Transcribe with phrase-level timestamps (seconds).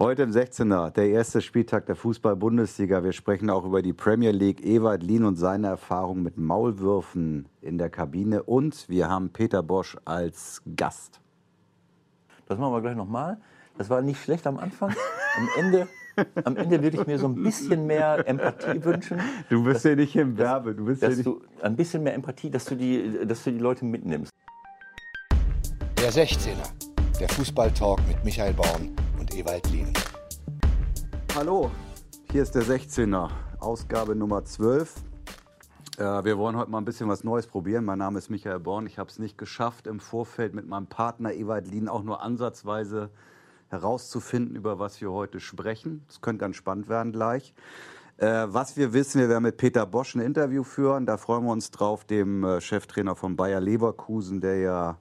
[0.00, 3.02] Heute im 16er, der erste Spieltag der Fußball-Bundesliga.
[3.02, 4.64] Wir sprechen auch über die Premier League.
[4.64, 8.44] Ewald Lien und seine Erfahrung mit Maulwürfen in der Kabine.
[8.44, 11.20] Und wir haben Peter Bosch als Gast.
[12.46, 13.38] Das machen wir gleich nochmal.
[13.76, 14.94] Das war nicht schlecht am Anfang.
[15.36, 15.88] Am Ende,
[16.44, 19.18] am Ende würde ich mir so ein bisschen mehr Empathie wünschen.
[19.50, 20.76] Du bist ja nicht im Werbe.
[20.76, 23.50] Du bist dass ja nicht du ein bisschen mehr Empathie, dass du die, dass du
[23.50, 24.30] die Leute mitnimmst.
[26.00, 28.94] Der 16er, der Fußballtalk mit Michael Born
[29.28, 29.92] und Ewald Lien.
[31.34, 31.70] Hallo,
[32.30, 34.94] hier ist der 16er, Ausgabe Nummer 12.
[35.98, 37.84] Äh, wir wollen heute mal ein bisschen was Neues probieren.
[37.84, 38.86] Mein Name ist Michael Born.
[38.86, 43.10] Ich habe es nicht geschafft, im Vorfeld mit meinem Partner Ewald Lien auch nur ansatzweise
[43.68, 46.04] herauszufinden, über was wir heute sprechen.
[46.06, 47.54] Das könnte ganz spannend werden gleich.
[48.16, 51.06] Äh, was wir wissen, wir werden mit Peter Bosch ein Interview führen.
[51.06, 54.98] Da freuen wir uns drauf, dem äh, Cheftrainer von Bayer Leverkusen, der ja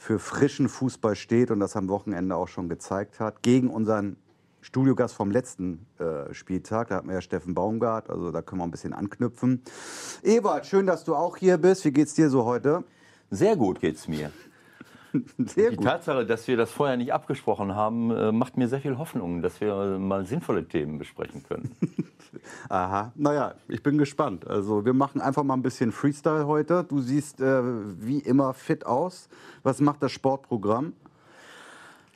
[0.00, 4.16] für frischen Fußball steht und das am Wochenende auch schon gezeigt hat, gegen unseren
[4.62, 6.88] Studiogast vom letzten äh, Spieltag.
[6.88, 9.60] Da hatten wir ja Steffen Baumgart, also da können wir ein bisschen anknüpfen.
[10.22, 11.84] Ewald, schön, dass du auch hier bist.
[11.84, 12.82] Wie geht's dir so heute?
[13.28, 14.32] Sehr gut geht's mir.
[15.38, 15.84] Sehr Die gut.
[15.84, 19.60] Tatsache, dass wir das vorher nicht abgesprochen haben, äh, macht mir sehr viel Hoffnung, dass
[19.60, 21.74] wir mal sinnvolle Themen besprechen können.
[22.68, 24.46] Aha, naja, ich bin gespannt.
[24.46, 26.84] Also wir machen einfach mal ein bisschen Freestyle heute.
[26.84, 27.62] Du siehst äh,
[28.00, 29.28] wie immer fit aus.
[29.62, 30.92] Was macht das Sportprogramm?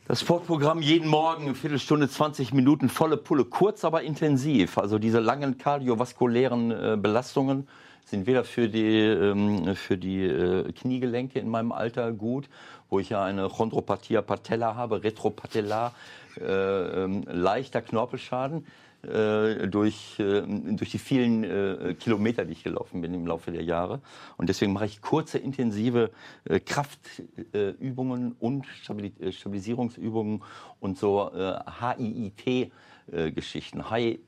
[0.06, 4.76] Das Sportprogramm jeden Morgen, eine Viertelstunde, 20 Minuten, volle Pulle, kurz aber intensiv.
[4.76, 7.66] Also diese langen kardiovaskulären äh, Belastungen
[8.04, 12.48] sind weder für die, ähm, für die äh, Kniegelenke in meinem Alter gut,
[12.94, 15.92] wo ich ja eine Chondropathia patella habe, Retropatellar,
[16.40, 18.64] äh, ähm, leichter Knorpelschaden
[19.02, 23.64] äh, durch, äh, durch die vielen äh, Kilometer, die ich gelaufen bin im Laufe der
[23.64, 24.00] Jahre.
[24.36, 26.12] Und deswegen mache ich kurze, intensive
[26.44, 30.44] äh, Kraftübungen und Stabili äh, Stabilisierungsübungen
[30.78, 31.32] und so
[31.80, 34.20] HIIT-Geschichten, High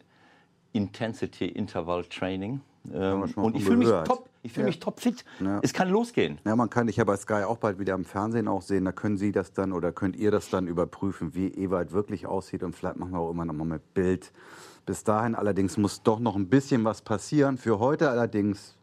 [0.72, 2.62] Intensity Interval Training.
[2.92, 4.68] Ähm, und ich fühle mich top, ich fühle Ja.
[4.68, 5.24] mich topfit.
[5.40, 5.60] Ja.
[5.62, 6.38] Es kann losgehen.
[6.44, 8.84] Ja, man kann dich ja bei Sky auch bald wieder im Fernsehen auch sehen.
[8.84, 12.62] Da können Sie das dann oder könnt ihr das dann überprüfen, wie Ewald wirklich aussieht.
[12.62, 14.32] Und vielleicht machen wir auch immer noch mal mit Bild.
[14.84, 17.58] Bis dahin allerdings muss doch noch ein bisschen was passieren.
[17.58, 18.76] Für heute allerdings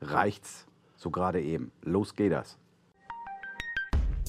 [0.00, 1.70] reicht's so gerade eben.
[1.82, 2.56] Los geht das.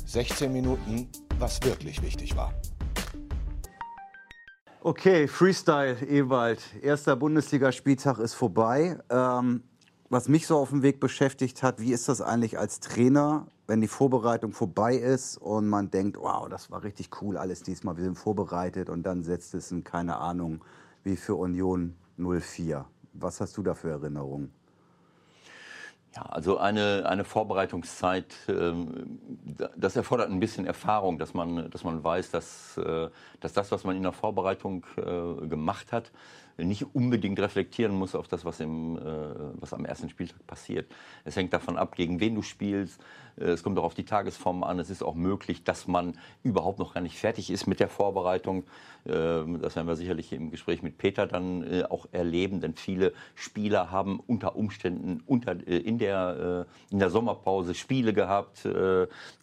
[0.05, 1.07] 16 Minuten,
[1.39, 2.53] was wirklich wichtig war.
[4.83, 6.59] Okay, Freestyle, Ewald.
[6.81, 8.97] Erster Bundesligaspieltag ist vorbei.
[9.11, 9.61] Ähm,
[10.09, 13.79] was mich so auf dem Weg beschäftigt hat, wie ist das eigentlich als Trainer, wenn
[13.79, 18.03] die Vorbereitung vorbei ist und man denkt, wow, das war richtig cool alles diesmal, wir
[18.03, 20.65] sind vorbereitet und dann setzt es in, keine Ahnung,
[21.03, 22.83] wie für Union 04.
[23.13, 24.51] Was hast du da für Erinnerungen?
[26.13, 29.17] Ja, also eine, eine Vorbereitungszeit, ähm,
[29.57, 33.72] da- das erfordert ein bisschen Erfahrung, dass man, dass man weiß, dass, äh, dass das,
[33.72, 36.11] was man in der Vorbereitung äh, gemacht hat,
[36.57, 39.01] nicht unbedingt reflektieren muss auf das, was, im, äh,
[39.59, 40.91] was am ersten Spieltag passiert.
[41.23, 43.01] Es hängt davon ab, gegen wen du spielst.
[43.38, 44.79] Äh, Es kommt auch auf die Tagesform an.
[44.79, 48.63] Es ist auch möglich, dass man überhaupt noch gar nicht fertig ist mit der Vorbereitung.
[49.06, 53.13] Ähm, Das werden wir sicherlich im Gespräch mit Peter dann äh, auch erleben, denn viele
[53.35, 58.67] Spieler haben unter Umständen unter, in, der, in der Sommerpause Spiele gehabt,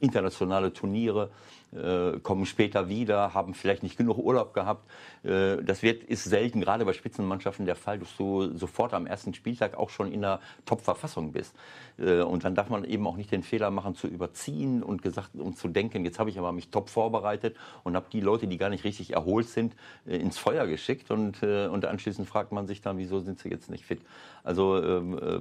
[0.01, 1.31] internationale Turniere,
[1.73, 4.91] äh, kommen später wieder, haben vielleicht nicht genug Urlaub gehabt.
[5.23, 9.34] Äh, Das wird, ist selten, gerade bei Spitzenmannschaften der Fall, dass du sofort am ersten
[9.34, 11.55] Spieltag auch schon in einer Top-Verfassung bist.
[11.99, 15.34] Äh, Und dann darf man eben auch nicht den Fehler machen, zu überziehen und, gesagt,
[15.34, 18.56] und zu denken, jetzt habe ich aber mich top vorbereitet und habe die Leute, die
[18.56, 19.75] gar nicht richtig erholt sind,
[20.06, 21.11] äh, ins Feuer geschickt.
[21.11, 24.00] Und, äh, und anschließend fragt man sich dann, wieso sind sie jetzt nicht fit?
[24.43, 25.41] Also ähm, äh,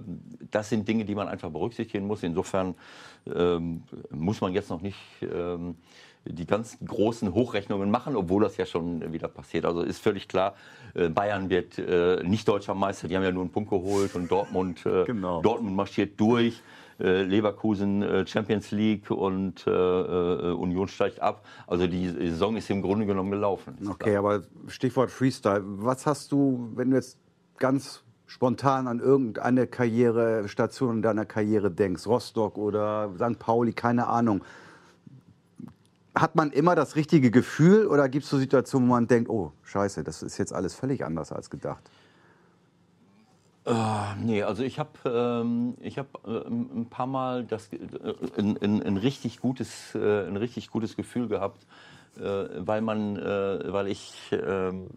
[0.51, 2.23] das sind Dinge, die man einfach berücksichtigen muss.
[2.23, 2.75] Insofern
[3.33, 5.75] ähm, muss man jetzt noch nicht ähm,
[6.29, 9.65] die ganz großen Hochrechnungen machen, obwohl das ja schon wieder passiert.
[9.65, 10.55] Also ist völlig klar,
[10.93, 14.29] äh, Bayern wird äh, nicht deutscher Meister, die haben ja nur einen Punkt geholt und
[14.31, 15.41] Dortmund, äh, Genau.
[15.41, 16.61] Dortmund marschiert durch.
[16.99, 21.45] Leverkusen Champions League und äh, Union steigt ab.
[21.67, 23.77] Also die Saison ist im Grunde genommen gelaufen.
[23.87, 25.61] Okay, aber Stichwort Freestyle.
[25.63, 27.19] Was hast du, wenn du jetzt
[27.59, 33.37] ganz spontan an irgendeine Karrierestation in deiner Karriere denkst, Rostock oder St.
[33.39, 34.43] Pauli, keine Ahnung.
[36.21, 39.51] Hat man immer das richtige Gefühl oder gibt es so Situationen, wo man denkt, oh,
[39.63, 41.89] scheiße, das ist jetzt alles völlig anders als gedacht?
[43.65, 47.79] Ah, Nee, also ich habe ähm, hab, äh, ein paar Mal das, äh,
[48.37, 51.65] ein, ein, ein, richtig gutes, äh, ein richtig gutes Gefühl gehabt,
[52.17, 54.87] äh, weil, man, äh, weil ich ähm,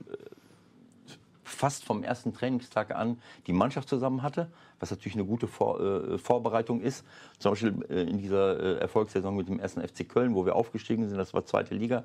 [1.42, 4.50] fast vom ersten Trainingstag an die Mannschaft zusammen hatte,
[4.80, 7.04] was natürlich eine gute Vor äh, Vorbereitung ist.
[7.38, 11.08] Zum Beispiel äh, in dieser äh, Erfolgssaison mit dem ersten FC Köln, wo wir aufgestiegen
[11.08, 12.04] sind, das war zweite Liga,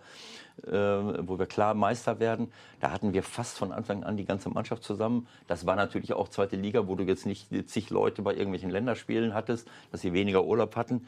[0.63, 2.51] wo wir klar Meister werden.
[2.79, 5.27] Da hatten wir fast von Anfang an die ganze Mannschaft zusammen.
[5.47, 9.33] Das war natürlich auch zweite Liga, wo du jetzt nicht zig Leute bei irgendwelchen Länderspielen
[9.33, 11.07] hattest, dass sie weniger Urlaub hatten.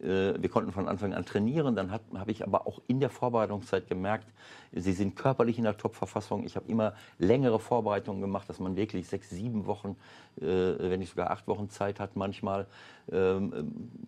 [0.00, 1.76] Äh, wir konnten von Anfang an trainieren.
[1.76, 4.26] Dann habe ich aber auch in der Vorbereitungszeit gemerkt,
[4.72, 6.44] sie sind körperlich in der Top-Verfassung.
[6.44, 9.96] Ich habe immer längere Vorbereitungen gemacht, dass man wirklich sechs, sieben Wochen,
[10.40, 12.66] äh, wenn nicht sogar acht Wochen Zeit hat manchmal.
[13.12, 13.52] Ähm,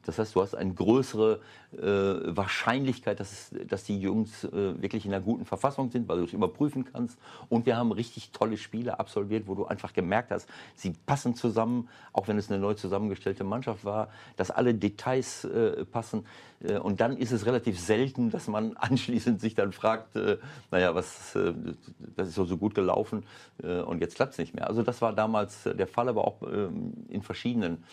[0.04, 1.40] das heißt, du hast eine größere
[1.72, 6.24] äh, Wahrscheinlichkeit, dass, dass die Jungs äh, wirklich in einer guten Verfassung sind, weil du
[6.24, 7.18] es überprüfen kannst.
[7.48, 11.88] Und wir haben richtig tolle Spiele absolviert, wo du einfach gemerkt hast, sie passen zusammen,
[12.12, 16.24] auch wenn es eine neu zusammengestellte Mannschaft war, dass alle Details äh, passen.
[16.60, 20.38] Äh, und dann ist es relativ selten, dass man anschließend sich dann fragt, äh,
[20.70, 21.52] naja, was, äh,
[22.16, 23.24] das ist so, gut gelaufen
[23.86, 24.68] und jetzt klappt es nicht mehr.
[24.68, 27.84] Also das war damals der Fall, aber auch ähm, in verschiedenen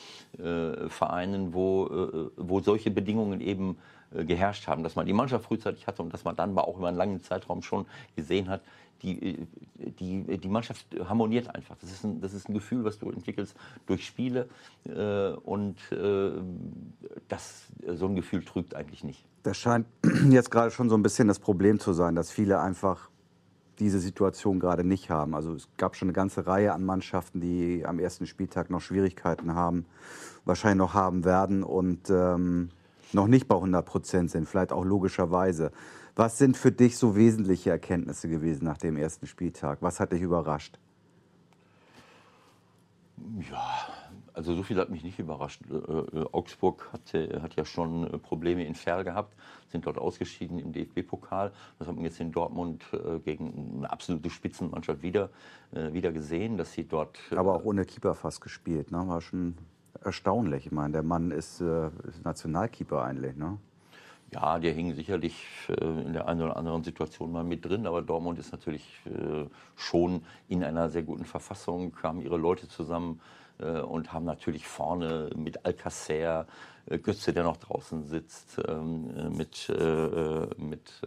[0.96, 3.78] Vereinen, wo, wo solche Bedingungen eben
[4.12, 6.98] geherrscht haben, dass man die Mannschaft frühzeitig hatte und dass man dann auch über einen
[6.98, 8.62] langen Zeitraum schon gesehen hat,
[9.02, 9.48] die,
[10.00, 11.76] die, die Mannschaft harmoniert einfach.
[11.80, 13.56] Das ist, ein, das ist ein Gefühl, was du entwickelst
[13.86, 14.48] durch Spiele.
[14.86, 16.32] Äh, und äh,
[17.28, 19.26] das, so ein Gefühl trügt eigentlich nicht.
[19.44, 19.86] Das scheint
[20.30, 23.10] jetzt gerade schon so ein bisschen das Problem zu sein, dass viele einfach
[23.80, 25.36] diese Situation gerade nicht haben.
[25.36, 29.56] Also es gab schon eine ganze Reihe an Mannschaften, die am ersten Spieltag noch Schwierigkeiten
[29.56, 29.86] haben,
[30.46, 32.70] wahrscheinlich noch haben werden und ähm,
[33.14, 35.72] noch nicht bei 100 Prozent sind, vielleicht auch logischerweise.
[36.16, 39.80] Was sind für dich so wesentliche Erkenntnisse gewesen nach dem ersten Spieltag?
[39.82, 40.80] Was hat dich überrascht?
[43.50, 43.95] Ja,
[44.36, 45.62] also so viel hat mich nicht überrascht.
[45.70, 49.36] Äh, äh, Augsburg hatte, hat ja schon äh, Probleme in Ferl gehabt,
[49.70, 51.52] sind dort ausgeschieden im DFB-Pokal.
[51.80, 52.84] Das hat man jetzt in Dortmund
[53.26, 55.30] gegen eine absolute Spitzenmannschaft wieder,
[55.72, 57.20] wieder gesehen, dass sie dort.
[57.32, 59.06] Aber auch ohne Keeper fast gespielt, ne?
[59.08, 59.56] War schon
[60.02, 60.68] erstaunlich.
[60.68, 63.58] Ich meine, der Mann ist, ist Nationalkeeper eigentlich, ne?
[64.34, 68.02] Ja, der hing sicherlich äh, in der einen oder anderen Situation mal mit drin, aber
[68.02, 69.46] Dortmund ist natürlich äh,
[69.76, 75.30] schon in einer sehr guten Verfassung, haben ihre Leute zusammen äh, und haben natürlich vorne
[75.36, 76.46] mit Alcacer,
[77.02, 79.72] Götze, der noch draußen sitzt, ähm, mit,
[80.58, 81.02] mit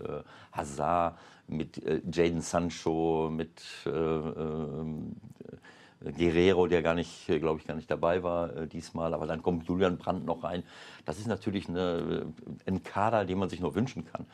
[0.52, 1.80] Hazard, mit
[2.10, 3.62] Jaden Sancho, mit
[6.00, 9.14] Guerrero, der gar nicht, äh, glaube ich, gar nicht dabei war äh, diesmal.
[9.14, 10.62] Aber dann kommt Julian Brandt noch rein.
[11.04, 12.24] Das ist natürlich eine,
[12.66, 14.26] äh, ein Kader, den man sich nur wünschen kann.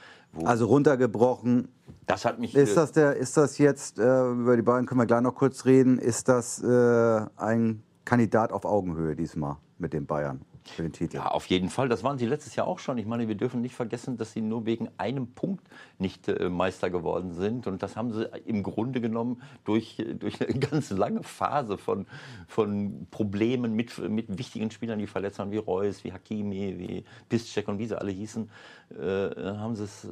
[0.45, 1.69] also runtergebrochen.
[2.07, 2.55] Das hat mich.
[2.55, 5.65] Ist das, der, ist das jetzt, äh, über die beiden können wir gleich noch kurz
[5.65, 10.45] reden, ist das äh, ein Kandidat auf Augenhöhe diesmal mit den Bayern?
[10.71, 11.17] für den Titel.
[11.17, 11.89] Ja, auf jeden Fall.
[11.89, 12.99] Das waren sie letztes Jahr auch schon.
[12.99, 15.67] Ich meine, wir dürfen nicht vergessen, dass sie nur wegen einem Punkt
[15.99, 17.67] nicht äh, Meister geworden sind.
[17.67, 22.07] Und das haben sie im Grunde genommen durch, durch eine ganz lange Phase von,
[22.49, 27.69] von Problemen mit, mit wichtigen Spielern, die verletzt waren, wie Reus, wie Hakimi, wie Piszczek
[27.69, 28.51] und wie sie alle hießen,
[28.91, 30.11] äh, haben sie es äh,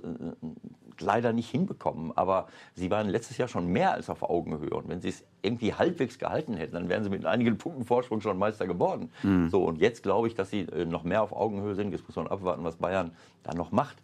[1.00, 2.16] leider nicht hinbekommen.
[2.16, 4.70] Aber sie waren letztes Jahr schon mehr als auf Augenhöhe.
[4.70, 8.20] Und wenn sie es irgendwie halbwegs gehalten hätten, dann wären sie mit einigen Punkten Vorsprung
[8.20, 9.10] schon Meister geworden.
[9.22, 9.50] Mhm.
[9.50, 11.92] So, und jetzt glaube ich, dass sie äh, noch mehr auf Augenhöhe sind.
[11.92, 13.10] Jetzt muss man abwarten, was Bayern
[13.42, 13.96] da noch macht.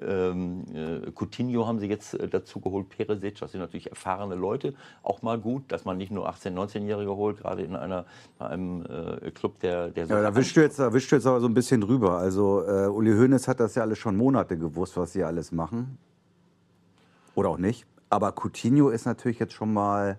[0.00, 4.74] Ähm, äh, Coutinho haben sie jetzt äh, dazu geholt, Peresic, das sind natürlich erfahrene Leute,
[5.02, 8.04] auch mal gut, dass man nicht nur 18-, 19-Jährige holt, gerade in einer,
[8.38, 10.14] einem äh, Club, der, der so.
[10.14, 12.18] Ja, da wischst, du jetzt, da wischst du jetzt aber so ein bisschen drüber.
[12.18, 15.96] Also, äh, Uli Hoeneß hat das ja alles schon Monate gewusst, was sie alles machen.
[17.34, 17.86] Oder auch nicht.
[18.10, 20.18] Aber Coutinho ist natürlich jetzt schon mal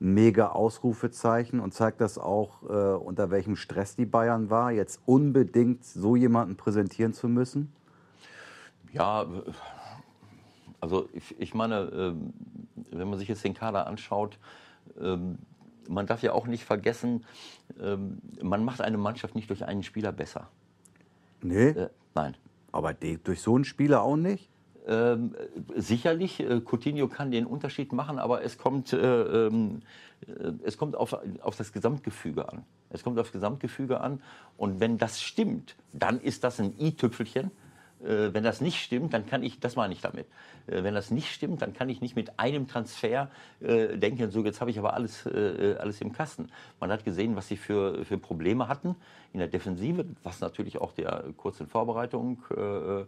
[0.00, 5.84] mega Ausrufezeichen und zeigt das auch, äh, unter welchem Stress die Bayern war, jetzt unbedingt
[5.84, 7.72] so jemanden präsentieren zu müssen.
[8.92, 9.26] Ja,
[10.80, 12.32] also ich, ich meine, ähm,
[12.90, 14.38] wenn man sich jetzt den Kader anschaut,
[15.00, 15.38] ähm,
[15.88, 17.24] man darf ja auch nicht vergessen,
[17.80, 20.48] ähm, man macht eine Mannschaft nicht durch einen Spieler besser.
[21.42, 21.70] Nee?
[21.70, 22.36] Äh, nein.
[22.70, 24.50] Aber durch so einen Spieler auch nicht?
[24.88, 25.34] Ähm,
[25.76, 29.82] sicherlich, äh, Coutinho kann den Unterschied machen, aber es kommt, äh, ähm,
[30.26, 32.64] äh, es kommt auf, auf das Gesamtgefüge an.
[32.88, 34.22] Es kommt auf das Gesamtgefüge an.
[34.56, 37.50] Und wenn das stimmt, dann ist das ein i-Tüpfelchen.
[38.02, 40.26] Äh, wenn das nicht stimmt, dann kann ich, das meine ich damit.
[40.66, 43.30] Äh, wenn das nicht stimmt, dann kann ich nicht mit einem Transfer
[43.60, 46.48] äh, denken, so jetzt habe ich aber alles, alles im Kasten.
[46.80, 48.96] Man hat gesehen, was sie für, für Probleme hatten
[49.34, 53.04] in der Defensive, was natürlich auch der kurzen Vorbereitung äh,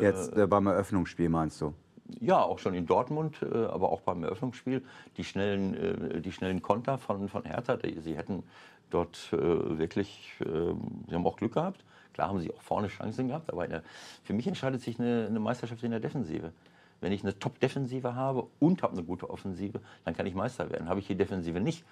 [0.00, 1.74] Jetzt äh, beim Eröffnungsspiel meinst du?
[2.20, 4.82] Ja, auch schon in Dortmund, äh, aber auch beim Eröffnungsspiel.
[5.16, 8.42] Die schnellen, äh, die schnellen Konter von, von Hertha, die, sie hätten
[8.90, 11.82] dort äh, wirklich, sie haben auch Glück gehabt.
[12.12, 13.82] Klar haben sie auch vorne Chancen gehabt, aber der,
[14.22, 16.52] für mich entscheidet sich eine, eine Meisterschaft in der Defensive.
[17.00, 20.88] Wenn ich eine Top-Defensive habe und habe eine gute Offensive, dann kann ich Meister werden.
[20.88, 21.84] Habe ich die Defensive nicht,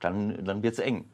[0.00, 1.04] dann, dann wird es eng.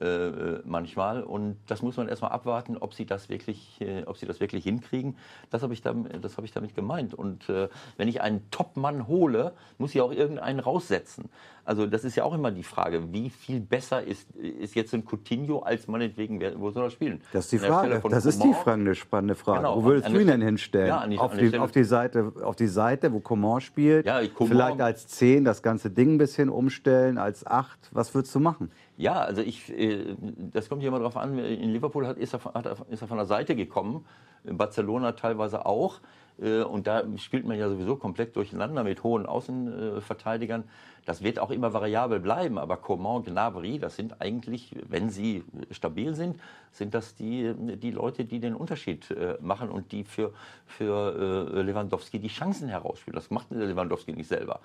[0.00, 1.22] Äh, manchmal.
[1.22, 4.64] Und das muss man erstmal abwarten, ob sie das wirklich, äh, ob sie das wirklich
[4.64, 5.16] hinkriegen.
[5.50, 7.14] Das habe ich, damit, hab ich damit gemeint.
[7.14, 11.30] Und äh, wenn ich einen Top-Mann hole, muss ich auch irgendeinen raussetzen.
[11.68, 15.04] Also das ist ja auch immer die Frage, wie viel besser ist, ist jetzt ein
[15.04, 17.20] Coutinho als meinetwegen, wer, wo soll er spielen?
[17.32, 18.00] Das ist die Frage.
[18.08, 19.58] Das ist die Frage, eine spannende Frage.
[19.58, 20.88] Genau, wo würdest du ihn denn hinstellen?
[20.88, 24.06] Ja, auf, die, auf, die, Seite, auf die Seite, wo Coman spielt?
[24.06, 27.90] Ja, Coman, Vielleicht als 10 das ganze Ding ein bisschen umstellen, als 8.
[27.92, 28.70] Was würdest du machen?
[28.98, 30.16] Ja, also ich, äh,
[30.52, 31.38] das kommt ja immer darauf an.
[31.38, 34.04] In Liverpool hat, ist, er, hat, ist, er, von der Seite gekommen,
[34.42, 36.00] in Barcelona teilweise auch.
[36.42, 40.64] Äh, und da spielt man ja sowieso komplett durcheinander mit hohen Außenverteidigern.
[41.04, 46.16] Das wird auch immer variabel bleiben, aber Coman, Gnabry, das sind eigentlich, wenn sie stabil
[46.16, 46.40] sind,
[46.72, 50.32] sind das die, die Leute, die den Unterschied äh, machen und die für,
[50.66, 53.14] für Lewandowski die Chancen herausspielen.
[53.14, 54.58] Das macht Lewandowski nicht selber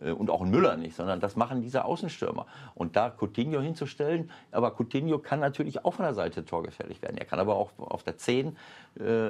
[0.00, 2.46] und auch ein Müller nicht, sondern das machen diese Außenstürmer.
[2.74, 7.16] Und da Coutinho hinzustellen, aber Coutinho kann natürlich auch von der Seite torgefährlich werden.
[7.18, 8.56] Er kann aber auch auf der 10
[8.98, 9.28] äh,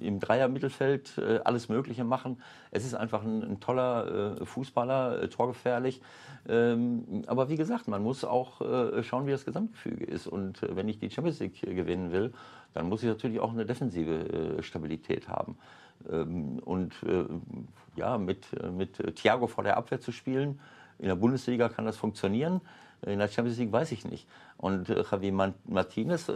[0.00, 2.42] im Dreier-Mittelfeld äh, alles Mögliche machen.
[2.70, 6.00] Es ist einfach ein, ein toller äh, Fußballer, torgefährlich.
[6.48, 10.26] Ähm, aber wie gesagt, man muss auch äh, schauen, wie das Gesamtgefüge ist.
[10.26, 12.32] Und äh, wenn ich die Champions League gewinnen will,
[12.72, 15.56] dann muss ich natürlich auch eine defensive äh, Stabilität haben.
[16.10, 16.94] Ähm, und
[17.96, 20.60] ja, mit, mit Thiago vor der Abwehr zu spielen,
[20.98, 22.60] in der Bundesliga kann das funktionieren.
[23.06, 24.28] In der Champions League weiß ich nicht.
[24.58, 26.30] Und Javi Martinez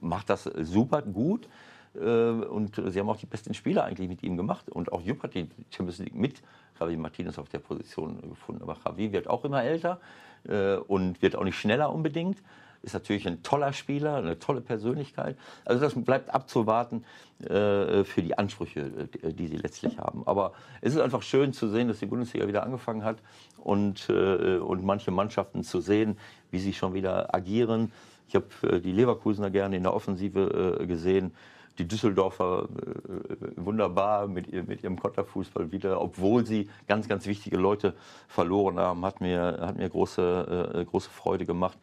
[0.00, 1.46] macht das super gut.
[1.94, 4.70] Und sie haben auch die besten Spieler eigentlich mit ihm gemacht.
[4.70, 6.42] Und auch Jupp hat die Champions League mit
[6.80, 8.62] Javi Martinez auf der Position gefunden.
[8.62, 10.00] Aber Javi wird auch immer älter
[10.48, 12.38] äh, und wird auch nicht schneller unbedingt.
[12.82, 15.36] Ist natürlich ein toller Spieler, eine tolle Persönlichkeit.
[15.64, 17.04] Also das bleibt abzuwarten
[17.40, 20.22] äh, für die Ansprüche, äh, die sie letztlich haben.
[20.26, 23.18] Aber es ist einfach schön zu sehen, dass die Bundesliga wieder angefangen hat
[23.58, 26.18] und, äh, und manche Mannschaften zu sehen,
[26.50, 27.92] wie sie schon wieder agieren.
[28.28, 31.32] Ich habe äh, die Leverkusener gerne in der Offensive äh, gesehen
[31.78, 37.94] die Düsseldorfer äh, wunderbar mit, mit ihrem Konterfußball wieder, obwohl sie ganz, ganz wichtige Leute
[38.26, 41.78] verloren haben, hat mir, hat mir große, große Freude gemacht.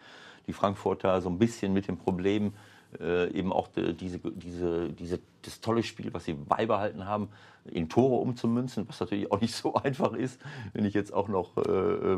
[0.47, 2.53] Die Frankfurter so ein bisschen mit dem Problem,
[2.99, 7.29] äh, eben auch die, diese, diese, diese, das tolle Spiel, was sie beibehalten haben,
[7.65, 10.39] in Tore umzumünzen, was natürlich auch nicht so einfach ist,
[10.73, 12.17] wenn ich jetzt auch noch, äh, äh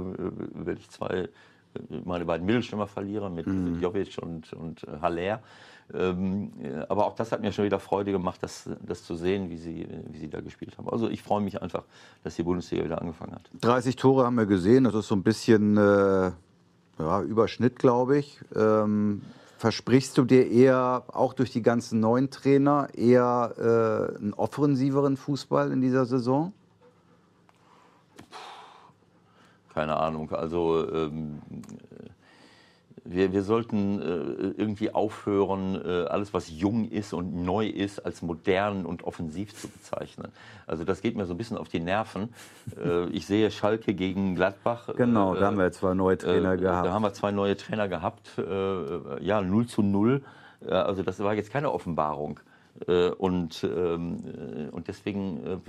[0.53, 1.29] wenn ich zwei,
[2.05, 3.79] meine beiden Mittelstürmer verliere mit mhm.
[3.81, 5.41] Jovic und, und Haller.
[5.93, 6.51] Ähm,
[6.89, 9.87] aber auch das hat mir schon wieder Freude gemacht, das, das zu sehen, wie sie,
[10.09, 10.89] wie sie da gespielt haben.
[10.89, 11.83] Also ich freue mich einfach,
[12.23, 13.49] dass die Bundesliga wieder angefangen hat.
[13.61, 16.31] 30 Tore haben wir gesehen, das ist so ein bisschen äh,
[16.99, 18.39] ja, Überschnitt, glaube ich.
[18.55, 19.21] Ähm,
[19.57, 25.71] versprichst du dir eher, auch durch die ganzen neuen Trainer, eher äh, einen offensiveren Fußball
[25.71, 26.53] in dieser Saison?
[29.73, 30.31] Keine Ahnung.
[30.31, 31.39] Also ähm,
[33.09, 34.05] wir, wir sollten äh,
[34.57, 39.67] irgendwie aufhören, äh, alles, was jung ist und neu ist, als modern und offensiv zu
[39.67, 40.27] bezeichnen.
[40.65, 42.29] Also das geht mir so ein bisschen auf die Nerven.
[42.77, 44.89] Äh, ich sehe Schalke gegen Gladbach.
[44.97, 46.85] Genau, da haben wir zwei neue Trainer gehabt.
[46.85, 48.31] Da haben wir zwei neue Trainer gehabt.
[49.21, 50.21] ja, 0 zu 0.
[50.67, 52.39] also das war jetzt keine Offenbarung.
[53.17, 55.61] und, ähm, und deswegen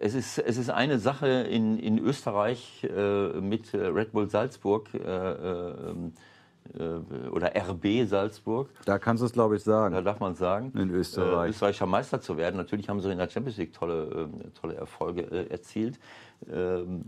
[0.00, 4.98] es ist, es ist eine Sache in, in Österreich äh, mit Red Bull Salzburg äh,
[4.98, 6.12] ähm,
[6.78, 8.70] äh, oder RB Salzburg.
[8.84, 9.94] Da kannst du es, glaube ich, sagen.
[9.94, 10.72] Da darf man sagen.
[10.76, 11.46] In Österreich.
[11.46, 12.56] Äh, österreichischer Meister zu werden.
[12.56, 15.98] Natürlich haben sie in der Champions League tolle, äh, tolle Erfolge äh, erzielt.
[16.50, 17.04] Ähm,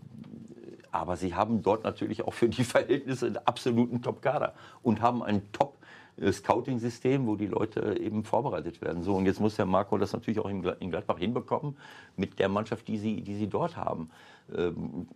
[0.91, 5.51] aber sie haben dort natürlich auch für die Verhältnisse einen absoluten Top-Kader und haben einen
[5.53, 5.76] Top-
[6.21, 9.03] Scouting-System, wo die Leute eben vorbereitet werden.
[9.03, 11.77] So, und jetzt muss der Marco das natürlich auch in Gladbach hinbekommen
[12.17, 14.11] mit der Mannschaft, die sie, die sie dort haben.
[14.55, 15.09] Ähm,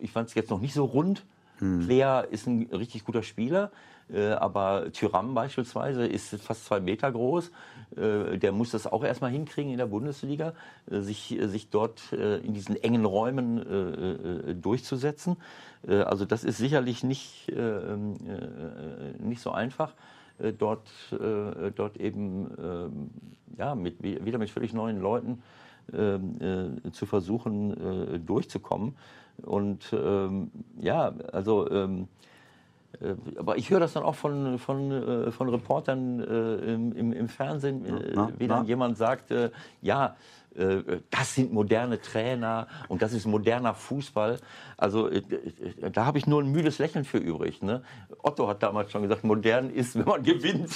[0.00, 1.24] ich fand es jetzt noch nicht so rund.
[1.58, 1.86] Hm.
[1.86, 3.70] Lea ist ein richtig guter Spieler,
[4.12, 7.50] äh, aber Tyram beispielsweise ist fast zwei Meter groß.
[7.96, 10.52] Äh, der muss das auch erstmal hinkriegen in der Bundesliga,
[10.90, 15.36] äh, sich, sich dort in diesen engen Räumen durchzusetzen.
[15.86, 18.16] Also das ist sicherlich nicht, ähm,
[19.18, 19.92] nicht so einfach.
[20.38, 23.10] Äh, dort, äh, dort eben ähm,
[23.56, 25.42] ja, mit, wieder mit völlig neuen Leuten
[25.92, 28.96] ähm, äh, zu versuchen, durchzukommen.
[29.42, 30.50] Und ähm,
[30.80, 31.68] ja, also
[33.36, 37.84] aber ich höre das dann auch von, von, von Reportern im, im, Fernsehen,
[38.14, 38.68] na, wie dann na.
[38.68, 39.32] jemand sagt,
[39.82, 40.16] ja,
[40.56, 44.38] äh, das sind moderne Trainer und das ist moderner Fußball.
[44.76, 47.62] Also äh, äh, da habe ich nur ein müdes Lächeln für übrig.
[47.62, 47.82] Ne?
[48.22, 50.70] Otto hat damals schon gesagt, modern ist, wenn man gewinnt.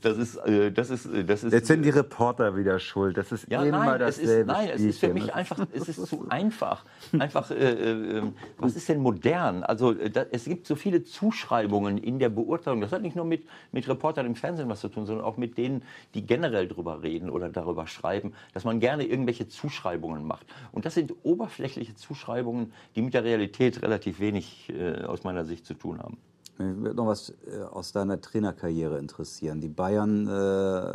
[0.00, 1.52] Das ist, äh, das ist, äh, das ist.
[1.52, 3.16] Jetzt sind die Reporter wieder schuld.
[3.16, 4.32] Das ist ja, immer nein, dasselbe.
[4.32, 5.26] Es ist, nein, es ist für Spielchen.
[5.26, 6.84] mich einfach, es ist zu einfach.
[7.18, 8.22] Einfach, äh, äh,
[8.58, 9.62] was ist denn modern?
[9.62, 12.80] Also äh, da, es gibt so viele Zuschreibungen in der Beurteilung.
[12.80, 15.56] Das hat nicht nur mit, mit Reportern im Fernsehen was zu tun, sondern auch mit
[15.56, 15.82] denen,
[16.14, 20.46] die generell drüber reden oder darüber schreiben, dass man gerne irgendwelche Zuschreibungen macht.
[20.72, 25.64] Und das sind oberflächliche Zuschreibungen, die mit der Realität relativ wenig äh, aus meiner Sicht
[25.64, 26.18] zu tun haben.
[26.58, 29.60] Mich würde noch was äh, aus deiner Trainerkarriere interessieren.
[29.60, 30.92] Die Bayern äh,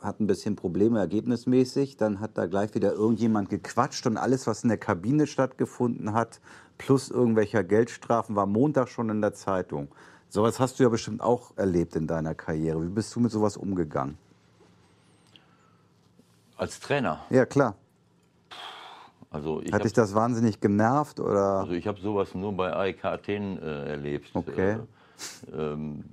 [0.00, 1.96] hatten ein bisschen Probleme ergebnismäßig.
[1.96, 6.40] Dann hat da gleich wieder irgendjemand gequatscht und alles, was in der Kabine stattgefunden hat,
[6.76, 9.88] plus irgendwelcher Geldstrafen, war Montag schon in der Zeitung.
[10.28, 12.82] Sowas hast du ja bestimmt auch erlebt in deiner Karriere.
[12.82, 14.18] Wie bist du mit sowas umgegangen?
[16.56, 17.20] Als Trainer.
[17.30, 17.76] Ja, klar.
[19.34, 21.58] Also ich Hat dich das wahnsinnig genervt oder?
[21.58, 24.30] Also ich habe sowas nur bei AEK Athen äh, erlebt.
[24.32, 24.76] Okay.
[25.52, 26.04] Äh, ähm,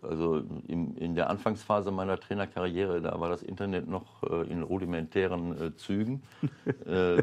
[0.00, 5.52] also in, in, der Anfangsphase meiner Trainerkarriere, da war das Internet noch äh, in rudimentären
[5.60, 6.22] äh, Zügen.
[6.86, 7.22] Äh,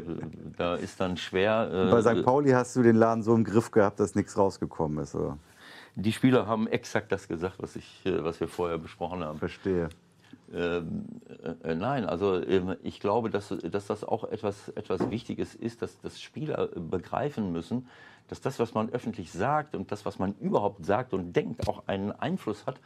[0.56, 1.68] da ist dann schwer.
[1.70, 2.24] Äh, bei St.
[2.24, 5.14] Pauli hast du den Laden so im Griff gehabt, dass nichts rausgekommen ist.
[5.14, 5.36] Oder?
[5.94, 9.38] Die Spieler haben exakt das gesagt, was, ich, äh, was wir vorher besprochen haben.
[9.38, 9.88] Verstehe.
[10.52, 11.04] Ähm,
[11.62, 16.00] äh, nein, also ähm, ich glaube, dass, dass das auch etwas, etwas Wichtiges ist, dass,
[16.00, 17.88] dass Spieler begreifen müssen,
[18.28, 21.86] dass das, was man öffentlich sagt und das, was man überhaupt sagt und denkt, auch
[21.86, 22.80] einen Einfluss hat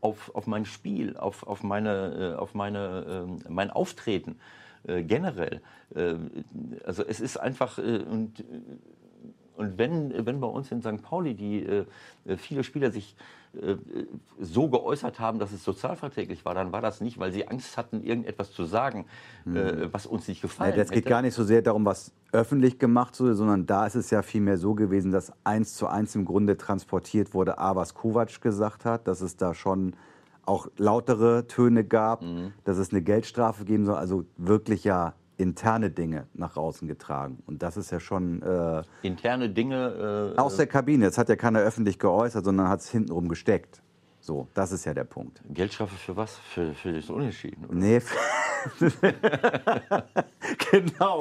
[0.00, 4.38] auf, auf mein Spiel, auf, auf, meine, äh, auf meine, äh, mein Auftreten
[4.86, 5.60] äh, generell.
[5.94, 6.14] Äh,
[6.84, 8.44] also es ist einfach, äh, und
[9.56, 11.02] und wenn, wenn bei uns in St.
[11.02, 11.84] Pauli die äh,
[12.36, 13.16] viele Spieler sich
[13.60, 13.76] äh,
[14.40, 18.02] so geäußert haben, dass es sozialverträglich war, dann war das nicht, weil sie Angst hatten,
[18.02, 19.06] irgendetwas zu sagen,
[19.44, 19.56] mhm.
[19.56, 22.78] äh, was uns nicht gefallen ja, Das geht gar nicht so sehr darum, was öffentlich
[22.78, 26.24] gemacht wurde, sondern da ist es ja vielmehr so gewesen, dass eins zu eins im
[26.24, 29.94] Grunde transportiert wurde, A, was Kovac gesagt hat, dass es da schon
[30.46, 32.52] auch lautere Töne gab, mhm.
[32.64, 37.42] dass es eine Geldstrafe geben soll, also wirklich ja interne Dinge nach außen getragen.
[37.46, 38.42] Und das ist ja schon.
[38.42, 40.34] Äh, interne Dinge.
[40.36, 41.06] Äh, aus der Kabine.
[41.06, 43.82] Das hat ja keiner öffentlich geäußert, sondern hat es hintenrum gesteckt.
[44.20, 45.42] So, das ist ja der Punkt.
[45.50, 46.36] Geldstrafe für was?
[46.38, 47.66] Für, für das Unentschieden?
[47.66, 47.74] Oder?
[47.74, 48.00] Nee.
[50.70, 51.18] genau.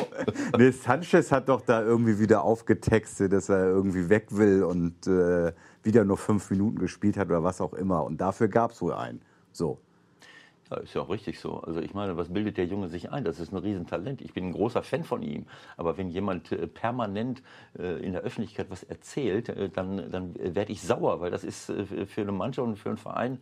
[0.57, 5.51] Nee, Sanchez hat doch da irgendwie wieder aufgetextet, dass er irgendwie weg will und äh,
[5.83, 8.05] wieder nur fünf Minuten gespielt hat oder was auch immer.
[8.05, 9.21] Und dafür gab es wohl einen.
[9.51, 9.79] So.
[10.81, 11.59] Ist ja auch richtig so.
[11.59, 13.23] Also ich meine, was bildet der Junge sich ein?
[13.23, 14.21] Das ist ein Riesentalent.
[14.21, 15.45] Ich bin ein großer Fan von ihm.
[15.77, 17.41] Aber wenn jemand äh, permanent
[17.77, 21.65] äh, in der Öffentlichkeit was erzählt, äh, dann, dann werde ich sauer, weil das ist
[21.65, 23.39] für eine Mannschaft und für einen Verein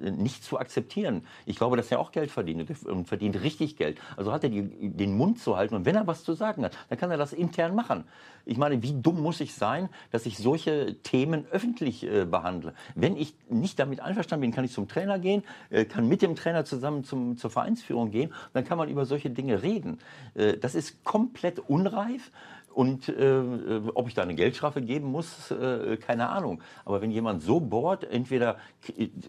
[0.00, 1.24] nicht zu akzeptieren.
[1.46, 3.98] Ich glaube, dass er auch Geld verdient und verdient richtig Geld.
[4.16, 6.76] Also hat er die, den Mund zu halten und wenn er was zu sagen hat,
[6.88, 8.04] dann kann er das intern machen.
[8.44, 12.74] Ich meine, wie dumm muss ich sein, dass ich solche Themen öffentlich behandle?
[12.94, 15.42] Wenn ich nicht damit einverstanden bin, kann ich zum Trainer gehen,
[15.88, 18.32] kann mit dem Trainer zusammen zum, zur Vereinsführung gehen.
[18.52, 19.98] Dann kann man über solche Dinge reden.
[20.34, 22.30] Äh, das ist komplett unreif.
[22.72, 23.42] Und äh,
[23.94, 26.62] ob ich da eine Geldstrafe geben muss, äh, keine Ahnung.
[26.84, 28.56] Aber wenn jemand so bohrt, entweder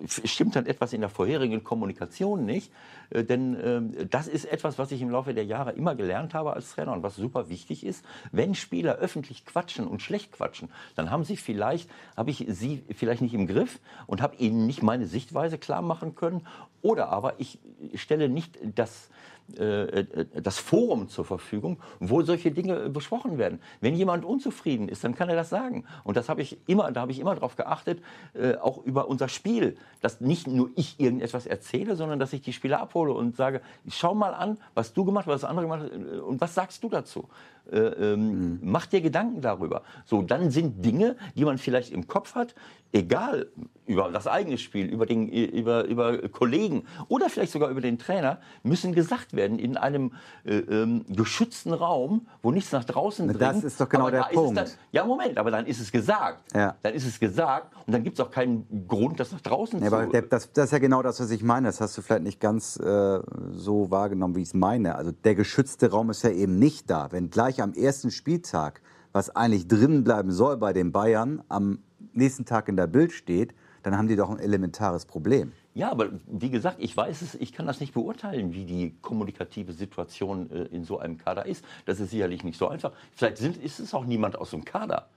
[0.07, 2.71] stimmt dann etwas in der vorherigen Kommunikation nicht,
[3.09, 6.53] äh, denn äh, das ist etwas, was ich im Laufe der Jahre immer gelernt habe
[6.53, 8.05] als Trainer und was super wichtig ist.
[8.31, 13.21] Wenn Spieler öffentlich quatschen und schlecht quatschen, dann haben sie vielleicht, habe ich sie vielleicht
[13.21, 16.47] nicht im Griff und habe ihnen nicht meine Sichtweise klar machen können.
[16.81, 17.59] Oder aber ich
[17.95, 19.22] stelle nicht das äh, äh,
[19.55, 23.59] das Forum zur Verfügung, wo solche Dinge besprochen werden.
[23.81, 25.85] Wenn jemand unzufrieden ist, dann kann er das sagen.
[26.03, 28.01] Und das habe ich immer, da habe ich immer darauf geachtet,
[28.33, 32.53] äh, auch über unser Spiel, dass nicht nur ich irgendetwas erzähle, sondern dass ich die
[32.53, 36.19] Spieler abhole und sage, schau mal an, was du gemacht hast, was andere gemacht haben
[36.21, 37.27] und was sagst du dazu?
[37.71, 38.59] Äh, ähm, mhm.
[38.61, 39.83] Mach dir Gedanken darüber.
[40.05, 42.55] So, dann sind Dinge, die man vielleicht im Kopf hat,
[42.93, 43.47] egal
[43.85, 48.39] über das eigene Spiel, über, den, über, über Kollegen oder vielleicht sogar über den Trainer,
[48.61, 50.13] müssen gesagt werden in einem
[50.45, 53.41] äh, ähm, geschützten Raum, wo nichts nach draußen dringt.
[53.41, 54.57] Das ist doch genau der Punkt.
[54.57, 56.53] Dann, ja, Moment, aber dann ist es gesagt.
[56.55, 56.75] Ja.
[56.81, 59.89] Dann ist es gesagt und dann gibt es auch keinen Grund, das nach draußen ja,
[59.89, 59.95] zu...
[59.95, 61.67] Aber das, das, ist ja genau das, was ich meine.
[61.67, 63.19] Das hast du vielleicht nicht ganz äh,
[63.51, 64.95] so wahrgenommen, wie ich es meine.
[64.95, 67.11] Also der geschützte Raum ist ja eben nicht da.
[67.11, 71.79] Wenn gleich am ersten Spieltag, was eigentlich drin bleiben soll bei den Bayern, am
[72.13, 75.51] nächsten Tag in der Bild steht, dann haben die doch ein elementares Problem.
[75.75, 79.73] Ja, aber wie gesagt, ich weiß es, ich kann das nicht beurteilen, wie die kommunikative
[79.73, 81.65] Situation äh, in so einem Kader ist.
[81.85, 82.91] Das ist sicherlich nicht so einfach.
[83.13, 85.07] Vielleicht sind, ist es auch niemand aus dem Kader.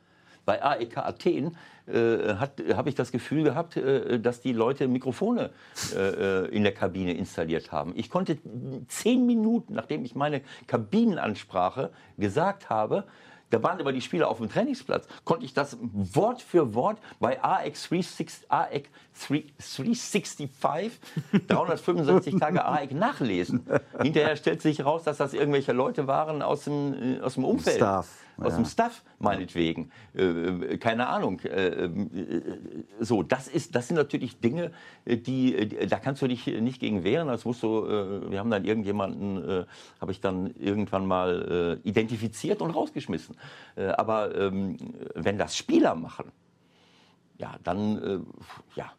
[0.47, 1.57] Bei AEK Athen
[1.87, 5.51] äh, habe ich das Gefühl gehabt, äh, dass die Leute Mikrofone
[5.95, 7.93] äh, äh, in der Kabine installiert haben.
[7.97, 8.39] Ich konnte
[8.87, 13.05] zehn Minuten, nachdem ich meine Kabinenansprache gesagt habe,
[13.51, 17.43] da waren aber die Spieler auf dem Trainingsplatz, konnte ich das Wort für Wort bei
[17.43, 18.89] AX 365, AX
[19.29, 20.51] 365
[21.47, 23.67] 365 Tage AEC nachlesen.
[24.01, 27.77] Hinterher stellt sich heraus, dass das irgendwelche Leute waren aus dem, äh, aus dem Umfeld.
[27.77, 28.09] Staff.
[28.39, 28.57] Aus Ja.
[28.57, 29.91] dem Staff, meinetwegen.
[30.15, 31.41] Äh, äh, keine Ahnung.
[31.41, 31.91] Äh, äh,
[33.01, 34.73] so, das, ist, das sind natürlich Dinge,
[35.05, 37.29] äh, die, äh, da kannst du dich nicht gegen wehren.
[37.29, 39.67] Das musst du, äh, wir haben dann irgendjemanden,
[40.01, 43.37] habe ich dann irgendwann mal identifiziert und rausgeschmissen.
[43.77, 44.77] Aber ähm,
[45.15, 46.33] wenn das Spieler machen,
[47.39, 48.27] ja, dann,
[48.75, 48.93] ja,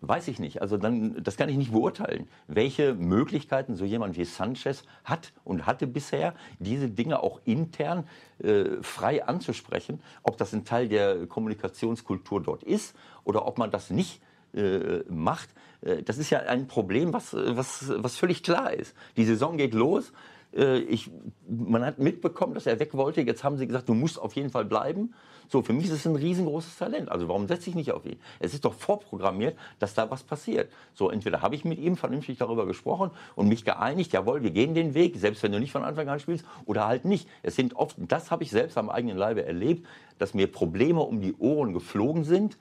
[0.00, 0.62] weiß ich nicht.
[0.62, 5.66] Also dann, das kann ich nicht beurteilen, welche Möglichkeiten so jemand wie Sanchez hat und
[5.66, 8.04] hatte bisher, diese Dinge auch intern
[8.38, 13.90] äh, frei anzusprechen, ob das ein Teil der Kommunikationskultur dort ist oder ob man das
[13.90, 14.22] nicht
[14.54, 15.50] äh, macht.
[15.82, 18.94] Äh, das ist ja ein Problem, was, was, was völlig klar ist.
[19.16, 20.12] Die Saison geht los.
[20.54, 21.10] Äh, Ich,
[21.46, 23.20] man hat mitbekommen, dass er weg wollte.
[23.20, 25.12] Jetzt haben sie gesagt, du musst auf jeden Fall bleiben.
[25.48, 27.10] So, für mich ist es ein riesengroßes Talent.
[27.10, 28.20] Also warum setze ich nicht auf ihn?
[28.38, 30.70] Es ist doch vorprogrammiert, dass da was passiert.
[30.94, 34.74] So, entweder habe ich mit ihm vernünftig darüber gesprochen und mich geeinigt, jawohl, wir gehen
[34.74, 37.28] den Weg, selbst wenn du nicht von Anfang an spielst, oder halt nicht.
[37.42, 39.86] Es sind oft, das habe ich selbst am eigenen Leibe erlebt,
[40.18, 42.58] dass mir Probleme um die Ohren geflogen sind,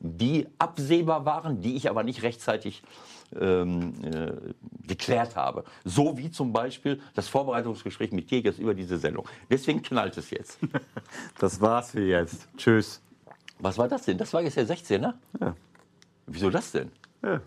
[0.00, 2.82] die absehbar waren, die ich aber nicht rechtzeitig
[3.38, 4.32] ähm, äh,
[4.86, 5.64] geklärt habe.
[5.84, 9.28] So wie zum Beispiel das Vorbereitungsgespräch mit jetzt über diese Sendung.
[9.50, 10.58] Deswegen knallt es jetzt.
[11.38, 12.48] Das war's für jetzt.
[12.56, 13.00] Tschüss.
[13.58, 14.18] Was war das denn?
[14.18, 15.14] Das war jetzt der 16er?
[15.40, 15.56] Ja.
[16.26, 16.90] Wieso das denn?
[17.22, 17.40] Ja.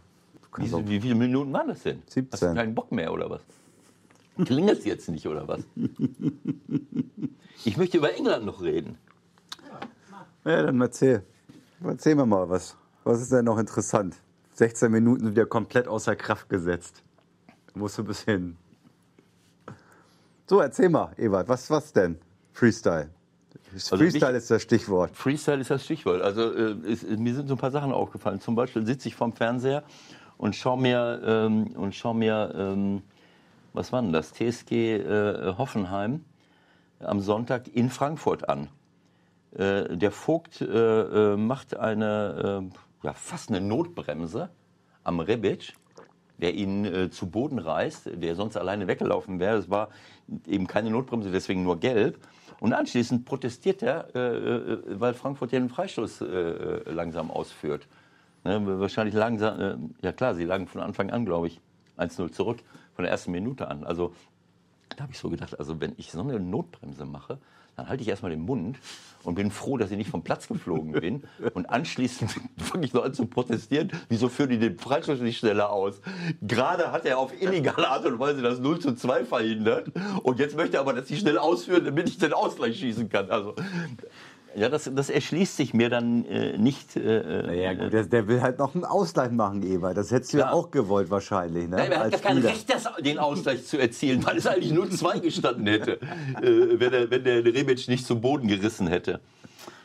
[0.58, 2.04] Wie, wie viele Minuten waren das denn?
[2.08, 2.28] 17.
[2.32, 3.42] Hast du keinen Bock mehr oder was?
[4.46, 5.62] Klingelt jetzt nicht oder was?
[7.66, 8.98] Ich möchte über England noch reden.
[10.44, 11.24] Ja, dann erzähl.
[11.84, 12.76] Erzähl mir mal was.
[13.04, 14.15] Was ist denn noch interessant?
[14.54, 17.04] 16 Minuten ja komplett außer Kraft gesetzt.
[17.74, 18.56] Musst du bis hin.
[20.48, 22.17] So, erzähl mal, Ewald, was, was denn?
[22.54, 23.10] Freestyle.
[23.76, 25.15] Freestyle ist das Stichwort.
[25.15, 26.22] Freestyle ist das Stichwort.
[26.22, 28.39] Also äh, es, mir sind so ein paar Sachen aufgefallen.
[28.39, 29.84] Zum Beispiel sitze ich vorm Fernseher
[30.38, 33.02] und schaue mir, ähm, und schau mir ähm,
[33.74, 34.32] was war denn das?
[34.34, 36.24] TSG äh, Hoffenheim
[37.00, 38.69] am Sonntag in Frankfurt an.
[39.56, 44.50] Äh, der Vogt äh, äh, macht eine, äh, ja, fast eine Notbremse
[45.04, 45.74] am Rebic,
[46.39, 49.58] der ihn zu Boden reißt, der sonst alleine weggelaufen wäre.
[49.58, 49.89] Es war
[50.48, 52.18] eben keine Notbremse, deswegen nur gelb.
[52.60, 54.08] Und anschließend protestiert er,
[54.88, 56.24] weil Frankfurt den Freistoß
[56.86, 57.88] langsam ausführt.
[58.44, 61.62] Ne, wahrscheinlich langsam, ja klar, sie lagen von Anfang an, glaube ich,
[61.98, 62.60] 1-0 zurück,
[62.96, 63.84] von der ersten Minute an.
[63.84, 64.13] Also
[64.96, 67.38] da habe ich so gedacht, also wenn ich so eine Notbremse mache,
[67.76, 68.78] dann halte ich erstmal den Mund
[69.24, 71.24] und bin froh, dass ich nicht vom Platz geflogen bin.
[71.54, 73.92] Und anschließend fange ich noch an zu protestieren.
[74.10, 76.02] Wieso führen die den Freistoß nicht schneller aus?
[76.42, 79.92] Gerade hat er auf illegale Art und Weise das 0 zu 2 verhindert.
[80.24, 83.30] Und jetzt möchte er aber, dass sie schnell ausführen, damit ich den Ausgleich schießen kann.
[83.30, 83.56] Also,
[84.56, 86.96] ja, das, das erschließt sich mir dann äh, nicht.
[86.96, 89.98] Äh, Naja, gut, der, der will halt noch einen Ausgleich machen, Ewald.
[89.98, 91.68] Das hättest du ja auch gewollt, wahrscheinlich.
[91.68, 91.78] Ne?
[91.78, 92.42] Nein, er hat Als gar kein.
[92.44, 96.00] Recht, das, den Ausgleich zu erzielen, weil es eigentlich 0-2 gestanden hätte,
[96.42, 99.20] äh, wenn, der, wenn der Rebic nicht zum Boden gerissen hätte.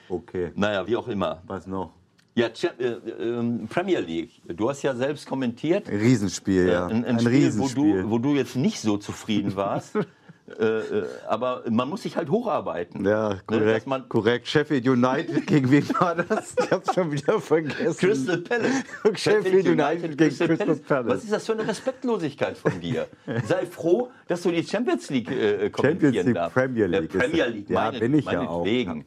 [0.09, 1.43] Okay, Naja, wie auch immer.
[1.47, 1.93] was noch?
[2.35, 2.85] Ja, äh,
[3.21, 4.31] ähm, Premier League.
[4.47, 5.89] Du hast ja selbst kommentiert.
[5.89, 6.87] Ein Riesenspiel, ja.
[6.87, 7.83] Ein, ein, ein Spiel, Riesenspiel.
[7.83, 9.95] Wo, du, wo du jetzt nicht so zufrieden warst.
[10.59, 10.65] äh,
[11.01, 13.05] äh, aber man muss sich halt hocharbeiten.
[13.05, 13.87] ja, Ne, korrekt.
[13.87, 14.49] man korrekt.
[14.49, 16.55] Sheffield United, gegen wen war das?
[16.63, 17.97] Ich hab's schon wieder vergessen.
[17.99, 18.83] Crystal Palace.
[19.15, 21.09] Sheffield United gegen Crystal Palace.
[21.15, 23.07] Was ist das für eine Respektlosigkeit von dir?
[23.47, 26.55] Sei froh, dass du die Champions League äh, kommentieren Champions League, darfst.
[26.55, 27.47] Premier Äh, League ist Premier.
[27.47, 28.59] League, Ja, bin ich ja auch.
[28.65, 29.05] meinetwegen.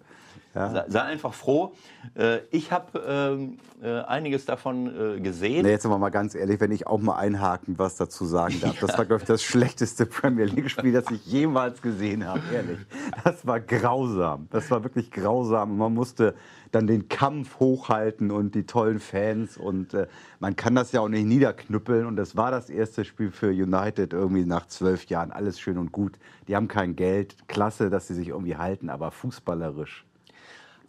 [0.54, 0.86] Ja.
[0.88, 1.74] Sei, einfach froh.
[2.14, 4.88] Äh, ich habe ähm, äh, einiges davon
[5.18, 5.64] äh, gesehen.
[5.64, 8.78] Nee, jetzt aber mal ganz ehrlich, wenn ich auch mal einhaken was dazu sagen darf.
[8.80, 12.80] Das war, glaube ich, das schlechteste Premier League-Spiel, das ich jemals gesehen habe, ehrlich.
[13.24, 14.48] Das war grausam.
[14.52, 15.78] Das war wirklich grausam.
[15.78, 16.36] Man musste
[16.72, 19.58] dann den Kampf hochhalten und die tollen Fans.
[19.58, 20.08] Und äh,
[20.40, 22.06] man kann das ja auch nicht niederknüppeln.
[22.06, 25.32] Und das war das erste Spiel für United irgendwie nach zwölf Jahren.
[25.32, 26.14] Alles schön und gut.
[26.48, 27.36] Die haben kein Geld.
[27.48, 30.06] Klasse, dass sie sich irgendwie halten, aber fußballerisch.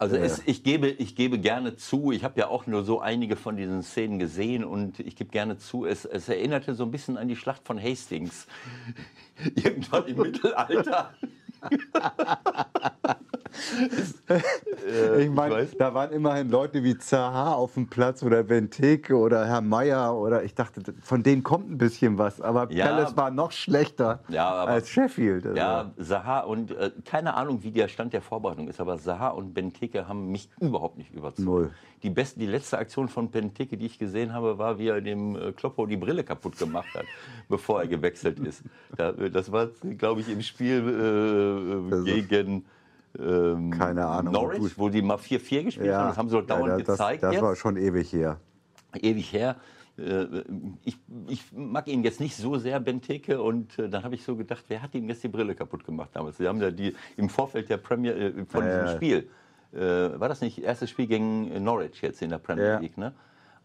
[0.03, 3.37] Also es, ich, gebe, ich gebe gerne zu, ich habe ja auch nur so einige
[3.37, 7.15] von diesen Szenen gesehen und ich gebe gerne zu, es, es erinnerte so ein bisschen
[7.15, 8.47] an die Schlacht von Hastings.
[9.55, 11.13] Irgendwann im Mittelalter.
[15.19, 19.61] Ich meine, da waren immerhin Leute wie Zaha auf dem Platz oder Benteke oder Herr
[19.61, 22.41] Meier oder ich dachte, von denen kommt ein bisschen was.
[22.41, 22.87] Aber Ja.
[22.87, 25.45] Palace war noch schlechter Ja, aber- als Sheffield.
[25.45, 25.57] Also.
[25.57, 29.53] Ja, Saha und äh, keine Ahnung, wie der Stand der Vorbereitung ist, aber Saha und
[29.53, 31.39] Benteke haben mich überhaupt nicht überzeugt.
[31.45, 31.71] Null.
[32.01, 35.37] Die, beste, die letzte Aktion von Benteke, die ich gesehen habe, war, wie er dem
[35.37, 37.05] äh, Kloppo die Brille kaputt gemacht hat,
[37.47, 38.63] bevor er gewechselt ist.
[38.97, 42.65] Da, äh, das war, glaube ich, im Spiel äh, gegen
[43.19, 44.33] ähm, Keine Ahnung.
[44.33, 46.07] Norwich, wo die mal 4-4 gespielt haben.
[46.09, 47.23] Das haben sie doch dauernd ja, das, gezeigt.
[47.23, 47.43] Das jetzt.
[47.43, 48.39] war schon ewig her.
[49.01, 49.55] ewig her.
[49.97, 50.25] Äh,
[50.83, 54.35] Ich, ich mag ihn jetzt nicht so sehr, Benteke, und äh, dann habe ich so
[54.35, 56.37] gedacht, wer hat ihm jetzt die Brille kaputt gemacht damals?
[56.37, 58.95] Sie haben ja die im Vorfeld der Premier äh, von Ja, diesem ja.
[58.95, 59.29] Spiel.
[59.73, 62.79] Äh, war das nicht erstes Spiel gegen Norwich jetzt in der Premier Ja.
[62.79, 63.13] League, ne?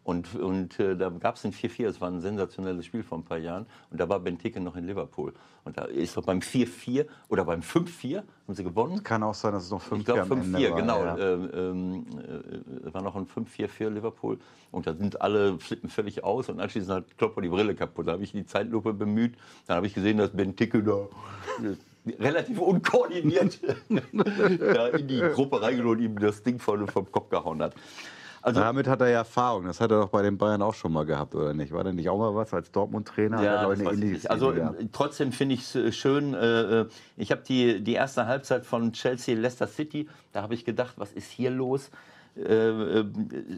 [0.09, 3.25] Und, und äh, da gab es ein 4-4, das war ein sensationelles Spiel vor ein
[3.25, 3.67] paar Jahren.
[3.91, 5.35] Und da war Benteke noch in Liverpool.
[5.65, 9.03] Und da ist doch beim 4-4 oder beim 5-4 haben sie gewonnen.
[9.03, 11.05] Kann auch sein, dass es noch 5 Ich glaube am Ende 5-4, war, genau.
[11.05, 11.19] Ja.
[11.19, 12.07] Ähm, ähm,
[12.87, 14.39] äh, war noch ein 5-4 für Liverpool.
[14.71, 16.49] Und da sind alle flippen völlig aus.
[16.49, 18.09] Und anschließend hat Klopper die Brille kaputt.
[18.09, 19.35] Da habe ich die Zeitlupe bemüht.
[19.67, 21.07] Dann habe ich gesehen, dass Ben Ticke da
[21.63, 27.29] äh, relativ unkoordiniert da in die Gruppe reingeholt und ihm das Ding von, vom Kopf
[27.29, 27.75] gehauen hat.
[28.49, 29.67] Also, Damit hat er ja Erfahrung.
[29.67, 31.73] Das hat er doch bei den Bayern auch schon mal gehabt, oder nicht?
[31.73, 33.43] War denn nicht auch mal was als Dortmund-Trainer?
[33.43, 33.63] Er,
[34.25, 34.31] Ja.
[34.31, 36.35] Also äh, trotzdem finde ich es schön.
[36.35, 40.65] Äh, äh, ich habe die, die erste Halbzeit von Chelsea Leicester City, da habe ich
[40.65, 41.91] gedacht, was ist hier los?
[42.37, 43.05] Äh, äh,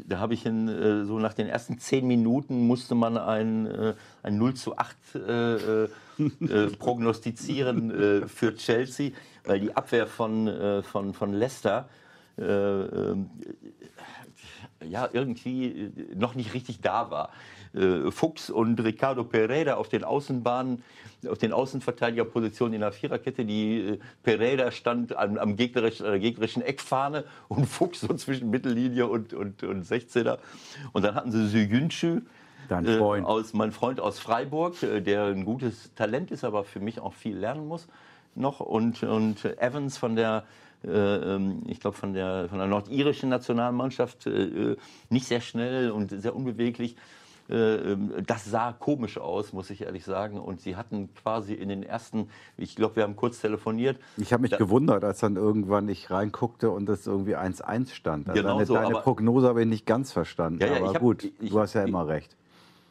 [0.07, 3.95] da habe ich in, äh, so nach den ersten zehn Minuten musste man ein, äh,
[4.23, 5.89] ein 0 zu 8 äh, äh,
[6.41, 9.11] äh, prognostizieren äh, für Chelsea,
[9.45, 11.89] weil die Abwehr von, äh, von, von Leicester
[12.39, 13.17] äh, äh,
[14.89, 17.31] ja, irgendwie äh, noch nicht richtig da war.
[17.75, 20.83] Äh, Fuchs und Ricardo Pereira auf den Außenbahnen,
[21.29, 23.45] auf den Außenverteidigerpositionen in der Viererkette.
[23.45, 29.07] Die äh, Pereira stand am, am gegnerischen, äh, gegnerischen Eckfahne und Fuchs so zwischen Mittellinie
[29.07, 30.39] und, und, und 16er.
[30.93, 32.23] Und dann hatten sie Sügünschü.
[32.69, 33.27] Dein Äh, Freund.
[33.27, 37.15] aus, mein Freund aus Freiburg, äh, der ein gutes Talent ist, aber für mich auch
[37.15, 37.89] viel lernen muss
[38.35, 38.61] noch.
[38.61, 44.77] Und, und Evans von der, äh, ich glaube, von der, von der nordirischen Nationalmannschaft, äh,
[45.11, 46.97] nicht sehr schnell und sehr unbeweglich.
[47.51, 50.39] Äh, ähm, Das sah komisch aus, muss ich ehrlich sagen.
[50.39, 53.99] Und sie hatten quasi in den ersten, ich glaube, wir haben kurz telefoniert.
[54.17, 58.29] Ich habe mich Da- gewundert, als dann irgendwann ich reinguckte und es irgendwie 1-1 stand.
[58.29, 60.61] Also Genau deine, so, deine aber- Prognose habe ich nicht ganz verstanden.
[60.61, 62.37] Ja, ja, aber hab- gut, ich- du hast ja immer recht.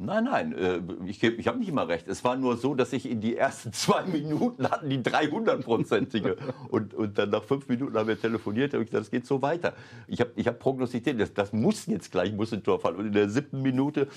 [0.01, 2.07] Nein, nein, äh, ich, ich habe nicht immer recht.
[2.07, 6.37] Es war nur so, dass ich in die ersten zwei Minuten hatten die 300-prozentige.
[6.69, 9.41] Und, und dann nach fünf Minuten haben wir telefoniert, habe ich gesagt, das geht so
[9.41, 9.73] weiter.
[10.07, 12.95] Ich habe ich hab prognostiziert, das, das muss jetzt gleich, muss ein Tor fallen.
[12.95, 14.07] Und in der siebten Minute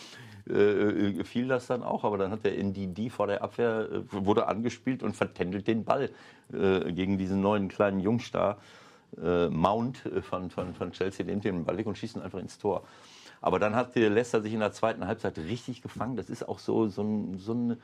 [0.49, 4.47] äh, fiel das dann auch, aber dann hat der NDD vor der Abwehr, äh, wurde
[4.47, 6.11] angespielt und vertändelt den Ball
[6.53, 8.59] äh, gegen diesen neuen kleinen Jungstar.
[9.21, 12.39] Äh, Mount äh, von, von, von Chelsea nimmt den Ball weg und schießt ihn einfach
[12.39, 12.85] ins Tor.
[13.43, 16.17] Aber dann hat Leicester sich in der zweiten Halbzeit richtig gefangen.
[16.17, 17.77] Das ist auch so, so, ein, so ein, äh,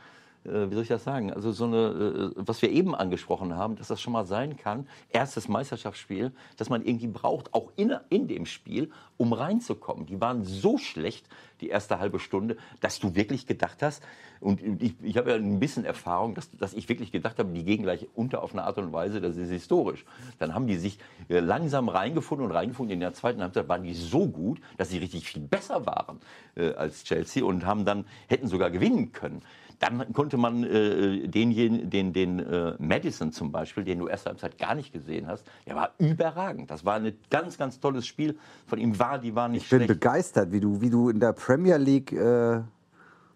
[0.44, 1.32] wie soll ich das sagen?
[1.32, 4.86] Also so eine, äh, was wir eben angesprochen haben, dass das schon mal sein kann,
[5.10, 10.06] erstes Meisterschaftsspiel, dass man irgendwie braucht, auch in, in dem Spiel, um reinzukommen.
[10.06, 11.28] Die waren so schlecht,
[11.60, 14.02] die erste halbe Stunde, dass du wirklich gedacht hast,
[14.40, 17.64] und ich, ich habe ja ein bisschen Erfahrung, dass, dass ich wirklich gedacht habe, die
[17.64, 20.04] gehen gleich unter auf eine Art und Weise, das ist historisch.
[20.38, 20.98] Dann haben die sich
[21.28, 22.94] äh, langsam reingefunden und reingefunden.
[22.94, 26.20] In der zweiten Halbzeit waren die so gut, dass sie richtig viel besser waren
[26.54, 29.42] äh, als Chelsea und haben dann, hätten sogar gewinnen können.
[29.78, 34.58] Dann konnte man äh, denjenigen, den, den äh, Madison zum Beispiel, den du erste Halbzeit
[34.58, 36.70] gar nicht gesehen hast, der war überragend.
[36.70, 38.36] Das war ein ganz, ganz tolles Spiel.
[38.66, 40.00] Von ihm war, die war nicht Ich bin schlecht.
[40.00, 42.60] begeistert, wie du, wie du in der Premier League äh,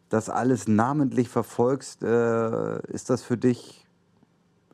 [0.09, 2.03] das alles namentlich verfolgst.
[2.03, 3.87] Äh, ist das für dich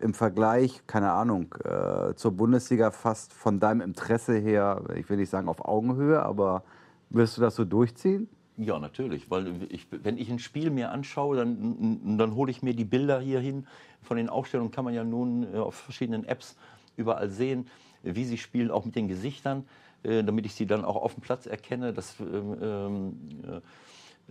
[0.00, 5.30] im Vergleich, keine Ahnung, äh, zur Bundesliga fast von deinem Interesse her, ich will nicht
[5.30, 6.62] sagen auf Augenhöhe, aber
[7.10, 8.28] wirst du das so durchziehen?
[8.60, 12.74] Ja, natürlich, weil ich, wenn ich ein Spiel mir anschaue, dann, dann hole ich mir
[12.74, 13.68] die Bilder hier hin.
[14.02, 16.56] Von den Aufstellungen kann man ja nun äh, auf verschiedenen Apps
[16.96, 17.68] überall sehen,
[18.02, 19.64] wie sie spielen, auch mit den Gesichtern,
[20.02, 23.60] äh, damit ich sie dann auch auf dem Platz erkenne, das, ähm, ähm, äh,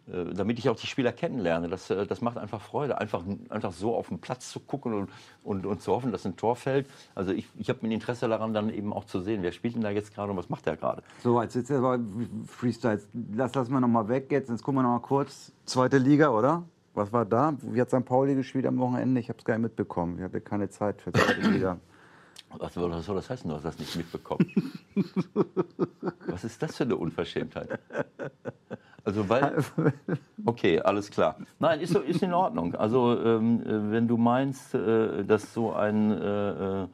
[0.05, 1.67] damit ich auch die Spieler kennenlerne.
[1.67, 5.10] Das, äh, das macht einfach Freude, einfach, einfach so auf den Platz zu gucken und,
[5.43, 6.88] und, und zu hoffen, dass ein Tor fällt.
[7.15, 9.81] Also ich, ich habe ein Interesse daran, dann eben auch zu sehen, wer spielt denn
[9.81, 11.03] da jetzt gerade und was macht der gerade.
[11.23, 11.99] So, jetzt ist aber
[12.47, 13.01] Freestyle.
[13.13, 14.49] Das lassen wir noch mal weg jetzt.
[14.49, 15.51] Jetzt gucken wir noch mal kurz.
[15.65, 16.63] Zweite Liga, oder?
[16.93, 17.53] Was war da?
[17.62, 18.05] Wie hat St.
[18.05, 19.19] Pauli gespielt am Wochenende?
[19.19, 20.17] Ich habe es gar nicht mitbekommen.
[20.17, 21.77] Ich hatte keine Zeit für zweite Liga.
[22.60, 24.73] Was soll das heißen, du hast das nicht mitbekommen?
[26.27, 27.79] was ist das für eine Unverschämtheit?
[29.07, 29.63] Also weil,
[30.45, 31.37] okay, alles klar.
[31.59, 32.75] Nein, ist, ist in Ordnung.
[32.75, 36.87] Also ähm, äh, wenn du meinst, äh, dass so ein äh, äh,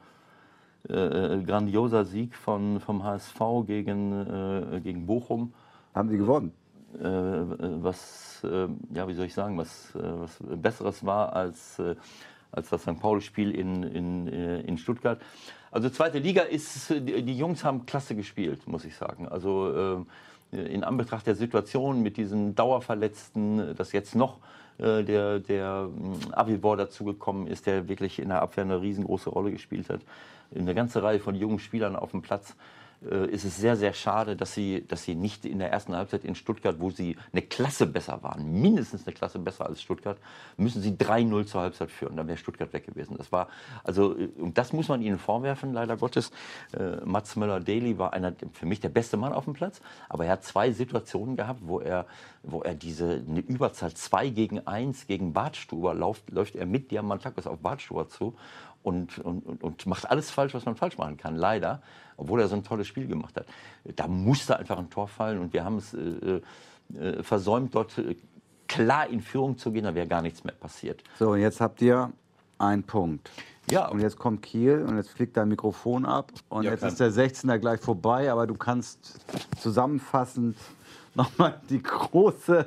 [0.90, 5.54] äh, grandioser Sieg von, vom HSV gegen, äh, gegen Bochum
[5.96, 6.52] Haben sie gewonnen?
[7.00, 11.96] äh, was, äh, ja, wie soll ich sagen, was, äh, was Besseres war als, äh,
[12.52, 13.00] als das St.
[13.00, 15.20] Pauli-Spiel in, in, äh, in Stuttgart.
[15.72, 19.28] Also zweite Liga ist, äh, die, Jungs haben klasse gespielt, muss ich sagen.
[19.28, 20.06] Also äh,
[20.54, 24.38] in Anbetracht der Situation mit diesen Dauerverletzten, dass jetzt noch
[24.78, 29.52] äh, der, der ähm, Avibor dazugekommen ist, der wirklich in der Abwehr eine riesengroße Rolle
[29.52, 30.02] gespielt hat.
[30.56, 32.56] Eine ganze Reihe von jungen Spielern auf dem Platz
[33.10, 36.24] äh, ist es sehr, sehr schade, dass sie, dass sie nicht in der ersten Halbzeit
[36.24, 40.18] in Stuttgart, wo sie eine Klasse besser waren, mindestens eine Klasse besser als Stuttgart,
[40.58, 42.18] müssen sie 3-0 zur Halbzeit führen.
[42.18, 43.16] Dann wäre Stuttgart weg gewesen.
[43.18, 43.48] Das war,
[43.84, 46.32] also, äh, und das muss man ihnen vorwerfen, leider Gottes.
[46.78, 50.34] Äh, Mats Möller-Daly war einer, für mich der beste Mann auf dem Platz, aber er
[50.34, 52.06] hat zwei Situationen gehabt, wo er,
[52.44, 57.48] wo er diese, eine Überzahl 2 gegen 1 gegen Bartstuber läuft, läuft er mit Diamantakos
[57.48, 58.36] auf Bartstuber zu
[58.84, 61.82] und, und, und macht alles falsch, was man falsch machen kann, leider,
[62.18, 63.48] obwohl er so ein tolles Spiel gemacht hat.
[63.96, 66.42] Da musste einfach ein Tor fallen und wir haben es äh,
[67.00, 68.16] äh, versäumt, dort äh,
[68.68, 71.04] klar in Führung zu gehen, da wäre gar nichts mehr passiert.
[71.18, 72.12] So, und jetzt habt ihr
[72.58, 73.32] einen Punkt.
[73.72, 73.88] Ja.
[73.88, 77.12] Und jetzt kommt Kiel und jetzt fliegt dein Mikrofon ab und ja, jetzt ist der
[77.12, 79.26] 16er gleich vorbei, aber du kannst
[79.58, 80.58] zusammenfassend
[81.16, 82.66] nochmal die große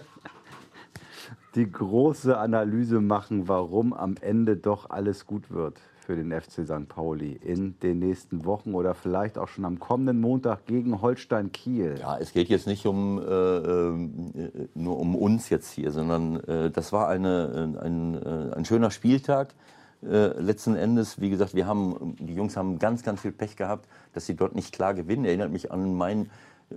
[1.55, 6.89] die große Analyse machen, warum am Ende doch alles gut wird für den FC St.
[6.89, 11.97] Pauli in den nächsten Wochen oder vielleicht auch schon am kommenden Montag gegen Holstein Kiel?
[11.99, 16.71] Ja, es geht jetzt nicht um, äh, äh nur um uns jetzt hier, sondern äh,
[16.71, 19.55] das war eine, äh, ein, äh, ein schöner Spieltag.
[20.01, 23.89] Äh, letzten Endes, wie gesagt, wir haben, die Jungs haben ganz, ganz viel Pech gehabt,
[24.13, 25.25] dass sie dort nicht klar gewinnen.
[25.25, 26.31] Erinnert mich an mein,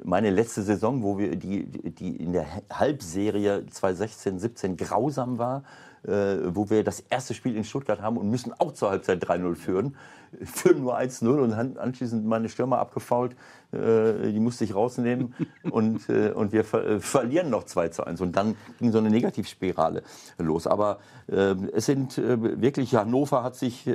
[0.04, 5.64] meine letzte Saison, wo wir die, die in der Halbserie 2016, 17 grausam war
[6.04, 9.96] wo wir das erste Spiel in Stuttgart haben und müssen auch zur Halbzeit 3-0 führen.
[10.44, 13.36] Führen nur 1-0 und anschließend meine Stürmer abgefault.
[13.72, 15.36] Äh, die musste ich rausnehmen
[15.72, 18.22] und, äh, und wir ver äh, verlieren noch 2 1.
[18.22, 20.04] Und dann ging so eine Negativspirale
[20.38, 20.68] los.
[20.68, 23.86] Aber äh, es sind äh, wirklich, Hannover hat sich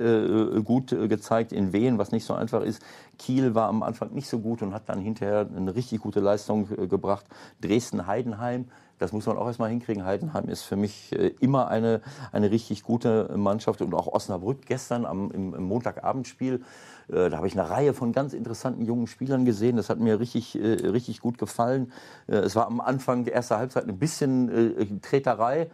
[0.64, 2.82] gut gezeigt in Wehen, was nicht so einfach ist.
[3.18, 6.68] Kiel war am Anfang nicht so gut und hat dann hinterher eine richtig gute Leistung
[6.88, 7.24] gebracht.
[7.60, 8.66] Dresden-Heidenheim
[8.98, 10.04] das muss man auch erstmal hinkriegen.
[10.04, 12.00] Heidenheim ist für mich äh, immer eine,
[12.32, 16.62] eine richtig gute Mannschaft und auch Osnabrück gestern am, im, im Montagabendspiel.
[17.08, 19.76] Äh, da habe ich eine Reihe von ganz interessanten jungen Spielern gesehen.
[19.76, 21.92] Das hat mir richtig, äh, richtig gut gefallen.
[22.26, 25.70] es war am Anfang der ersten Halbzeit ein bisschen Treterei.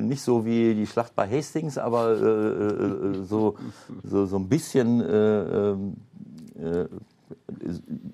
[0.00, 2.16] nicht so wie die Schlacht bei Hastings, aber
[3.24, 3.56] so,
[4.02, 5.96] so, so ein bisschen ähm,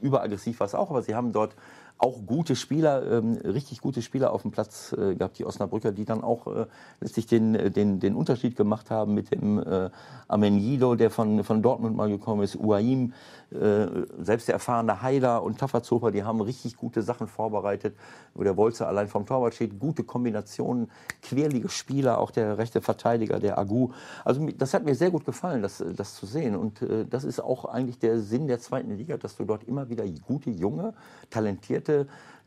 [0.01, 0.91] überaggressiv war es auch.
[0.91, 1.55] Aber sie haben dort
[2.01, 6.07] auch gute Spieler, ähm, richtig gute Spieler auf dem Platz äh, gehabt, die Osnabrücker, die
[6.07, 6.67] dann auch äh,
[7.01, 9.91] letztlich den, äh, den, den Unterschied gemacht haben mit dem äh,
[10.27, 13.13] Amenido, der von, von Dortmund mal gekommen ist, Uaim,
[13.51, 13.87] äh,
[14.19, 17.95] selbst der erfahrene Heiler und Tafazoper, die haben richtig gute Sachen vorbereitet,
[18.33, 23.41] wo der Wolze allein vom Torwart steht, gute Kombinationen, querlige Spieler, auch der rechte Verteidiger,
[23.41, 23.91] der Agu.
[24.25, 27.41] Also das hat mir sehr gut gefallen, das, das zu sehen und äh, das ist
[27.41, 30.95] auch eigentlich der Sinn der zweiten Liga, dass du dort immer wieder gute, junge,
[31.29, 32.07] talentierte nette,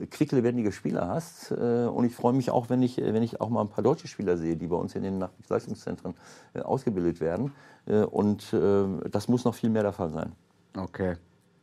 [0.10, 1.52] quicklebendige Spieler hast.
[1.52, 4.08] Äh, und ich freue mich auch, wenn ich, wenn ich auch mal ein paar deutsche
[4.08, 6.16] Spieler sehe, die bei uns in den Nachwuchsleistungszentren
[6.54, 7.52] äh, ausgebildet werden.
[7.86, 10.34] Äh, und das muss noch viel mehr der Fall sein.
[10.78, 11.16] Okay,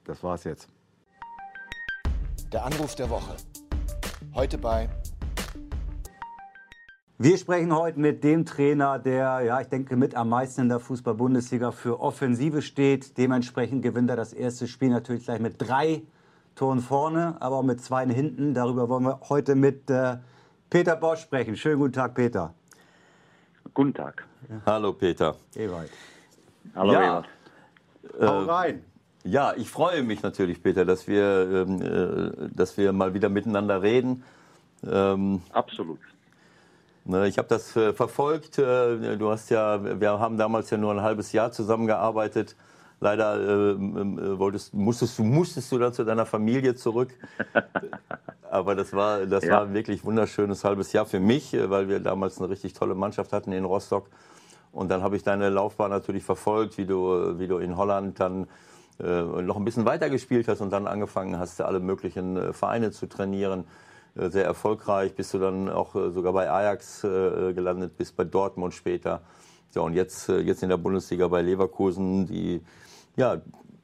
[0.05, 0.69] das war's jetzt.
[2.53, 3.37] Der Anruf der Woche.
[4.35, 4.89] Heute bei
[7.23, 10.81] wir sprechen heute mit dem Trainer, der, ja, ich denke, mit am meisten in der
[10.81, 13.19] Fußball-Bundesliga für Offensive steht.
[13.19, 16.01] Dementsprechend gewinnt er das erste Spiel natürlich gleich mit drei
[16.55, 18.55] Toren vorne, aber auch mit zwei hinten.
[18.55, 20.19] Darüber wollen wir heute mit äh,
[20.69, 21.57] Peter Bosch sprechen.
[21.57, 22.55] Schönen guten Tag, Peter.
[23.75, 24.27] Guten Tag.
[24.49, 24.61] Ja.
[24.67, 25.37] Hallo, Peter.
[25.55, 25.91] Ewald.
[26.75, 27.03] Hallo, ja.
[27.03, 27.27] Ewald.
[28.19, 28.85] Äh, Hau rein.
[29.25, 33.83] Ja, ich freue mich natürlich, Peter, dass wir, ähm, äh, dass wir mal wieder miteinander
[33.83, 34.25] reden.
[34.87, 35.99] Ähm, Absolut.
[37.05, 38.59] Ne, ich habe das äh, verfolgt.
[38.59, 42.57] Äh, du hast ja, wir haben damals ja nur ein halbes Jahr zusammengearbeitet.
[43.03, 47.11] Leider äh, äh, wolltest, musstest, du, musstest du dann zu deiner Familie zurück.
[48.51, 49.53] Aber das war, das ja.
[49.53, 52.95] war ein wirklich wunderschönes halbes Jahr für mich, äh, weil wir damals eine richtig tolle
[52.95, 54.11] Mannschaft hatten in Rostock.
[54.71, 58.47] Und dann habe ich deine Laufbahn natürlich verfolgt, wie du, wie du in Holland dann
[59.03, 62.91] äh, noch ein bisschen weiter gespielt hast und dann angefangen hast, alle möglichen äh, Vereine
[62.91, 63.65] zu trainieren.
[64.15, 69.23] Äh, sehr erfolgreich, bist du dann auch sogar bei Ajax gelandet, bist bei Dortmund später.
[69.75, 72.61] Ja, und jetzt, jetzt in der Bundesliga bei Leverkusen, die
[73.21, 73.37] ja,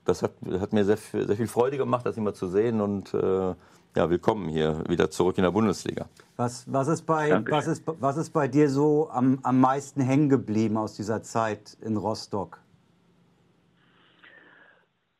[0.06, 3.54] das hat, hat mir sehr, sehr, viel Freude gemacht, das immer zu sehen und äh,
[3.96, 6.06] ja, willkommen hier wieder zurück in der Bundesliga.
[6.36, 10.30] Was, was, ist, bei, was, ist, was ist bei dir so am, am meisten hängen
[10.30, 12.58] geblieben aus dieser Zeit in Rostock?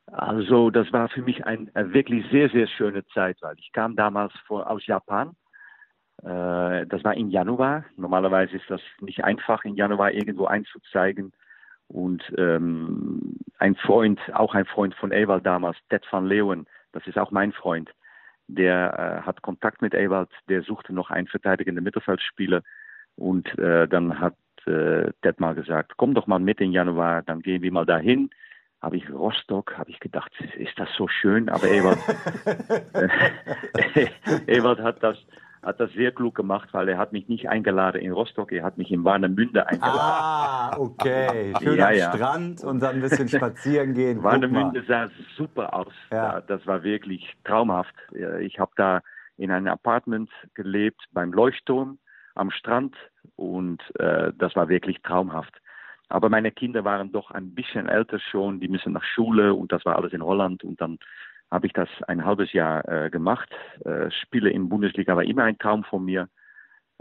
[0.07, 4.33] Also das war für mich eine wirklich sehr, sehr schöne Zeit, weil ich kam damals
[4.47, 5.37] vor, aus Japan.
[6.23, 7.85] Äh, das war im Januar.
[7.97, 11.33] Normalerweise ist das nicht einfach, im Januar irgendwo einzuzeigen.
[11.89, 17.19] Und ähm, ein Freund, auch ein Freund von Ewald damals, Ted van Leeuwen, das ist
[17.19, 17.91] auch mein Freund,
[18.49, 22.63] der äh, hat Kontakt mit Ewald, der suchte noch einen verteidigenden Mittelfeldspieler.
[23.17, 27.41] Und äh, dann hat äh, Ted mal gesagt, komm doch mal mit im Januar, dann
[27.41, 28.31] gehen wir mal dahin.
[28.83, 31.49] Habe ich Rostock, habe ich gedacht, ist das so schön?
[31.49, 31.99] Aber Ewald,
[34.47, 35.17] Ewald hat das
[35.67, 38.79] hat das sehr klug gemacht, weil er hat mich nicht eingeladen in Rostock, er hat
[38.79, 39.99] mich in Warnemünde eingeladen.
[40.01, 41.53] Ah, okay.
[41.63, 42.13] Schön ja, am ja.
[42.15, 44.23] Strand und dann ein bisschen spazieren gehen.
[44.23, 45.93] Warnemünde sah super aus.
[46.13, 46.41] Ja.
[46.43, 47.95] Das war wirklich traumhaft.
[48.41, 49.01] Ich habe da
[49.39, 51.99] in einem Apartment gelebt beim Leuchtturm
[52.37, 52.95] am Strand
[53.35, 55.55] und äh, das war wirklich traumhaft.
[56.09, 59.85] Aber meine Kinder waren doch ein bisschen älter schon, die müssen nach Schule und das
[59.85, 61.01] war alles in Holland und dann
[61.51, 63.49] habe ich das ein halbes Jahr äh, gemacht.
[63.85, 66.29] Äh, Spiele in Bundesliga war immer ein Traum von mir.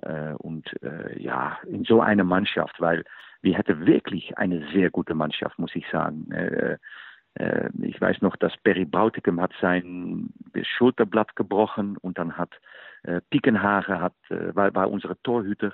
[0.01, 3.03] Äh, und äh, ja, in so einer Mannschaft, weil
[3.41, 6.31] wir hätten wirklich eine sehr gute Mannschaft, muss ich sagen.
[6.31, 6.77] Äh,
[7.35, 10.29] äh, ich weiß noch, dass Perry Brautigem hat sein
[10.77, 12.51] Schulterblatt gebrochen und dann hat
[13.03, 15.73] äh, Piekenhagen hat, war, war unsere Torhüter.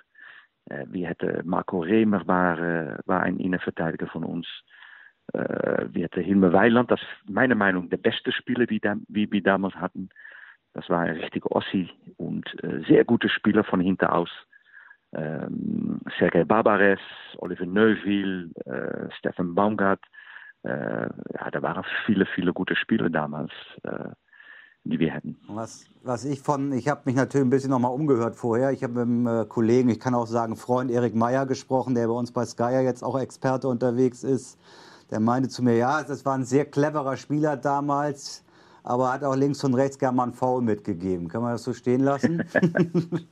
[0.85, 4.47] Wir hätten Marco Remer war, war ein Innenverteidiger von uns.
[5.33, 9.31] Äh, wir hatten Hilme Weiland, das ist meiner Meinung der beste Spieler, die, da, wie
[9.31, 10.09] wir damals hatten.
[10.73, 12.45] Das war ein richtiger Ossi und
[12.87, 14.29] sehr gute Spieler von hinter aus.
[15.13, 16.99] Ähm, Sergei Barbares,
[17.37, 19.99] Oliver Neuville, äh, Stefan Baumgart.
[20.63, 23.51] Äh, ja, da waren viele, viele gute Spieler damals,
[23.83, 24.09] äh,
[24.85, 25.37] die wir hätten.
[25.49, 28.71] Was, was ich von, ich habe mich natürlich ein bisschen nochmal umgehört vorher.
[28.71, 32.13] Ich habe mit einem Kollegen, ich kann auch sagen Freund Erik Meyer gesprochen, der bei
[32.13, 34.57] uns bei Sky jetzt auch Experte unterwegs ist.
[35.11, 38.45] Der meinte zu mir, ja, das war ein sehr cleverer Spieler damals,
[38.83, 41.27] aber hat auch links und rechts gerne mal einen Foul mitgegeben.
[41.27, 42.43] Kann man das so stehen lassen?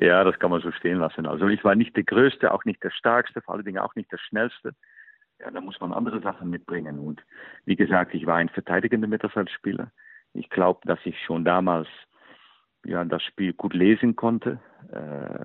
[0.00, 1.26] ja, das kann man so stehen lassen.
[1.26, 4.10] Also ich war nicht der Größte, auch nicht der Stärkste, vor allen Dingen auch nicht
[4.12, 4.74] der Schnellste.
[5.40, 7.00] Ja, da muss man andere Sachen mitbringen.
[7.00, 7.22] Und
[7.64, 9.90] wie gesagt, ich war ein verteidigender Mittelfeldspieler.
[10.32, 11.88] Ich glaube, dass ich schon damals
[12.84, 14.60] ja, das Spiel gut lesen konnte.
[14.92, 15.44] Äh,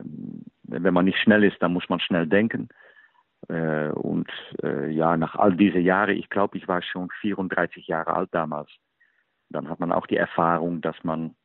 [0.63, 2.69] wenn man nicht schnell ist, dann muss man schnell denken.
[3.47, 4.29] Äh, und
[4.63, 8.69] äh, ja, nach all diesen Jahren, ich glaube, ich war schon 34 Jahre alt damals,
[9.49, 11.35] dann hat man auch die Erfahrung, dass man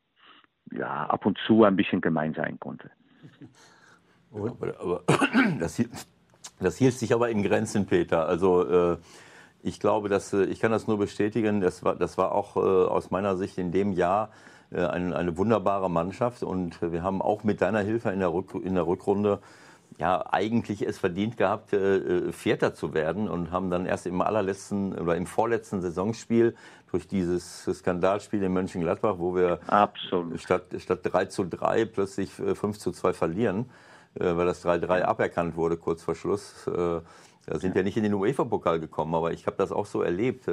[0.71, 2.89] ja ab und zu ein bisschen gemein sein konnte.
[4.33, 5.03] Aber, aber
[5.59, 5.81] das,
[6.59, 8.27] das, hielt sich aber in Grenzen, Peter.
[8.27, 8.97] Also äh,
[9.63, 11.61] ich glaube, dass äh, ich kann das nur bestätigen.
[11.61, 14.31] Das war, das war auch äh, aus meiner Sicht in dem Jahr
[14.71, 18.53] äh, eine, eine, wunderbare Mannschaft und wir haben auch mit deiner Hilfe in der, Rück,
[18.61, 19.39] in der Rückrunde
[19.97, 24.21] ja, eigentlich es verdient gehabt, äh, äh, Vierter zu werden und haben dann erst im
[24.21, 26.55] allerletzten oder im vorletzten Saisonspiel
[26.91, 30.39] durch dieses Skandalspiel in Mönchengladbach, wo wir Absolut.
[30.39, 33.69] Statt, statt 3 zu 3 plötzlich 5 äh, zu 2 verlieren,
[34.15, 36.67] äh, weil das 3-3 aberkannt wurde kurz vor Schluss.
[36.67, 37.01] Äh,
[37.47, 37.75] da sind ja.
[37.75, 40.47] wir nicht in den UEFA-Pokal gekommen, aber ich habe das auch so erlebt.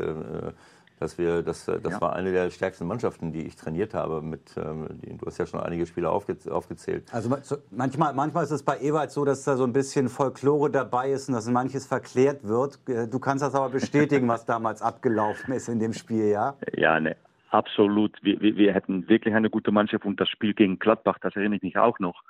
[1.02, 2.00] Äh, dass wir, das, das ja.
[2.00, 4.22] war eine der stärksten Mannschaften, die ich trainiert habe.
[4.22, 7.04] Mit, ähm, du hast ja schon einige Spiele aufge, aufgezählt.
[7.12, 7.34] Also
[7.70, 11.28] manchmal, manchmal ist es bei Ewald so, dass da so ein bisschen Folklore dabei ist
[11.28, 12.78] und dass manches verklärt wird.
[12.88, 16.54] Äh, du kannst das aber bestätigen, was damals abgelaufen ist in dem Spiel, ja?
[16.74, 17.16] Ja, ne,
[17.50, 18.16] absolut.
[18.22, 21.56] Wir, wir, wir hätten wirklich eine gute Mannschaft und das Spiel gegen Gladbach, das erinnere
[21.56, 22.22] ich mich auch noch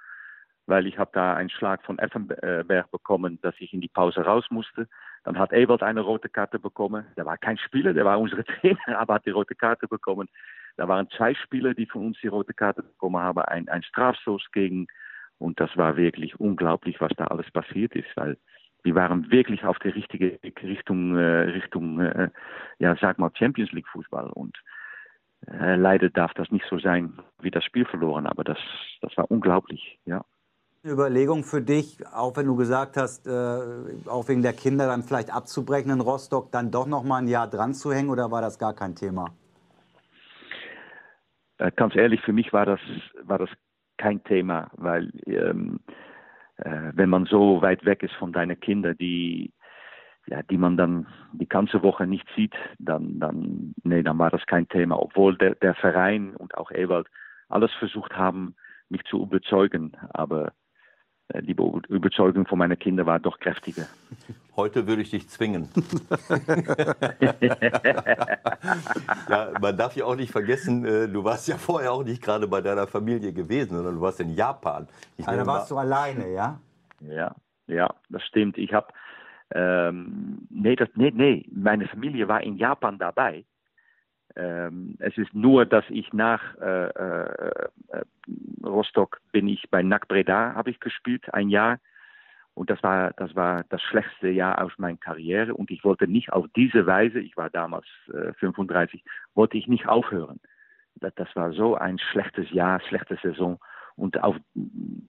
[0.67, 4.45] weil ich habe da einen Schlag von Effenberg bekommen, dass ich in die Pause raus
[4.51, 4.89] musste.
[5.25, 7.05] Dann hat Ewald eine rote Karte bekommen.
[7.17, 10.29] Der war kein Spieler, der war unsere Trainer, aber hat die rote Karte bekommen.
[10.77, 14.51] Da waren zwei Spieler, die von uns die rote Karte bekommen haben, ein, ein Strafstoß
[14.53, 14.87] gegen.
[15.39, 18.39] Und das war wirklich unglaublich, was da alles passiert ist, weil
[18.85, 22.31] wir waren wirklich auf der richtigen Richtung, äh, Richtung, äh,
[22.79, 24.31] ja, sag mal Champions League Fußball.
[24.31, 24.57] Und
[25.47, 28.59] äh, leider darf das nicht so sein, wie das Spiel verloren, aber das,
[29.01, 30.25] das war unglaublich, ja.
[30.85, 33.31] Überlegung für dich, auch wenn du gesagt hast, äh,
[34.07, 37.49] auch wegen der Kinder dann vielleicht abzubrechen in Rostock, dann doch noch mal ein Jahr
[37.49, 39.27] dran zu hängen oder war das gar kein Thema?
[41.59, 42.81] Äh, ganz ehrlich, für mich war das,
[43.23, 43.51] war das
[43.97, 45.79] kein Thema, weil ähm,
[46.57, 49.53] äh, wenn man so weit weg ist von deinen Kindern, die,
[50.27, 54.45] ja, die man dann die ganze Woche nicht sieht, dann, dann, nee, dann war das
[54.47, 55.01] kein Thema.
[55.01, 57.07] Obwohl der, der Verein und auch Ewald
[57.49, 58.57] alles versucht haben,
[58.89, 59.97] mich zu überzeugen.
[60.13, 60.53] Aber
[61.41, 61.57] die
[61.89, 63.87] Überzeugung von meinen Kindern war doch kräftiger.
[64.57, 65.69] Heute würde ich dich zwingen.
[69.29, 72.47] ja, man darf ja auch nicht vergessen, äh, du warst ja vorher auch nicht gerade
[72.47, 74.87] bei deiner Familie gewesen, sondern du warst in Japan.
[75.17, 76.61] Ich also warst du alleine, ja?
[77.01, 77.35] Ja,
[77.67, 78.59] ja, das stimmt.
[78.59, 78.89] Ich habe
[79.55, 83.45] ähm, nee, das, nee, nee, meine Familie war in Japan dabei.
[84.37, 88.03] Ähm, es ist nur, dass ich nach äh, äh, äh
[88.65, 91.79] Rostock bin ich bei NAC Breda habe ich gespielt ein Jahr
[92.55, 96.33] und das war das war das schlechteste Jahr aus meiner Karriere und ich wollte nicht
[96.33, 99.05] auf diese Weise, ich war damals äh, 35,
[99.35, 100.41] wollte ich nicht aufhören.
[100.97, 103.59] Das, das war so ein schlechtes Jahr, schlechte Saison
[103.97, 104.37] Und auf,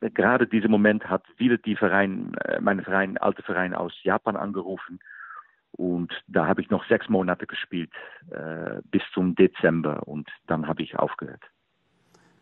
[0.01, 4.99] gerade diesen Moment hat wieder die Verein, äh, mein Verein, alte Verein aus Japan angerufen.
[5.76, 7.91] Und da habe ich noch sechs Monate gespielt,
[8.30, 10.07] äh, bis zum Dezember.
[10.07, 11.41] Und dann habe ich aufgehört.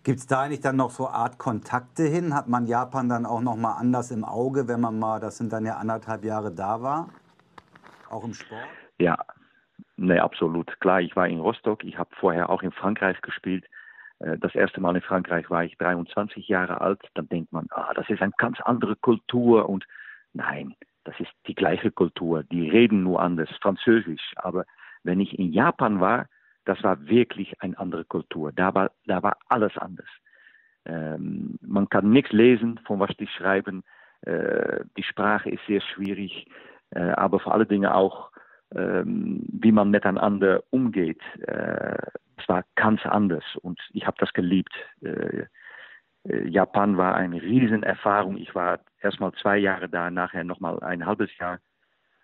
[0.03, 2.34] Gibt es da eigentlich dann noch so Art Kontakte hin?
[2.34, 5.53] Hat man Japan dann auch noch mal anders im Auge, wenn man mal, das sind
[5.53, 7.09] dann ja anderthalb Jahre da war?
[8.09, 8.67] Auch im Sport?
[8.97, 9.17] Ja,
[9.97, 10.79] ne, absolut.
[10.79, 11.84] Klar, ich war in Rostock.
[11.84, 13.65] Ich habe vorher auch in Frankreich gespielt.
[14.19, 17.01] Äh, das erste Mal in Frankreich war ich 23 Jahre alt.
[17.13, 19.69] Dann denkt man, ah, das ist eine ganz andere Kultur.
[19.69, 19.86] Und
[20.34, 22.43] nein, das ist die gleiche Kultur.
[22.43, 24.34] Die reden nur anders, Französisch.
[24.36, 24.66] Aber
[25.04, 26.28] wenn ich in Japan war,
[26.66, 28.52] das war wirklich eine andere Kultur.
[28.52, 30.10] Da war, da war alles anders.
[30.86, 33.84] Ähm, man kann nichts lesen, von was die schreiben.
[34.22, 36.47] Äh, die Sprache ist sehr schwierig,
[36.91, 38.32] äh, aber vor allen Dingen auch,
[38.76, 41.22] ähm, wie man miteinander umgeht.
[41.47, 41.97] Äh,
[42.38, 44.74] es war ganz anders und ich habe das geliebt.
[45.02, 45.45] Äh,
[46.24, 48.38] Japan war eine Riesenerfahrung.
[48.38, 51.59] Ich war erst mal zwei Jahre da, nachher noch mal ein halbes Jahr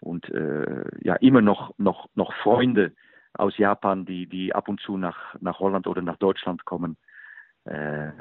[0.02, 2.94] und äh, ja immer noch noch noch Freunde
[3.34, 6.98] aus Japan, die, die ab und zu nach, nach Holland oder nach Deutschland kommen.
[7.66, 8.12] Äh,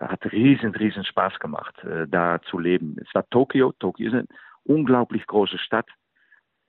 [0.00, 2.96] hat riesen, riesen Spaß gemacht, äh, da zu leben.
[3.00, 3.72] Es war Tokio.
[3.78, 4.26] Tokio ist eine
[4.64, 5.88] unglaublich große Stadt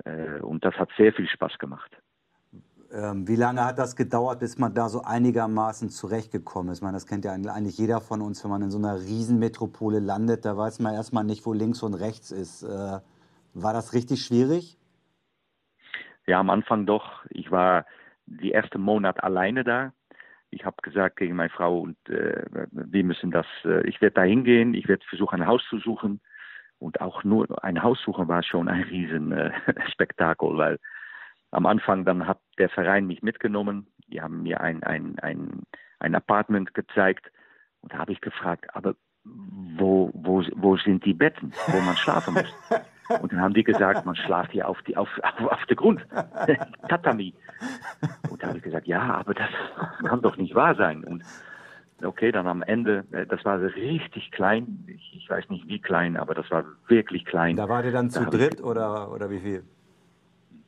[0.06, 1.98] äh, und das hat sehr viel Spaß gemacht.
[2.94, 6.80] Ähm, wie lange hat das gedauert, bis man da so einigermaßen zurechtgekommen ist?
[6.80, 10.00] Ich meine, das kennt ja eigentlich jeder von uns, wenn man in so einer Riesenmetropole
[10.00, 12.64] landet, da weiß man erstmal nicht, wo links und rechts ist.
[12.64, 13.00] Äh,
[13.54, 14.78] war das richtig schwierig?
[16.26, 17.26] Ja, am Anfang doch.
[17.30, 17.86] Ich war
[18.26, 19.94] die ersten Monat alleine da.
[20.50, 24.24] Ich habe gesagt gegen meine Frau und äh, wir müssen das, äh, ich werde da
[24.24, 26.22] hingehen, ich werde versuchen, ein Haus zu suchen.
[26.80, 30.80] Und auch nur ein Haus suchen war schon ein Riesenspektakel, äh, weil
[31.52, 33.88] am Anfang dann hat der Verein mich mitgenommen.
[34.08, 35.64] Die haben mir ein, ein, ein,
[36.00, 37.32] ein Apartment gezeigt.
[37.82, 42.34] Und da habe ich gefragt, aber wo, wo, wo sind die Betten, wo man schlafen
[42.34, 42.54] muss?
[43.22, 46.06] Und dann haben die gesagt, man schlaft hier auf, die, auf, auf, auf der Grund,
[46.90, 47.34] Tatami.
[48.30, 49.50] Und da habe ich gesagt, ja, aber das
[50.06, 51.06] kann doch nicht wahr sein.
[51.06, 51.24] Und
[52.04, 56.18] okay, dann am Ende, äh, das war richtig klein, ich, ich weiß nicht wie klein,
[56.18, 57.56] aber das war wirklich klein.
[57.56, 59.64] Da war der dann zu da dritt oder, oder wie viel?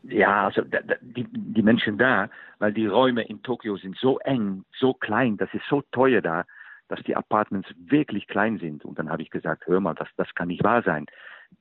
[0.09, 0.63] Ja, also
[1.01, 2.29] die, die Menschen da,
[2.59, 6.45] weil die Räume in Tokio sind so eng, so klein, das ist so teuer da,
[6.87, 8.83] dass die Apartments wirklich klein sind.
[8.85, 11.05] Und dann habe ich gesagt, hör mal, das, das kann nicht wahr sein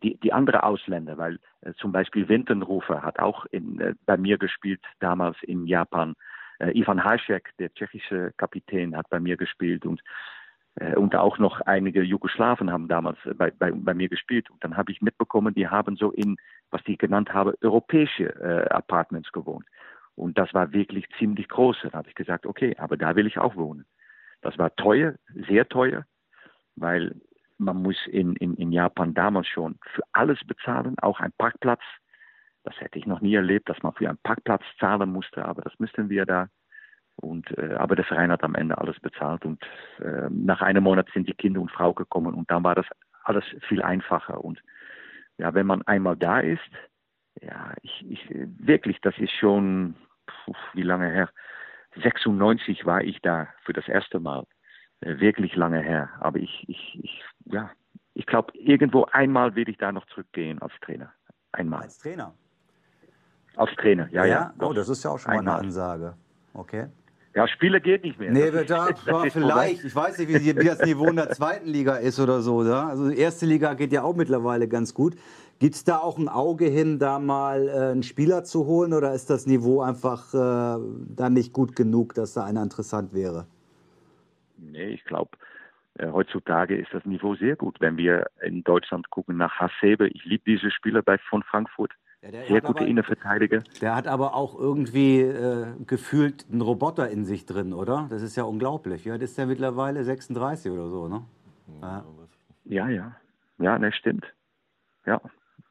[0.02, 4.38] die, die andere Ausländer, weil äh, zum Beispiel Wintenrufer hat auch in, äh, bei mir
[4.38, 6.14] gespielt, damals in Japan.
[6.58, 10.02] Äh, Ivan Hašek, der tschechische Kapitän, hat bei mir gespielt und
[10.94, 14.50] und auch noch einige Jugoslawen haben damals äh, bei, bei, bei mir gespielt.
[14.50, 16.36] Und dann habe ich mitbekommen, die haben so in,
[16.70, 19.66] was ich genannt habe, europäische äh, Apartments gewohnt.
[20.14, 21.78] Und das war wirklich ziemlich groß.
[21.82, 23.86] Da habe ich gesagt, okay, aber da will ich auch wohnen.
[24.40, 25.14] Das war teuer,
[25.48, 26.04] sehr teuer,
[26.76, 27.14] weil
[27.58, 31.82] man muss in, in, in Japan damals schon für alles bezahlen, auch ein Parkplatz.
[32.62, 35.78] Das hätte ich noch nie erlebt, dass man für einen Parkplatz zahlen musste, aber das
[35.78, 36.48] müssten wir da.
[37.20, 39.62] Und, äh, aber der Verein hat am Ende alles bezahlt und
[39.98, 42.86] äh, nach einem Monat sind die Kinder und Frau gekommen und dann war das
[43.24, 44.42] alles viel einfacher.
[44.42, 44.62] Und
[45.36, 46.70] ja, wenn man einmal da ist,
[47.40, 49.96] ja, ich, ich wirklich, das ist schon,
[50.30, 51.28] pf, wie lange her?
[52.02, 54.44] 96 war ich da für das erste Mal.
[55.00, 56.10] Äh, wirklich lange her.
[56.20, 57.70] Aber ich, ich, ich ja,
[58.14, 61.12] ich glaube, irgendwo einmal will ich da noch zurückgehen als Trainer.
[61.52, 61.82] Einmal.
[61.82, 62.34] Als Trainer?
[63.56, 64.52] Als Trainer, ja, ja.
[64.58, 65.44] ja oh, das ist ja auch schon einmal.
[65.44, 66.14] mal eine Ansage.
[66.54, 66.88] Okay.
[67.34, 68.30] Ja, Spieler geht nicht mehr.
[68.30, 69.84] Nee, da, da vielleicht.
[69.84, 72.64] Ich weiß nicht, wie, wie, das Niveau in der zweiten Liga ist oder so.
[72.64, 72.88] Da.
[72.88, 75.14] Also die erste Liga geht ja auch mittlerweile ganz gut.
[75.58, 79.12] Gibt es da auch ein Auge hin, da mal äh, einen Spieler zu holen oder
[79.12, 80.78] ist das Niveau einfach äh,
[81.16, 83.46] dann nicht gut genug, dass da einer interessant wäre?
[84.56, 85.30] Nee, ich glaube,
[85.94, 87.80] äh, heutzutage ist das Niveau sehr gut.
[87.80, 91.92] Wenn wir in Deutschland gucken nach Hasebe, ich liebe diese Spieler bei, von Frankfurt.
[92.22, 93.62] Ja, sehr gute aber, Innenverteidiger.
[93.80, 98.06] Der hat aber auch irgendwie äh, gefühlt einen Roboter in sich drin, oder?
[98.10, 99.04] Das ist ja unglaublich.
[99.04, 101.24] Ja, das ist ja mittlerweile 36 oder so, ne?
[101.80, 102.04] Ja,
[102.64, 102.88] ja.
[102.88, 103.12] Ja,
[103.58, 104.26] ja ne, stimmt.
[105.06, 105.20] Ja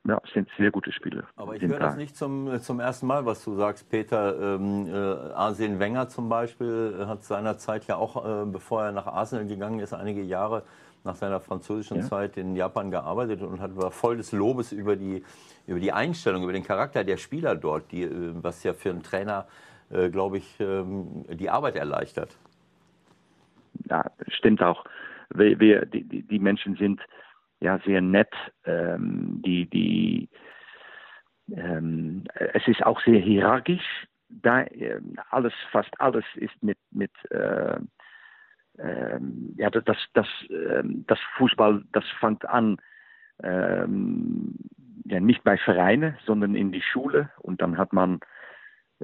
[0.08, 1.26] ja, sind sehr gute Spiele.
[1.36, 4.56] Aber ich höre das nicht zum, zum ersten Mal, was du sagst, Peter.
[4.56, 4.94] Ähm, äh,
[5.34, 9.80] Arsene Wenger zum Beispiel äh, hat seinerzeit ja auch, äh, bevor er nach Arsenal gegangen
[9.80, 10.64] ist, einige Jahre
[11.04, 12.04] nach seiner französischen ja.
[12.04, 15.24] Zeit in Japan gearbeitet und hat war voll des Lobes über die,
[15.66, 19.04] über die Einstellung, über den Charakter der Spieler dort, die, äh, was ja für einen
[19.04, 19.48] Trainer,
[19.90, 22.38] äh, glaube ich, ähm, die Arbeit erleichtert.
[23.90, 24.84] Ja, stimmt auch.
[25.34, 27.02] Wir, wir die, die Menschen sind
[27.60, 28.34] ja sehr nett.
[28.66, 30.30] Ähm, die, die,
[31.56, 34.08] ähm, es ist auch sehr hierarchisch.
[34.30, 37.80] Da, äh, alles, fast alles ist mit, mit äh,
[38.80, 42.78] ähm, ja, das, das, das, ähm, das Fußball, das fängt an,
[43.44, 44.56] ähm,
[45.06, 48.20] ja, nicht bei Vereinen, sondern in die Schule und dann hat man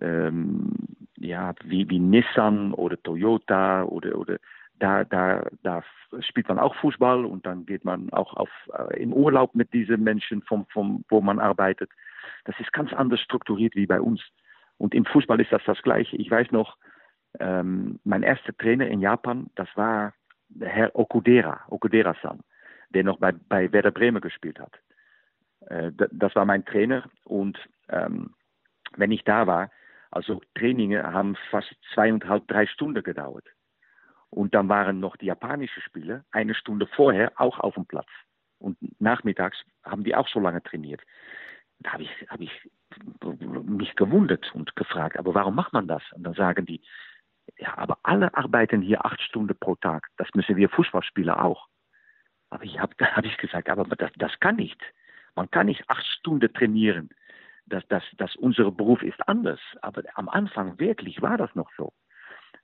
[0.02, 0.72] ähm,
[1.18, 4.38] ja, wie, wie Nissan oder Toyota oder, oder
[4.80, 5.84] da, da, da
[6.20, 10.04] spielt man auch Fußball und dann geht man auch auf, äh, in Urlaub mit diesen
[10.04, 11.90] Menschen, vom, vom, wo man arbeitet.
[12.46, 14.22] Das ist ganz anders strukturiert wie bei uns.
[14.78, 16.18] Und im Fußball ist das das Gleiche.
[16.18, 16.78] Ich weiß noch,
[17.40, 20.14] ähm, mein erster Trainer in Japan, das war
[20.60, 22.42] Herr Okudera, Okudera-san,
[22.90, 24.80] der noch bei, bei Werder Bremen gespielt hat.
[25.68, 27.58] Äh, das war mein Trainer und
[27.90, 28.34] ähm,
[28.96, 29.72] wenn ich da war,
[30.12, 33.46] also Trainings haben fast zweieinhalb, drei Stunden gedauert.
[34.30, 38.08] Und dann waren noch die japanischen Spieler eine Stunde vorher auch auf dem Platz.
[38.60, 41.02] Und nachmittags haben die auch so lange trainiert.
[41.80, 42.52] Da habe ich, hab ich
[43.66, 46.04] mich gewundert und gefragt, aber warum macht man das?
[46.14, 46.82] Und dann sagen die,
[47.58, 50.08] ja, aber alle arbeiten hier acht Stunden pro Tag.
[50.18, 51.68] Das müssen wir Fußballspieler auch.
[52.50, 54.82] Aber ich habe hab ich gesagt, aber das, das kann nicht.
[55.36, 57.10] Man kann nicht acht Stunden trainieren
[57.66, 59.60] dass, dass, dass unser Beruf ist anders.
[59.82, 61.94] Aber am Anfang wirklich war das noch so.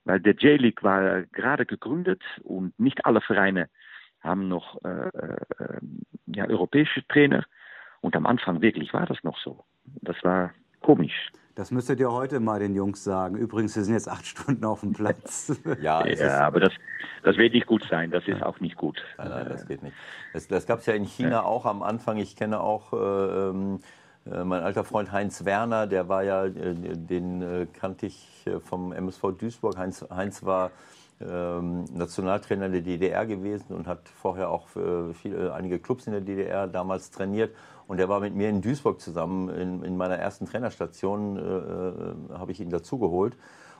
[0.04, 3.68] Weil der J-League war gerade gegründet und nicht alle Vereine
[4.20, 5.80] haben noch äh, äh,
[6.26, 7.44] ja, europäische Trainer.
[8.00, 9.64] Und am Anfang wirklich war das noch so.
[9.84, 11.30] Das war komisch.
[11.54, 13.36] Das müsstet ihr heute mal den Jungs sagen.
[13.36, 15.52] Übrigens, wir sind jetzt acht Stunden auf dem Platz.
[15.82, 16.72] ja, ja aber das,
[17.22, 18.10] das wird nicht gut sein.
[18.10, 19.02] Das ist auch nicht gut.
[19.18, 19.94] Nein, nein, das geht nicht.
[20.32, 21.42] Das, das gab es ja in China ja.
[21.42, 22.18] auch am Anfang.
[22.18, 23.80] Ich kenne auch äh, ähm,
[24.26, 28.92] äh, mein alter Freund Heinz Werner, der war ja, äh, den äh, kannte ich vom
[28.92, 29.76] MSV Duisburg.
[29.76, 30.70] Heinz, Heinz war
[31.20, 34.68] ähm, Nationaltrainer der DDR gewesen und hat vorher auch
[35.12, 37.54] viele, einige Clubs in der DDR damals trainiert.
[37.90, 39.48] Und er war mit mir in Duisburg zusammen.
[39.48, 43.36] In, in meiner ersten Trainerstation äh, habe ich ihn dazugeholt.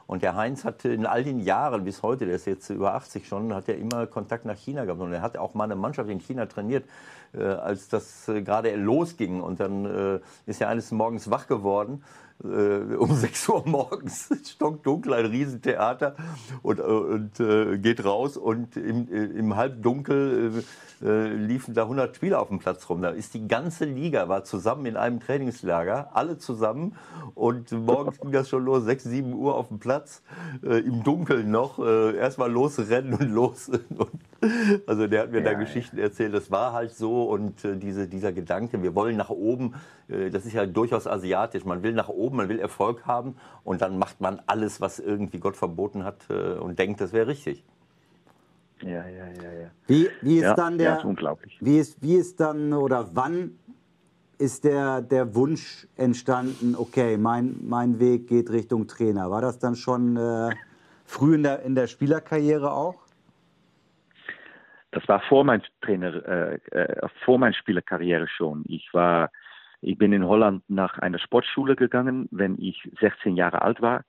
[0.08, 3.28] Und der Heinz hat in all den Jahren bis heute, der ist jetzt über 80
[3.28, 5.00] schon, hat ja immer Kontakt nach China gehabt.
[5.00, 6.86] Und er hat auch mal eine Mannschaft in China trainiert,
[7.34, 9.40] äh, als das äh, gerade losging.
[9.40, 12.02] Und dann äh, ist er eines Morgens wach geworden
[12.44, 16.14] äh, um 6 Uhr morgens, stockdunkel, ein Riesentheater
[16.62, 20.64] und, und äh, geht raus und im, im Halbdunkel
[21.02, 23.00] äh, liefen da 100 Spieler auf dem Platz rum.
[23.00, 26.94] Da ist die ganze Liga, war zusammen in einem Trainingslager, alle zusammen.
[27.34, 30.22] Und morgens ging das schon los, 6, 7 Uhr auf dem Platz,
[30.62, 31.78] äh, im Dunkeln noch.
[31.78, 33.70] Äh, Erstmal losrennen und los.
[34.00, 34.10] Und,
[34.86, 37.24] also der hat mir ja, da Geschichten erzählt, das war halt so.
[37.24, 39.74] Und äh, diese, dieser Gedanke, wir wollen nach oben,
[40.08, 41.64] äh, das ist ja durchaus asiatisch.
[41.64, 45.38] Man will nach oben, man will Erfolg haben und dann macht man alles, was irgendwie
[45.38, 47.64] Gott verboten hat äh, und denkt, das wäre richtig.
[48.82, 49.70] Ja, ja, ja, ja.
[49.86, 50.90] Wie, wie ist ja, dann der.
[50.90, 51.58] Ja, ist unglaublich.
[51.60, 53.58] Wie ist, wie ist dann oder wann
[54.38, 59.30] ist der, der Wunsch entstanden, okay, mein, mein Weg geht Richtung Trainer?
[59.30, 60.50] War das dann schon äh,
[61.04, 62.96] früh in der, in der Spielerkarriere auch?
[64.92, 68.64] Das war vor meiner Trainer, äh, äh, vor meiner Spielerkarriere schon.
[68.66, 69.30] Ich war,
[69.80, 74.04] ich bin in Holland nach einer Sportschule gegangen, wenn ich 16 Jahre alt war.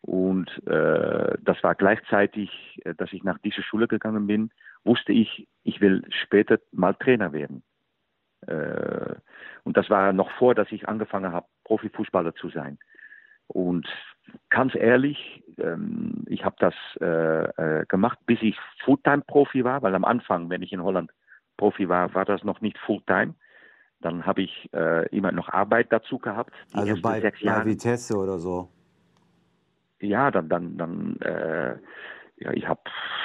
[0.00, 4.50] Und äh, das war gleichzeitig, äh, dass ich nach dieser Schule gegangen bin,
[4.84, 7.62] wusste ich, ich will später mal Trainer werden.
[8.46, 9.14] Äh,
[9.64, 12.78] und das war noch vor, dass ich angefangen habe, Profifußballer zu sein.
[13.48, 13.86] Und
[14.50, 20.04] ganz ehrlich, ähm, ich habe das äh, äh, gemacht, bis ich Fulltime-Profi war, weil am
[20.04, 21.10] Anfang, wenn ich in Holland
[21.56, 23.34] Profi war, war das noch nicht Fulltime.
[24.00, 26.52] Dann habe ich äh, immer noch Arbeit dazu gehabt.
[26.72, 28.70] also bei, bei Vitesse oder so?
[30.00, 31.76] ja, dann, dann, dann äh,
[32.38, 32.80] ja, ich habe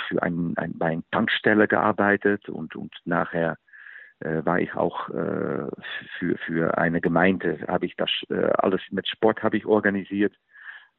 [0.07, 3.57] für ein, ein, bei einer Tankstelle gearbeitet und, und nachher
[4.19, 5.67] äh, war ich auch äh,
[6.17, 10.34] für, für eine Gemeinde, habe ich das äh, alles mit Sport habe ich organisiert,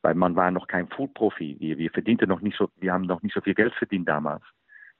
[0.02, 1.56] weil man war noch kein Food-Profi.
[1.58, 4.42] Wir, wir verdienten noch nicht so, wir haben noch nicht so viel Geld verdient damals.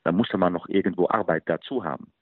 [0.05, 2.13] Da musste man noch irgendwo Arbeit dazu haben.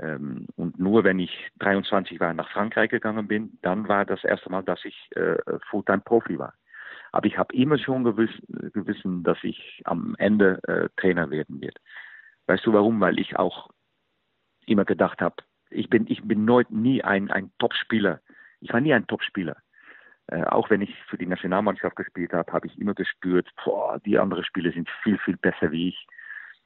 [0.00, 4.50] Ähm, und nur wenn ich 23 war nach Frankreich gegangen bin, dann war das erste
[4.50, 5.36] Mal, dass ich äh,
[5.70, 6.54] Fulltime-Profi war.
[7.12, 8.30] Aber ich habe immer schon gewiss,
[8.72, 11.80] gewissen, dass ich am Ende äh, Trainer werden werde.
[12.46, 13.00] Weißt du warum?
[13.00, 13.70] Weil ich auch
[14.66, 15.36] immer gedacht habe,
[15.70, 18.20] ich bin, ich bin neu, nie ein, ein Top-Spieler.
[18.60, 19.56] Ich war nie ein Top-Spieler.
[20.28, 24.18] Äh, auch wenn ich für die Nationalmannschaft gespielt habe, habe ich immer gespürt, boah, die
[24.18, 26.06] anderen Spieler sind viel, viel besser wie ich.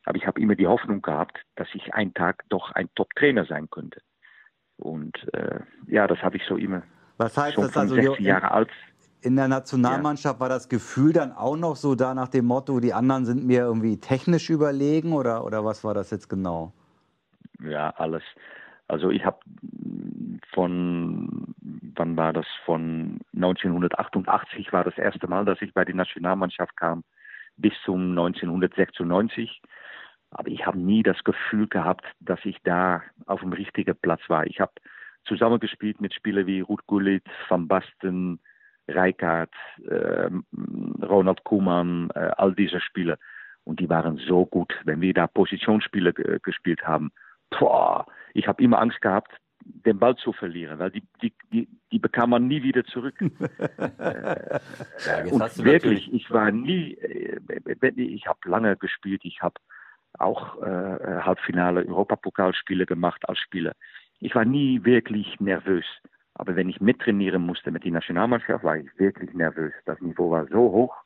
[0.09, 3.69] Aber ich habe immer die Hoffnung gehabt, dass ich einen Tag doch ein Top-Trainer sein
[3.69, 4.01] könnte.
[4.79, 6.83] Und äh, ja, das habe ich so immer.
[7.19, 7.95] Was heißt schon das also?
[7.95, 8.71] 16 Jahre alt
[9.21, 10.41] in der Nationalmannschaft ja.
[10.41, 13.61] war das Gefühl dann auch noch so da nach dem Motto, die anderen sind mir
[13.61, 16.73] irgendwie technisch überlegen oder, oder was war das jetzt genau?
[17.61, 18.23] Ja, alles.
[18.87, 19.39] Also ich habe
[20.55, 21.55] von,
[21.97, 22.47] wann war das?
[22.65, 27.05] Von 1988 war das erste Mal, dass ich bei der Nationalmannschaft kam.
[27.57, 29.61] bis zum 1996.
[30.31, 34.47] Aber ich habe nie das Gefühl gehabt, dass ich da auf dem richtigen Platz war.
[34.47, 34.73] Ich habe
[35.25, 38.41] zusammengespielt mit Spielern wie Ruud Gullit, Van Basten,
[38.89, 39.53] Rijkaard,
[39.87, 40.31] äh,
[41.03, 43.19] Ronald Koeman, äh, all diese Spieler.
[43.65, 47.11] Und die waren so gut, wenn wir da Positionsspiele gespielt haben.
[47.51, 51.99] Boah, ich habe immer Angst gehabt, den Ball zu verlieren, weil die, die, die, die
[51.99, 53.21] bekam man nie wieder zurück.
[53.21, 54.61] äh,
[55.07, 57.41] ja, und wirklich, ich war nie, äh,
[57.97, 59.61] ich habe lange gespielt, ich habe
[60.19, 63.73] auch äh, Halbfinale Europapokalspiele gemacht als Spieler.
[64.21, 65.85] Ich war nie wirklich nervös.
[66.35, 69.73] Aber wenn ich mittrainieren musste mit der Nationalmannschaft, war ich wirklich nervös.
[69.87, 70.97] Das Niveau war so hoch.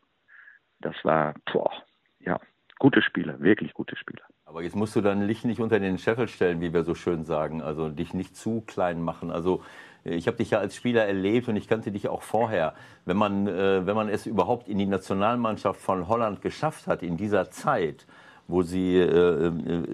[0.80, 1.72] Das war, boah,
[2.20, 2.38] ja,
[2.78, 4.22] gute Spieler, wirklich gute Spieler.
[4.44, 7.24] Aber jetzt musst du dein Licht nicht unter den Scheffel stellen, wie wir so schön
[7.24, 7.62] sagen.
[7.62, 9.30] Also dich nicht zu klein machen.
[9.30, 9.62] Also
[10.04, 12.74] ich habe dich ja als Spieler erlebt und ich kannte dich auch vorher.
[13.06, 17.16] Wenn man, äh, wenn man es überhaupt in die Nationalmannschaft von Holland geschafft hat in
[17.16, 18.06] dieser Zeit,
[18.48, 19.52] wo sie, äh, äh,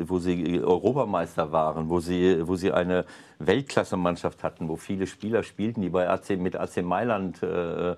[0.09, 3.05] wo sie Europameister waren, wo sie, wo sie eine
[3.39, 7.97] Weltklasse-Mannschaft hatten, wo viele Spieler spielten, die bei AC, mit AC Mailand äh,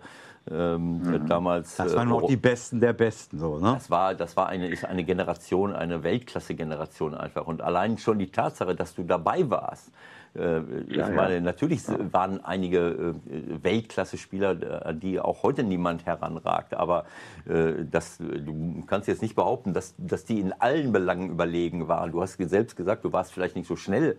[0.50, 1.26] ähm, mhm.
[1.26, 1.76] damals.
[1.76, 3.74] Das waren auch die Besten der Besten, so, ne?
[3.74, 7.46] Das war, das war eine, ist eine Generation, eine Weltklasse-Generation einfach.
[7.46, 9.92] Und allein schon die Tatsache, dass du dabei warst, äh,
[10.32, 11.40] ich ja, meine, ja.
[11.40, 16.74] natürlich waren einige äh, Weltklasse-Spieler, an die auch heute niemand heranragt.
[16.74, 17.04] Aber
[17.48, 22.12] äh, das, du kannst jetzt nicht behaupten, dass, dass die in allen Belangen überlegen waren.
[22.12, 24.18] Du hast selbst gesagt, du warst vielleicht nicht so schnell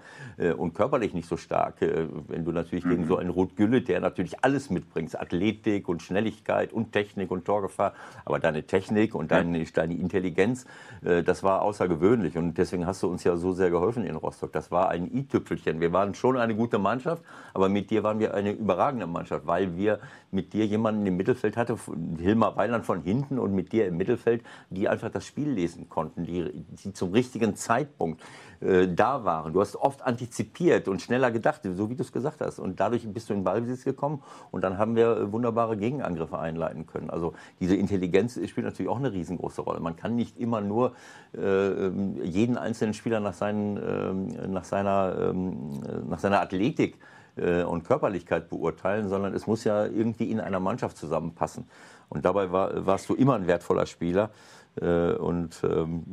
[0.57, 1.75] und körperlich nicht so stark.
[1.79, 2.89] Wenn du natürlich mhm.
[2.89, 7.45] gegen so einen Ruth Gülle, der natürlich alles mitbringt, Athletik und Schnelligkeit und Technik und
[7.45, 7.93] Torgefahr,
[8.25, 10.65] aber deine Technik und deine, deine Intelligenz,
[11.01, 12.37] das war außergewöhnlich.
[12.37, 14.51] Und deswegen hast du uns ja so sehr geholfen in Rostock.
[14.51, 15.79] Das war ein i-Tüpfelchen.
[15.79, 17.23] Wir waren waren schon eine gute Mannschaft,
[17.53, 19.99] aber mit dir waren wir eine überragende Mannschaft, weil wir
[20.31, 21.77] mit dir jemanden im Mittelfeld hatte,
[22.17, 24.41] Hilmar Weiland von hinten und mit dir im Mittelfeld,
[24.71, 28.21] die einfach das Spiel lesen konnten, die, die zum richtigen Zeitpunkt
[28.61, 29.53] äh, da waren.
[29.53, 32.59] Du hast oft antizipiert und schneller gedacht, so wie du es gesagt hast.
[32.59, 36.85] Und dadurch bist du in Ballbesitz gekommen und dann haben wir äh, wunderbare Gegenangriffe einleiten
[36.85, 37.09] können.
[37.09, 39.79] Also diese Intelligenz spielt natürlich auch eine riesengroße Rolle.
[39.79, 40.93] Man kann nicht immer nur
[41.35, 41.89] äh,
[42.23, 46.99] jeden einzelnen Spieler nach, seinen, äh, nach, seiner, ähm, nach seiner Athletik
[47.35, 51.65] äh, und Körperlichkeit beurteilen, sondern es muss ja irgendwie in einer Mannschaft zusammenpassen.
[52.09, 54.31] Und dabei war, warst du immer ein wertvoller Spieler.
[54.79, 56.03] Äh, und, ähm,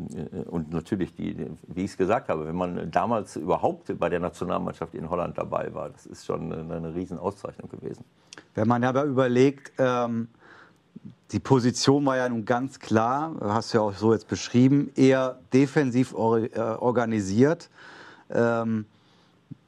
[0.51, 4.95] und natürlich, die, wie ich es gesagt habe, wenn man damals überhaupt bei der Nationalmannschaft
[4.95, 8.05] in Holland dabei war, das ist schon eine, eine Riesenauszeichnung gewesen.
[8.55, 10.29] Wenn man aber überlegt, ähm,
[11.31, 15.39] die Position war ja nun ganz klar, hast du ja auch so jetzt beschrieben, eher
[15.53, 17.71] defensiv or äh, organisiert.
[18.31, 18.87] Ähm,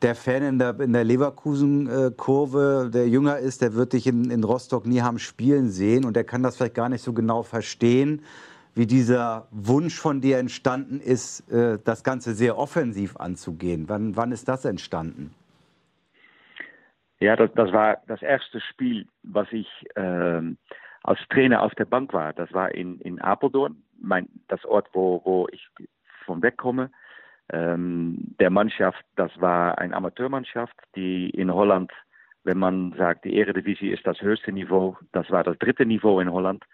[0.03, 4.43] der Fan in der, in der Leverkusen-Kurve, der jünger ist, der wird dich in, in
[4.43, 8.23] Rostock nie haben spielen sehen und der kann das vielleicht gar nicht so genau verstehen,
[8.75, 13.89] wie dieser Wunsch von dir entstanden ist, äh, das Ganze sehr offensiv anzugehen.
[13.89, 15.35] Wann, wann ist das entstanden?
[17.21, 20.43] Ja, das, das war das erste Spiel, was ich äh,
[21.03, 22.33] als Trainer auf der Bank war.
[22.33, 25.69] Das war in, in Apeldoorn, mein, das Ort, wo, wo ich
[26.25, 26.91] von wegkomme.
[27.53, 31.93] Ähm, der Mannschaft, das war eine Amateurmannschaft, die in Holland,
[32.45, 36.33] wenn man sagt, die Eredivisie ist das höchste Niveau, das war das dritte Niveau in
[36.33, 36.65] Holland.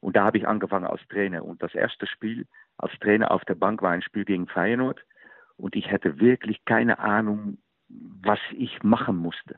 [0.00, 1.44] Und da habe ich angefangen als Trainer.
[1.44, 2.46] Und das erste Spiel
[2.78, 5.00] als Trainer auf der Bank war ein Spiel gegen Feyenoord.
[5.56, 9.56] Und ich hatte wirklich keine Ahnung, was ich machen musste.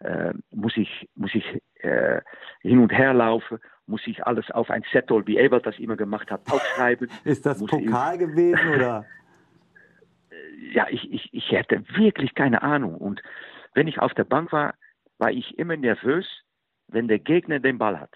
[0.00, 1.44] Äh, muss ich, muss ich
[1.80, 2.20] äh,
[2.60, 3.58] hin und her laufen?
[3.86, 7.08] Muss ich alles auf ein Zettel, wie Ebert das immer gemacht hat, aufschreiben?
[7.24, 9.04] Ist das muss Pokal ich, gewesen oder?
[10.72, 12.94] ja, ich, ich, ich hätte wirklich keine Ahnung.
[12.96, 13.22] Und
[13.74, 14.74] wenn ich auf der Bank war,
[15.18, 16.26] war ich immer nervös,
[16.88, 18.14] wenn der Gegner den Ball hat.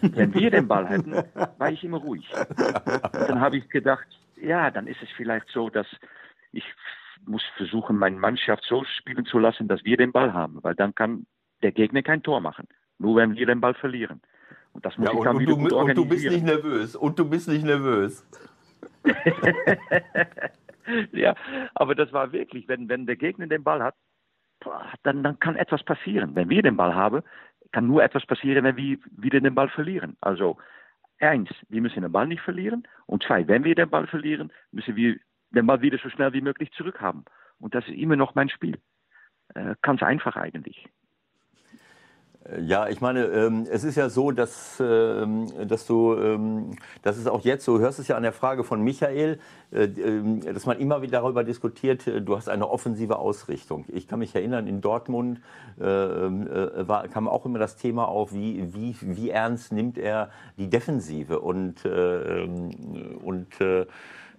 [0.00, 2.26] Wenn wir den Ball hätten, war ich immer ruhig.
[2.34, 4.06] Und dann habe ich gedacht,
[4.40, 5.86] ja, dann ist es vielleicht so, dass
[6.52, 6.64] ich
[7.26, 10.94] muss versuchen, meine Mannschaft so spielen zu lassen, dass wir den Ball haben, weil dann
[10.94, 11.26] kann
[11.62, 12.68] der Gegner kein Tor machen.
[12.98, 14.20] Nur wenn wir den Ball verlieren.
[14.72, 16.04] Und das muss ja, ich dann und wieder du, gut organisieren.
[16.04, 16.96] Und du bist nicht nervös.
[16.96, 18.26] Und du bist nicht nervös.
[21.12, 21.34] ja,
[21.74, 23.94] aber das war wirklich, wenn, wenn der Gegner den Ball hat,
[25.02, 26.34] dann, dann kann etwas passieren.
[26.34, 27.22] Wenn wir den Ball haben,
[27.74, 30.16] kann nur etwas passieren, wenn wir wieder den Ball verlieren.
[30.20, 30.58] Also
[31.18, 32.86] eins, wir müssen den Ball nicht verlieren.
[33.06, 35.16] Und zwei, wenn wir den Ball verlieren, müssen wir
[35.50, 37.24] den Ball wieder so schnell wie möglich zurückhaben.
[37.58, 38.78] Und das ist immer noch mein Spiel.
[39.54, 40.88] Äh, ganz einfach eigentlich.
[42.60, 47.26] Ja, ich meine, ähm, es ist ja so, dass, ähm, dass du, ähm, das ist
[47.26, 49.38] auch jetzt so, hörst es ja an der Frage von Michael,
[49.72, 53.86] äh, ähm, dass man immer wieder darüber diskutiert, äh, du hast eine offensive Ausrichtung.
[53.88, 55.40] Ich kann mich erinnern, in Dortmund
[55.80, 60.28] äh, äh, war, kam auch immer das Thema auf, wie, wie, wie ernst nimmt er
[60.58, 62.70] die Defensive und, äh, ähm,
[63.22, 63.86] und ähm,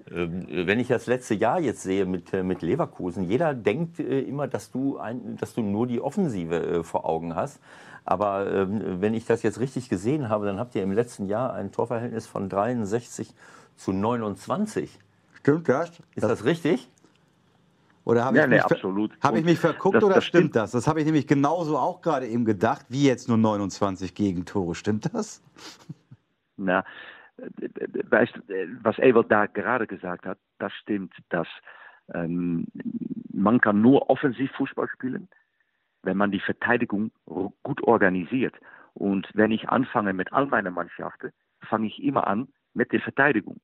[0.07, 4.99] wenn ich das letzte Jahr jetzt sehe mit, mit Leverkusen, jeder denkt immer, dass du,
[4.99, 7.59] ein, dass du nur die Offensive vor Augen hast.
[8.05, 11.53] Aber ähm, wenn ich das jetzt richtig gesehen habe, dann habt ihr im letzten Jahr
[11.53, 13.33] ein Torverhältnis von 63
[13.75, 14.99] zu 29.
[15.33, 15.89] Stimmt das?
[15.89, 16.89] Ist das, das richtig?
[18.05, 20.71] Oder habe ja, ich, nee, hab ich, mich verguckt das, oder das stimmt, stimmt das?
[20.71, 24.75] Das habe ich nämlich genauso auch gerade eben gedacht, wie jetzt nur 29 Gegentore.
[24.75, 25.41] Stimmt das?
[26.57, 26.85] Na,
[27.37, 28.33] weißt,
[28.83, 31.47] was Ewald da gerade gesagt hat, das stimmt, dass
[32.13, 32.67] ähm,
[33.33, 35.27] man kann nur offensiv Fußball spielen,
[36.05, 38.55] wenn man die Verteidigung gut organisiert.
[38.93, 41.31] Und wenn ich anfange mit all meinen Mannschaften,
[41.61, 43.59] fange ich immer an mit der Verteidigung.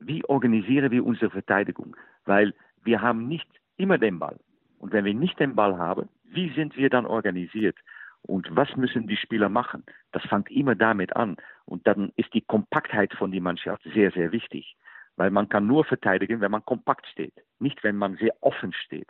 [0.00, 1.96] Wie organisieren wir unsere Verteidigung?
[2.24, 4.38] Weil wir haben nicht immer den Ball.
[4.78, 7.76] Und wenn wir nicht den Ball haben, wie sind wir dann organisiert?
[8.22, 9.84] Und was müssen die Spieler machen?
[10.12, 11.36] Das fängt immer damit an.
[11.64, 14.76] Und dann ist die Kompaktheit von der Mannschaft sehr, sehr wichtig.
[15.16, 17.34] Weil man kann nur verteidigen, wenn man kompakt steht.
[17.58, 19.08] Nicht, wenn man sehr offen steht.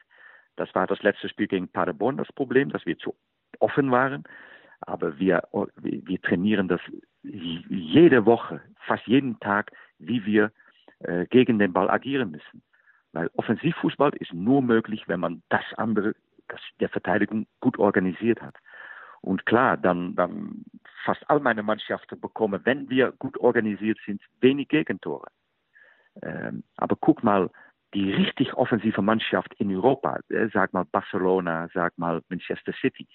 [0.59, 3.15] Das war das letzte Spiel gegen Paderborn das Problem, dass wir zu
[3.61, 4.25] offen waren.
[4.81, 5.43] Aber wir,
[5.77, 6.81] wir trainieren das
[7.23, 10.53] jede Woche, fast jeden Tag, wie wir
[11.01, 12.63] äh, gegen den Ball agieren müssen.
[13.13, 16.15] Weil Offensivfußball ist nur möglich, wenn man das andere,
[16.49, 18.57] das der Verteidigung gut organisiert hat.
[19.21, 20.65] Und klar, dann, dann
[21.05, 25.29] fast all meine Mannschaften bekommen, wenn wir gut organisiert sind, wenig Gegentore.
[26.23, 27.51] Ähm, aber guck mal,
[27.95, 33.07] die richtig offensive Mannschaft in Europa, äh, sag mal Barcelona, sag mal Manchester City,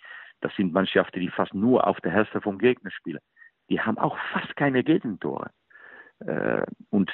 [0.42, 3.22] das sind Mannschaften, die fast nur auf der Hälfte vom Gegner spielen.
[3.70, 5.52] Die haben auch fast keine Gegentore.
[6.20, 7.12] Äh, und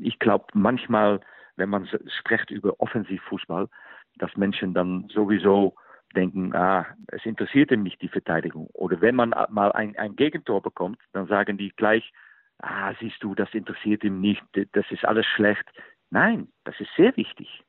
[0.00, 1.20] ich glaube manchmal,
[1.56, 1.88] wenn man
[2.18, 3.68] spricht über Offensivfußball,
[4.16, 5.74] dass Menschen dann sowieso
[6.16, 8.66] denken, ah, es interessiert ihn nicht die Verteidigung.
[8.72, 12.12] Oder wenn man mal ein, ein Gegentor bekommt, dann sagen die gleich,
[12.58, 15.64] ah, siehst du, das interessiert ihn nicht, das ist alles schlecht.
[16.10, 17.62] Nein, das ist sehr wichtig.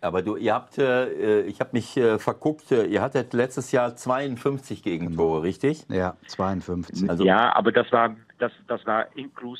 [0.00, 3.96] Aber du, ihr habt, äh, ich habe mich äh, verguckt, äh, ihr hattet letztes Jahr
[3.96, 5.86] 52 Gegentore, richtig?
[5.88, 7.08] Ja, 52.
[7.08, 9.58] Also, ja, aber das war, das, das war inklus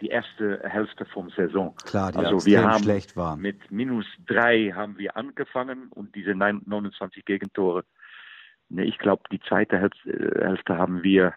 [0.00, 1.74] die erste Hälfte vom Saison.
[1.84, 3.40] Klar, die also wir haben schlecht waren.
[3.40, 7.84] Mit minus drei haben wir angefangen und diese 29 Gegentore.
[8.70, 11.34] Ne, ich glaube, die zweite Hälfte haben wir,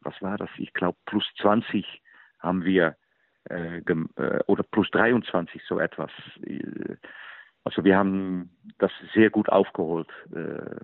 [0.00, 0.50] was war das?
[0.58, 2.02] Ich glaube, plus 20
[2.40, 2.96] haben wir
[3.50, 6.10] äh, äh, oder plus 23 so etwas.
[7.64, 10.76] Also wir haben das sehr gut aufgeholt äh,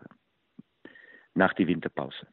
[1.34, 2.26] nach der Winterpause.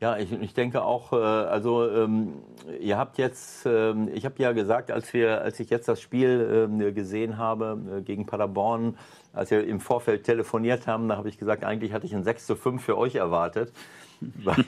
[0.00, 2.42] Ja, ich, ich denke auch, äh, also ähm,
[2.80, 6.68] ihr habt jetzt, ähm, ich habe ja gesagt, als wir, als ich jetzt das Spiel
[6.68, 8.98] ähm, gesehen habe äh, gegen Paderborn,
[9.32, 12.44] als wir im Vorfeld telefoniert haben, da habe ich gesagt, eigentlich hatte ich ein 6
[12.44, 13.72] zu 5 für euch erwartet.
[14.20, 14.64] Weil,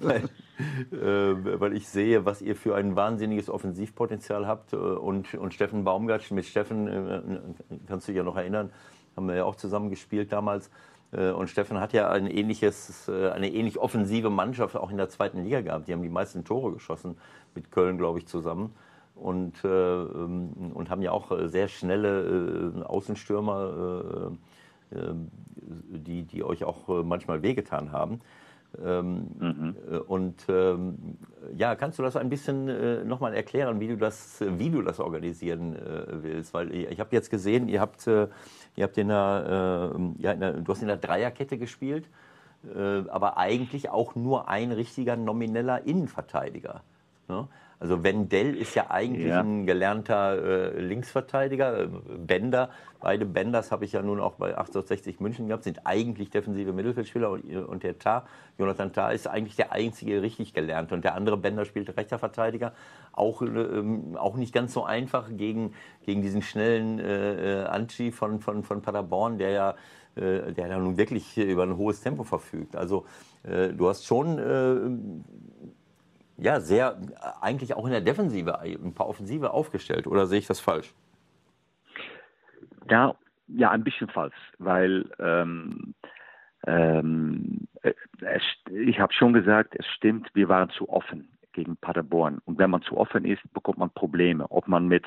[0.00, 0.24] weil,
[0.92, 4.72] äh, weil, ich sehe, was ihr für ein wahnsinniges Offensivpotenzial habt.
[4.72, 7.20] Äh, und, und Steffen Baumgart, mit Steffen, äh,
[7.86, 8.70] kannst du dich ja noch erinnern,
[9.16, 10.70] haben wir ja auch zusammen gespielt damals.
[11.12, 15.08] Äh, und Steffen hat ja ein ähnliches, äh, eine ähnlich offensive Mannschaft auch in der
[15.08, 15.88] zweiten Liga gehabt.
[15.88, 17.16] Die haben die meisten Tore geschossen
[17.54, 18.74] mit Köln, glaube ich, zusammen.
[19.14, 24.32] Und, äh, ähm, und haben ja auch sehr schnelle Außenstürmer,
[24.90, 28.20] die, die euch auch manchmal wehgetan haben.
[28.84, 29.76] Ähm, mhm.
[30.06, 31.16] Und ähm,
[31.56, 35.00] ja, kannst du das ein bisschen äh, nochmal erklären, wie du das, wie du das
[35.00, 36.54] organisieren äh, willst?
[36.54, 38.28] Weil ich, ich habe jetzt gesehen, ihr habt äh,
[38.76, 42.08] Ihr habt in der, äh, ja, in der, du hast in der Dreierkette gespielt,
[42.74, 46.82] äh, aber eigentlich auch nur ein richtiger nomineller Innenverteidiger.
[47.28, 47.48] Ne?
[47.80, 49.40] Also Wendell ist ja eigentlich ja.
[49.40, 51.86] ein gelernter äh, Linksverteidiger.
[51.86, 52.68] Bender,
[53.00, 57.30] beide Benders habe ich ja nun auch bei 1860 München gehabt, sind eigentlich defensive Mittelfeldspieler
[57.30, 58.26] und, und der Tar,
[58.58, 60.94] Jonathan Tar, ist eigentlich der einzige richtig gelernte.
[60.94, 62.74] Und der andere Bender spielt rechter Verteidiger.
[63.12, 65.72] Auch, ähm, auch nicht ganz so einfach gegen,
[66.04, 69.74] gegen diesen schnellen äh, Anchi von, von, von Paderborn, der ja
[70.16, 72.76] äh, der ja nun wirklich über ein hohes Tempo verfügt.
[72.76, 73.06] Also
[73.44, 75.70] äh, du hast schon äh,
[76.40, 76.98] ja, sehr,
[77.40, 80.06] eigentlich auch in der Defensive ein paar Offensive aufgestellt.
[80.06, 80.94] Oder sehe ich das falsch?
[82.88, 83.14] Ja,
[83.46, 85.94] ja ein bisschen falsch, weil ähm,
[86.66, 92.38] ähm, es, ich habe schon gesagt, es stimmt, wir waren zu offen gegen Paderborn.
[92.44, 94.50] Und wenn man zu offen ist, bekommt man Probleme.
[94.50, 95.04] Ob man mit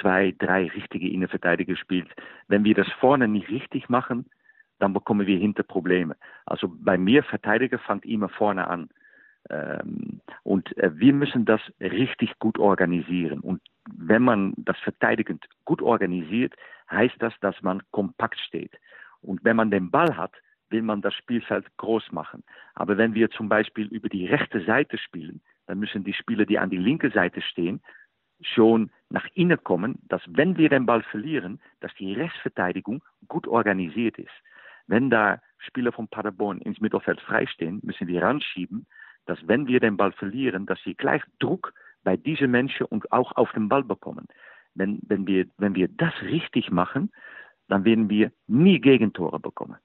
[0.00, 2.08] zwei, drei richtige Innenverteidiger spielt.
[2.48, 4.26] Wenn wir das vorne nicht richtig machen,
[4.78, 6.16] dann bekommen wir hinter Probleme.
[6.44, 8.90] Also bei mir, Verteidiger fängt immer vorne an.
[9.50, 13.40] Ähm, und äh, wir müssen das richtig gut organisieren.
[13.40, 13.60] Und
[13.96, 16.54] wenn man das verteidigend gut organisiert,
[16.90, 18.72] heißt das, dass man kompakt steht.
[19.20, 20.32] Und wenn man den Ball hat,
[20.70, 22.42] will man das Spielfeld groß machen.
[22.74, 26.58] Aber wenn wir zum Beispiel über die rechte Seite spielen, dann müssen die Spieler, die
[26.58, 27.80] an die linke Seite stehen,
[28.40, 34.18] schon nach innen kommen, dass wenn wir den Ball verlieren, dass die Restverteidigung gut organisiert
[34.18, 34.34] ist.
[34.86, 38.86] Wenn da Spieler von Paderborn ins Mittelfeld freistehen, müssen wir ranschieben,
[39.26, 41.74] dass wenn wir den Ball verlieren, dass sie gleich Druck
[42.04, 44.26] bei diesen Menschen und auch auf den Ball bekommen.
[44.74, 47.10] Wenn, wenn, wir, wenn wir das richtig machen,
[47.68, 49.76] dann werden wir nie Gegentore bekommen.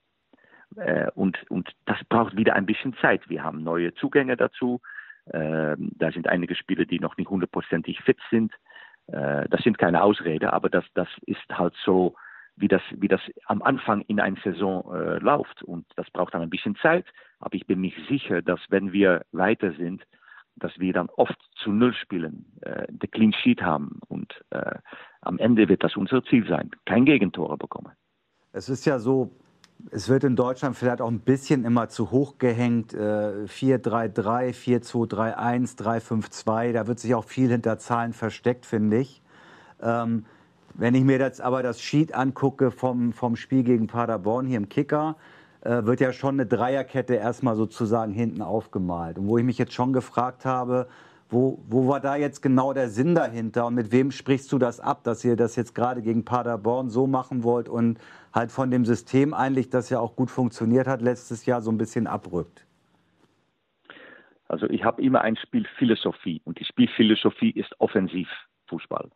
[0.76, 3.28] Äh, und, und das braucht wieder ein bisschen Zeit.
[3.28, 4.80] Wir haben neue Zugänge dazu.
[5.26, 8.52] Äh, da sind einige Spieler, die noch nicht hundertprozentig fit sind.
[9.08, 12.14] Äh, das sind keine Ausreden, aber das, das ist halt so,
[12.56, 15.62] wie das, wie das am Anfang in einer Saison äh, läuft.
[15.62, 17.06] Und das braucht dann ein bisschen Zeit.
[17.40, 20.02] Aber ich bin mir sicher, dass wenn wir weiter sind,
[20.56, 24.00] dass wir dann oft zu Null spielen, äh, der Clean Sheet haben.
[24.08, 24.76] Und äh,
[25.22, 27.92] am Ende wird das unser Ziel sein, kein Gegentore bekommen.
[28.52, 29.32] Es ist ja so,
[29.90, 32.94] es wird in Deutschland vielleicht auch ein bisschen immer zu hoch gehängt.
[32.94, 36.72] Äh, 4-3-3, 4-2-3-1, 3-5-2.
[36.72, 39.22] Da wird sich auch viel hinter Zahlen versteckt, finde ich.
[39.80, 40.26] Ähm,
[40.74, 44.68] wenn ich mir jetzt aber das Sheet angucke vom, vom Spiel gegen Paderborn hier im
[44.68, 45.16] Kicker,
[45.62, 49.18] äh, wird ja schon eine Dreierkette erstmal sozusagen hinten aufgemalt.
[49.18, 50.88] Und wo ich mich jetzt schon gefragt habe,
[51.32, 54.80] wo, wo war da jetzt genau der Sinn dahinter und mit wem sprichst du das
[54.80, 57.98] ab, dass ihr das jetzt gerade gegen Paderborn so machen wollt und
[58.34, 61.78] halt von dem System eigentlich, das ja auch gut funktioniert hat, letztes Jahr so ein
[61.78, 62.66] bisschen abrückt?
[64.48, 69.08] Also ich habe immer eine Spielphilosophie und die Spielphilosophie ist Offensivfußball.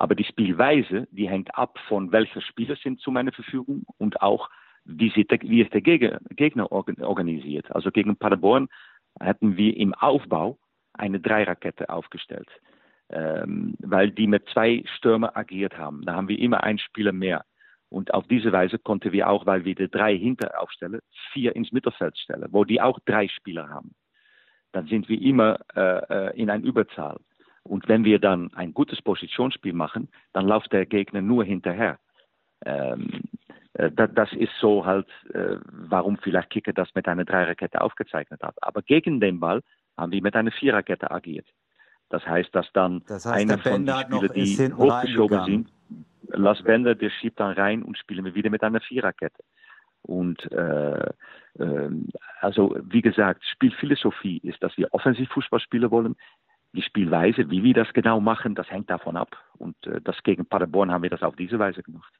[0.00, 4.48] Aber die Spielweise, die hängt ab von welcher Spieler sind zu meiner Verfügung und auch
[4.86, 7.70] wie, sie, wie ist der Gegner organisiert.
[7.70, 8.68] Also gegen Paderborn
[9.20, 10.58] hatten wir im Aufbau
[10.94, 12.48] eine Dreirakette aufgestellt,
[13.10, 16.00] ähm, weil die mit zwei Stürmer agiert haben.
[16.06, 17.44] Da haben wir immer einen Spieler mehr.
[17.90, 21.00] Und auf diese Weise konnten wir auch, weil wir die drei hinter aufstellen,
[21.34, 23.94] vier ins Mittelfeld stellen, wo die auch drei Spieler haben.
[24.72, 27.18] Dann sind wir immer äh, äh in einer Überzahl.
[27.62, 31.98] Und wenn wir dann ein gutes Positionsspiel machen, dann läuft der Gegner nur hinterher.
[32.64, 33.22] Ähm,
[33.74, 38.56] äh, das ist so halt, äh, warum vielleicht Kicker das mit einer Dreierkette aufgezeichnet hat.
[38.62, 39.62] Aber gegen den Ball
[39.96, 41.46] haben wir mit einer Viererkette agiert.
[42.08, 45.72] Das heißt, dass dann das heißt, einer von den Spielern, die hochgeschoben sind,
[46.32, 49.42] Lars Bender, der schiebt dann rein und spielen wir wieder mit einer Viererkette.
[50.02, 51.10] Und äh,
[51.58, 51.90] äh,
[52.40, 56.16] also wie gesagt, Spielphilosophie ist, dass wir offensiv Fußball spielen wollen.
[56.72, 59.36] Die Spielweise, wie wir das genau machen, das hängt davon ab.
[59.58, 62.12] Und äh, das gegen Paderborn haben wir das auf diese Weise gemacht.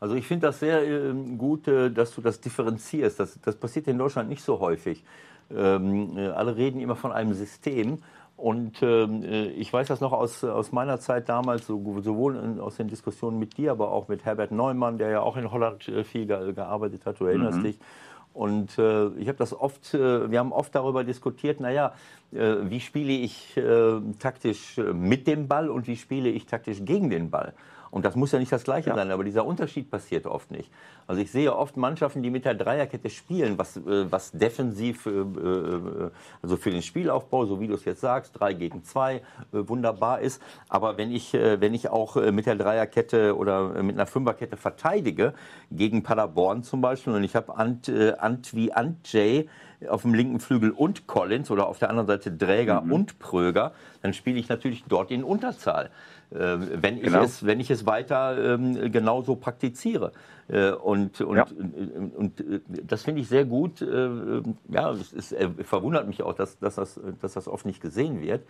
[0.00, 3.18] Also ich finde das sehr äh, gut, äh, dass du das differenzierst.
[3.18, 5.04] Das, das passiert in Deutschland nicht so häufig.
[5.50, 7.98] Ähm, äh, alle reden immer von einem System.
[8.36, 12.60] Und ähm, äh, ich weiß das noch aus, aus meiner Zeit damals, so, sowohl in,
[12.60, 15.90] aus den Diskussionen mit dir, aber auch mit Herbert Neumann, der ja auch in Holland
[16.04, 17.64] viel gearbeitet hat, du erinnerst mhm.
[17.64, 17.78] dich.
[18.34, 21.92] Und äh, ich habe das oft, äh, wir haben oft darüber diskutiert, naja,
[22.32, 27.10] äh, wie spiele ich äh, taktisch mit dem Ball und wie spiele ich taktisch gegen
[27.10, 27.54] den Ball.
[27.90, 28.96] Und das muss ja nicht das Gleiche ja.
[28.96, 30.70] sein, aber dieser Unterschied passiert oft nicht.
[31.06, 35.10] Also ich sehe oft Mannschaften, die mit der Dreierkette spielen, was, äh, was defensiv, äh,
[35.10, 36.10] äh,
[36.42, 39.22] also für den Spielaufbau, so wie du es jetzt sagst, drei gegen zwei,
[39.52, 40.42] wunderbar ist.
[40.68, 45.34] Aber wenn ich, wenn ich auch mit der Dreierkette oder mit einer Fünferkette verteidige,
[45.70, 49.48] gegen Paderborn zum Beispiel, und ich habe Ant, Ant wie Antjay,
[49.88, 52.92] auf dem linken Flügel und Collins oder auf der anderen Seite Dräger mhm.
[52.92, 53.72] und Pröger,
[54.02, 55.90] dann spiele ich natürlich dort in Unterzahl.
[56.30, 57.20] Äh, wenn, genau.
[57.20, 60.12] ich es, wenn ich es weiter ähm, genauso praktiziere.
[60.48, 61.44] Äh, und, und, ja.
[61.44, 63.82] und, und, äh, das finde ich sehr gut.
[63.82, 65.34] Äh, ja, es, es,
[65.64, 68.42] verwundert mich auch, dass, dass, das, dass das oft nicht gesehen wird.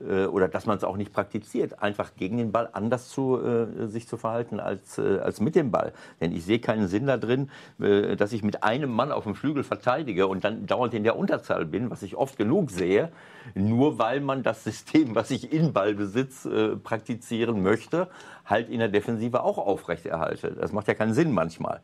[0.00, 4.08] Oder dass man es auch nicht praktiziert, einfach gegen den Ball anders zu, äh, sich
[4.08, 5.92] zu verhalten als, äh, als mit dem Ball.
[6.20, 9.36] Denn ich sehe keinen Sinn da drin, äh, dass ich mit einem Mann auf dem
[9.36, 13.12] Flügel verteidige und dann dauernd in der Unterzahl bin, was ich oft genug sehe,
[13.54, 16.48] nur weil man das System, was ich in Ballbesitz
[16.82, 18.08] praktizieren möchte,
[18.44, 20.54] halt in der Defensive auch aufrechterhalte.
[20.54, 21.80] Das macht ja keinen Sinn manchmal.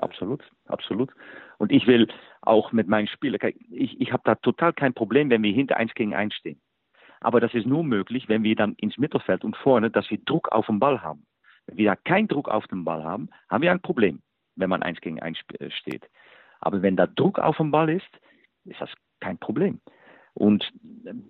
[0.00, 1.10] Absolut, absolut.
[1.58, 2.08] Und ich will
[2.42, 5.92] auch mit meinen Spielern, ich, ich habe da total kein Problem, wenn wir hinter eins
[5.94, 6.60] gegen eins stehen.
[7.20, 10.50] Aber das ist nur möglich, wenn wir dann ins Mittelfeld und vorne, dass wir Druck
[10.52, 11.26] auf den Ball haben.
[11.66, 14.22] Wenn wir da keinen Druck auf den Ball haben, haben wir ein Problem,
[14.56, 16.08] wenn man eins gegen eins äh, steht.
[16.60, 18.08] Aber wenn da Druck auf dem Ball ist,
[18.64, 18.90] ist das
[19.20, 19.80] kein Problem.
[20.34, 20.70] Und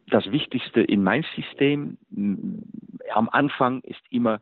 [0.07, 1.99] das Wichtigste in meinem System
[3.13, 4.41] am Anfang ist immer,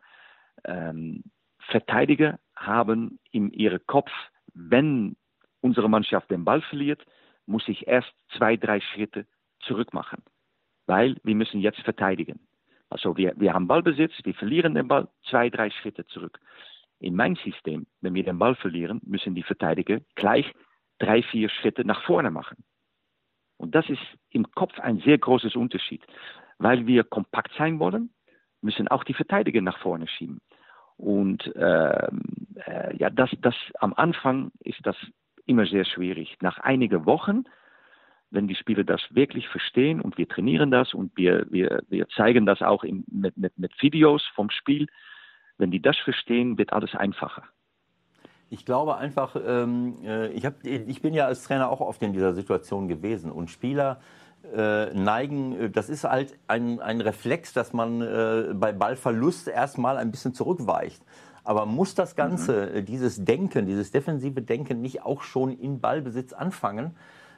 [0.65, 1.23] ähm,
[1.59, 4.11] Verteidiger haben in ihrem Kopf,
[4.53, 5.15] wenn
[5.61, 7.05] unsere Mannschaft den Ball verliert,
[7.45, 9.25] muss ich erst zwei, drei Schritte
[9.59, 10.23] zurück machen,
[10.87, 12.39] weil wir müssen jetzt verteidigen.
[12.89, 16.39] Also wir, wir haben Ballbesitz, wir verlieren den Ball, zwei, drei Schritte zurück.
[16.99, 20.51] In meinem System, wenn wir den Ball verlieren, müssen die Verteidiger gleich
[20.97, 22.57] drei, vier Schritte nach vorne machen.
[23.59, 24.01] Und das ist
[24.31, 26.01] im Kopf ein sehr großes Unterschied.
[26.57, 28.09] Weil wir kompakt sein wollen,
[28.61, 30.39] müssen auch die Verteidiger nach vorne schieben.
[30.97, 32.07] Und äh,
[32.65, 34.95] äh, ja, das, das am Anfang ist das
[35.45, 36.37] immer sehr schwierig.
[36.41, 37.43] Nach einigen Wochen,
[38.31, 42.45] wenn die Spieler das wirklich verstehen und wir trainieren das und wir, wir, wir zeigen
[42.45, 44.87] das auch in, mit, mit, mit Videos vom Spiel,
[45.57, 47.43] wenn die das verstehen, wird alles einfacher.
[48.49, 52.13] Ich glaube einfach, ähm, äh, ich, hab, ich bin ja als Trainer auch oft in
[52.13, 53.99] dieser Situation gewesen und Spieler
[54.55, 59.97] äh, neigen, äh, das ist halt ein, ein Reflex, dass man äh, bei Ballverlust erstmal
[59.97, 61.03] ein bisschen zurückweicht.
[61.43, 62.85] Aber muss das Ganze, mhm.
[62.85, 66.95] Dieses Denken, dieses defensive Denken nicht auch schon in Ballbesitz anfangen?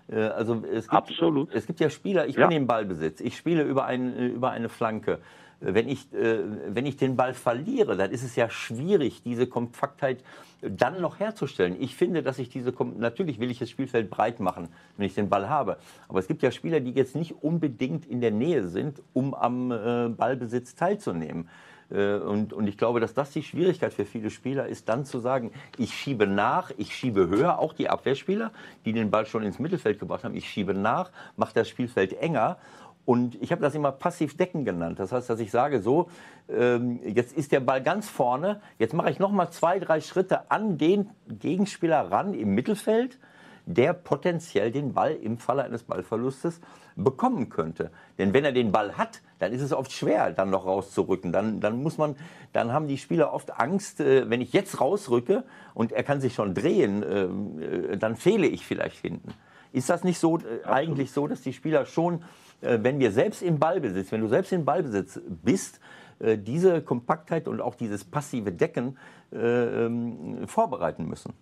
[0.10, 1.54] Also es gibt, Absolut.
[1.54, 2.48] Es gibt ja Spieler, ich ja.
[2.48, 5.20] bin im Ballbesitz, ich spiele über, ein, über eine Flanke
[5.62, 10.24] wenn ich, äh, wenn ich den Ball verliere, dann ist es ja schwierig, diese Kompaktheit
[10.62, 11.76] dann noch herzustellen.
[11.80, 15.30] Ich finde, dass ich diese, natürlich will ich das Spielfeld breit machen, wenn ich den
[15.30, 15.78] Ball habe.
[16.08, 19.72] Aber es gibt ja Spieler, die jetzt nicht unbedingt in der Nähe sind, um am
[19.72, 21.48] äh, Ballbesitz teilzunehmen.
[21.92, 25.20] Äh, und, und ich glaube, dass das die Schwierigkeit für viele Spieler ist, dann zu
[25.20, 28.52] sagen, ich schiebe nach, ich schiebe höher, auch die Abwehrspieler,
[28.86, 32.58] die den Ball schon ins Mittelfeld gebracht haben, ich schiebe nach, mache das Spielfeld enger
[33.06, 35.00] und ich habe das immer passiv decken genannt.
[35.00, 36.10] Das heißt, dass ich sage, so,
[36.50, 40.52] ähm, jetzt ist der Ball ganz vorne, jetzt mache ich noch mal zwei, drei Schritte
[40.52, 43.18] an den Gegenspieler ran im Mittelfeld,
[43.66, 46.62] der potenziell den Ball im Falle eines Ballverlustes
[46.96, 47.92] bekommen könnte.
[48.18, 51.32] Denn wenn er den Ball hat, dann ist es oft schwer, dann noch rauszurücken.
[51.32, 52.16] Dann, dann muss man,
[52.54, 55.44] dann haben die Spieler oft Angst, äh, wenn ich jetzt rausrücke
[55.74, 59.34] und er kann sich schon drehen, äh, äh dann fehle ich vielleicht hinten.
[59.74, 62.24] Ist das nicht so äh, eigentlich so, dass die Spieler schon
[62.62, 65.80] wenn wir selbst im Ballbesitz, wenn du selbst im Ballbesitz bist,
[66.22, 68.98] äh, diese Kompaktheit und auch dieses passive Decken
[69.32, 71.34] äh, ähm, vorbereiten müssen.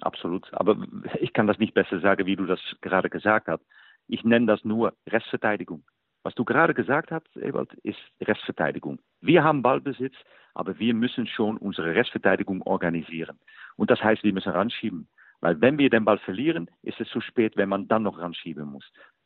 [0.00, 0.52] Absolut.
[0.52, 0.76] Aber
[1.20, 3.62] ich kann das nicht besser sagen, wie du das gerade gesagt hast.
[4.08, 5.84] Ich nenne das nur Restverteidigung.
[6.22, 8.98] Was du gerade gesagt hast, Ewald, ist Restverteidigung.
[9.20, 10.14] Wir haben Ballbesitz,
[10.54, 13.38] aber wir müssen schon unsere Restverteidigung organisieren.
[13.76, 15.08] Und das heißt, wir müssen ranschieben.
[15.40, 18.66] Weil wenn wir den Ball verlieren, ist es zu spät, wenn man dann noch ranschieben
[18.66, 19.17] muss äh,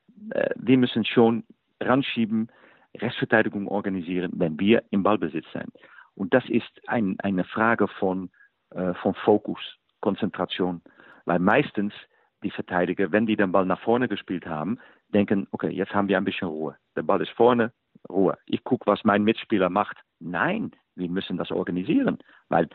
[0.56, 1.44] wir müssen schon
[1.80, 2.48] ranschieben,
[2.96, 5.72] Restverteidigung organisieren, wenn wir im Ballbesitz sind.
[6.14, 8.30] Und das ist ein, eine Frage von,
[8.70, 9.60] äh, von Fokus,
[10.00, 10.82] Konzentration.
[11.24, 11.94] Weil meistens
[12.42, 16.18] die Verteidiger, wenn die den Ball nach vorne gespielt haben, denken, okay, jetzt haben wir
[16.18, 16.76] ein bisschen Ruhe.
[16.96, 17.72] Der Ball ist vorne,
[18.08, 18.36] Ruhe.
[18.46, 19.96] Ich gucke, was mein Mitspieler macht.
[20.18, 22.68] Nein, wir müssen das organisieren, weil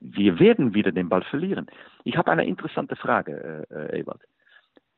[0.00, 1.66] wir werden wieder den Ball verlieren.
[2.04, 4.22] Ich habe eine interessante Frage, äh, äh Ewald.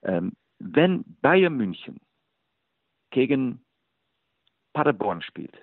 [0.03, 2.01] Ähm, wenn Bayern München
[3.11, 3.65] gegen
[4.73, 5.57] Paderborn spielt,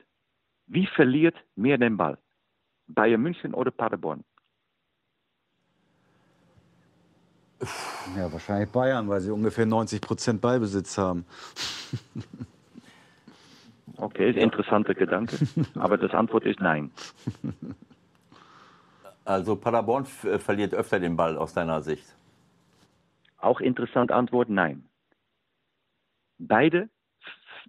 [0.67, 2.17] wie verliert mehr den Ball?
[2.87, 4.23] Bayern München oder Paderborn?
[8.17, 11.25] Ja, wahrscheinlich Bayern, weil sie ungefähr 90 Prozent Ballbesitz haben.
[13.97, 15.37] Okay, interessanter Gedanke.
[15.75, 16.89] Aber das Antwort ist nein.
[19.23, 22.15] Also Paderborn verliert öfter den Ball aus deiner Sicht.
[23.41, 24.87] Auch interessant Antwort, nein.
[26.37, 26.89] Beide,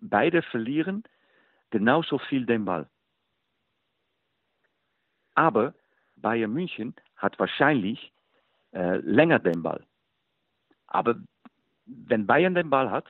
[0.00, 1.02] beide verlieren
[1.70, 2.88] genauso viel den Ball.
[5.34, 5.74] Aber
[6.16, 8.12] Bayern München hat wahrscheinlich
[8.72, 9.84] äh, länger den Ball.
[10.86, 11.16] Aber
[11.86, 13.06] wenn Bayern den Ball hat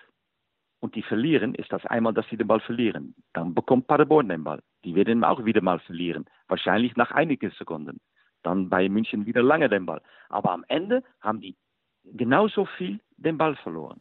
[0.78, 3.14] und die verlieren, ist das einmal, dass sie den Ball verlieren.
[3.32, 4.62] Dann bekommt Paderborn den Ball.
[4.84, 6.26] Die werden auch wieder mal verlieren.
[6.46, 8.00] Wahrscheinlich nach einigen Sekunden.
[8.44, 10.02] Dann Bayern München wieder lange den Ball.
[10.28, 11.56] Aber am Ende haben die
[12.04, 14.00] genauso viel den Ball verloren.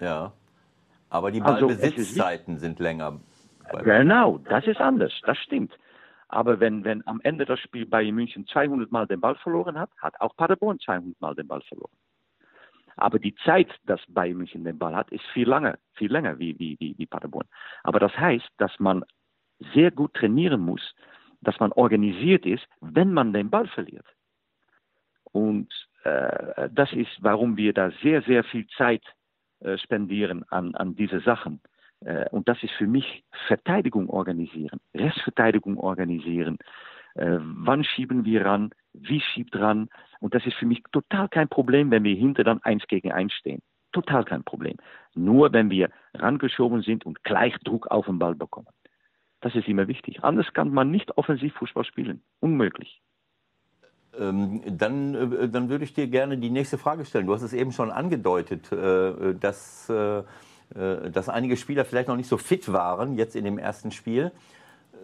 [0.00, 0.32] Ja,
[1.10, 3.20] aber die also, Ballbesitzzeiten also sind länger.
[3.82, 5.72] Genau, das ist anders, das stimmt.
[6.28, 9.90] Aber wenn, wenn am Ende das Spiel Bayern München 200 Mal den Ball verloren hat,
[9.98, 11.92] hat auch Paderborn 200 Mal den Ball verloren.
[12.96, 16.58] Aber die Zeit, dass Bayern München den Ball hat, ist viel länger, viel länger wie,
[16.58, 17.46] wie, wie, wie Paderborn.
[17.82, 19.04] Aber das heißt, dass man
[19.72, 20.94] sehr gut trainieren muss,
[21.40, 24.06] dass man organisiert ist, wenn man den Ball verliert.
[25.24, 25.72] Und
[26.04, 29.02] das ist, warum wir da sehr, sehr viel Zeit
[29.64, 31.60] äh, spendieren an, an diese Sachen.
[32.04, 36.58] Äh, und das ist für mich Verteidigung organisieren, Restverteidigung organisieren.
[37.14, 38.70] Äh, wann schieben wir ran?
[38.92, 39.88] Wie schiebt ran?
[40.20, 43.32] Und das ist für mich total kein Problem, wenn wir hinter dann eins gegen eins
[43.32, 43.62] stehen.
[43.92, 44.76] Total kein Problem.
[45.14, 48.68] Nur wenn wir rangeschoben sind und gleich Druck auf den Ball bekommen.
[49.40, 50.22] Das ist immer wichtig.
[50.24, 52.22] Anders kann man nicht offensiv Fußball spielen.
[52.40, 53.00] Unmöglich.
[54.18, 57.26] Ähm, dann, äh, dann würde ich dir gerne die nächste Frage stellen.
[57.26, 60.22] Du hast es eben schon angedeutet, äh, dass, äh,
[61.10, 64.32] dass einige Spieler vielleicht noch nicht so fit waren jetzt in dem ersten Spiel.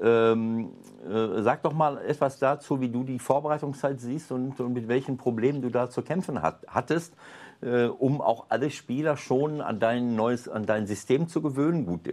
[0.02, 0.70] Ähm,
[1.06, 5.18] äh, sag doch mal etwas dazu, wie du die Vorbereitungszeit siehst und, und mit welchen
[5.18, 7.14] Problemen du da zu kämpfen hat, hattest,
[7.62, 11.86] äh, um auch alle Spieler schon an dein neues, an dein System zu gewöhnen.
[11.86, 12.12] Gut, äh,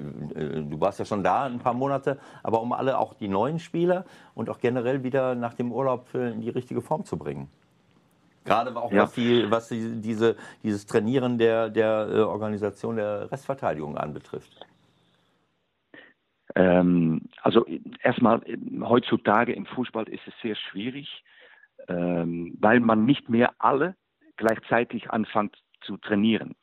[0.64, 4.06] du warst ja schon da ein paar Monate, aber um alle auch die neuen Spieler
[4.36, 7.50] und auch generell wieder nach dem Urlaub äh, in die richtige Form zu bringen.
[8.44, 9.04] Gerade auch ja.
[9.04, 14.66] was, die, was die, diese, dieses Trainieren der, der äh, Organisation der Restverteidigung anbetrifft.
[16.56, 17.66] Ähm, also
[18.02, 18.42] erstmal,
[18.82, 21.24] heutzutage im Fußball ist es sehr schwierig,
[21.88, 23.96] ähm, weil man nicht mehr alle
[24.38, 26.56] gleichzeitig anfängt zu trainieren.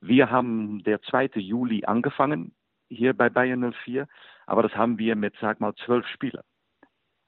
[0.00, 1.30] Wir haben der 2.
[1.36, 2.54] Juli angefangen
[2.88, 4.06] hier bei Bayern 04,
[4.46, 6.44] aber das haben wir mit, sag mal, zwölf Spielern.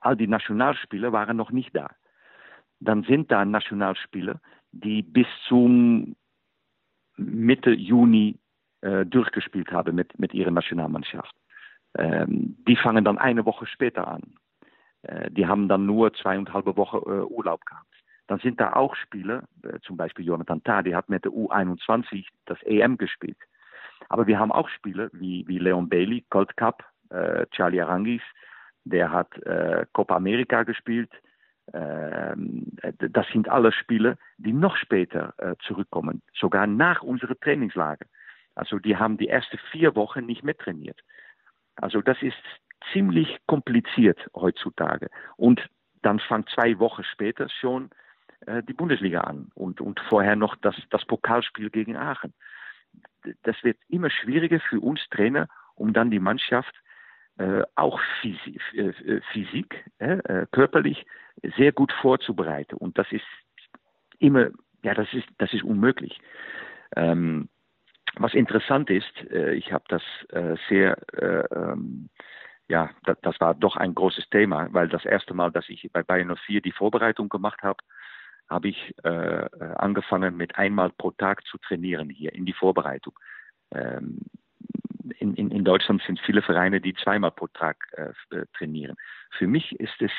[0.01, 1.89] All die Nationalspieler waren noch nicht da.
[2.81, 4.41] Dann sind da Nationalspieler,
[4.73, 6.17] die bis zum
[7.17, 8.39] Mitte Juni
[8.81, 11.35] äh, durchgespielt haben mit, mit ihrer Nationalmannschaft.
[11.99, 14.35] Ähm, die fangen dann eine Woche später an.
[15.03, 17.90] Äh, die haben dann nur zweieinhalb Wochen äh, Urlaub gehabt.
[18.31, 22.63] Dann sind da auch Spieler, äh, zum Beispiel Jonathan Tah, hat mit der U21 das
[22.63, 23.37] EM gespielt.
[24.09, 28.23] Aber wir haben auch Spieler wie, wie Leon Bailey, Gold Cup, äh, Charlie Arangis,
[28.85, 31.11] der hat äh, Copa America gespielt.
[31.73, 38.07] Ähm, das sind alle Spieler, die noch später äh, zurückkommen, sogar nach unserer Trainingslager.
[38.55, 41.01] Also die haben die ersten vier Wochen nicht mittrainiert.
[41.75, 42.39] Also das ist
[42.93, 45.11] ziemlich kompliziert heutzutage.
[45.37, 45.69] Und
[46.03, 47.91] dann fängt zwei Wochen später schon
[48.47, 52.33] äh, die Bundesliga an und, und vorher noch das, das Pokalspiel gegen Aachen.
[53.43, 56.75] Das wird immer schwieriger für uns Trainer, um dann die Mannschaft
[57.39, 61.07] äh, auch Physik, äh, Physik äh, körperlich
[61.57, 62.77] sehr gut vorzubereiten.
[62.77, 63.25] Und das ist
[64.19, 64.49] immer,
[64.83, 66.21] ja, das ist, das ist unmöglich.
[66.97, 67.49] Ähm,
[68.17, 72.11] was interessant ist, äh, ich habe das äh, sehr, äh, ähm,
[72.69, 76.03] ja, das, das, war doch ein großes Thema, weil das erste Mal, dass ich bei
[76.03, 77.79] Bayern 04 die Vorbereitung gemacht habe,
[78.51, 83.19] habe ich äh, angefangen mit einmal pro Tag zu trainieren hier in die Vorbereitung.
[83.73, 84.19] Ähm,
[85.19, 88.97] in, in, in, Deutschland sind viele Vereine, die zweimal pro Tag äh, trainieren.
[89.31, 90.11] Für mich ist es,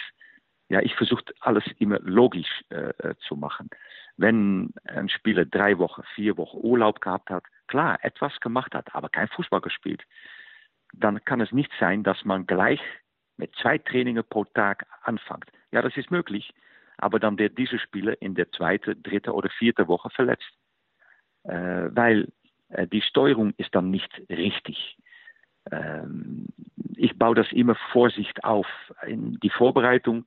[0.70, 3.70] ja, ich versuche alles immer logisch äh, zu machen.
[4.18, 9.10] Wenn ein Spieler drei Wochen, vier Wochen Urlaub gehabt hat, klar etwas gemacht hat, aber
[9.10, 10.04] kein Fußball gespielt,
[10.94, 12.82] dann kann es nicht sein, dass man gleich
[13.38, 15.52] mit zwei Trainingen pro Tag anfängt.
[15.72, 16.54] Ja, das ist möglich,
[17.02, 20.52] aber dann wird dieser Spieler in der zweiten, dritten oder vierten Woche verletzt.
[21.44, 22.28] Äh, weil
[22.70, 24.98] äh, die Steuerung ist dann nicht richtig.
[25.72, 26.48] Ähm,
[26.96, 28.68] ich baue das immer Vorsicht auf.
[29.06, 30.26] In die Vorbereitung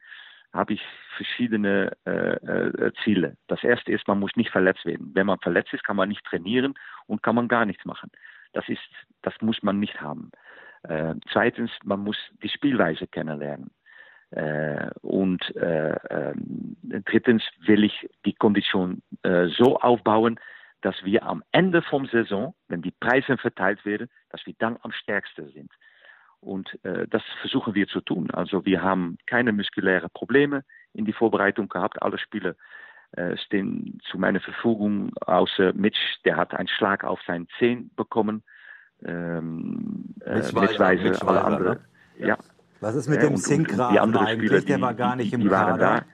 [0.53, 0.83] habe ich
[1.17, 3.37] verschiedene äh, äh, Ziele.
[3.49, 5.11] Das erste ist, man muss nicht verletzt werden.
[5.15, 6.75] Wenn man verletzt ist, kann man nicht trainieren
[7.07, 8.11] und kann man gar nichts machen.
[8.53, 8.81] Das ist,
[9.23, 10.31] das muss man nicht haben.
[10.85, 13.71] Äh, zweitens, man muss die Spielweise kennenlernen.
[14.31, 16.44] Äh, und äh, ähm,
[17.15, 20.41] drittens will ich die Kondition äh, so aufbauen,
[20.81, 24.91] dass wir am Ende vom Saison, wenn die Preise verteilt werden, dass wir dann am
[24.91, 25.71] stärksten sind.
[26.41, 28.31] Und äh, das versuchen wir zu tun.
[28.33, 32.03] Also wir haben keine muskulären Probleme in die Vorbereitung gehabt.
[32.03, 32.57] Alle Spieler
[33.13, 38.43] äh, stehen zu meiner Verfügung, außer Mitch, der hat einen Schlag auf sein Zehen bekommen.
[39.05, 41.79] Ähm, äh, Mitchweise, alle anderen.
[42.19, 42.27] Ja.
[42.27, 42.39] ja.
[42.81, 44.49] Was ist mit ja, dem Zinkrasen eigentlich?
[44.49, 46.05] Spieler, der war gar nicht im Kader.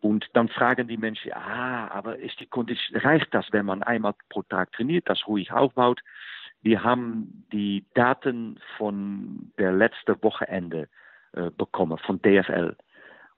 [0.00, 4.14] Und dann fragen die Menschen, ah, aber ist die Kondition, reicht das, wenn man einmal
[4.30, 6.00] pro Tag trainiert, das ruhig aufbaut?
[6.62, 10.88] Wir haben die Daten von der letzten Wochenende
[11.32, 12.76] äh, bekommen, von DFL.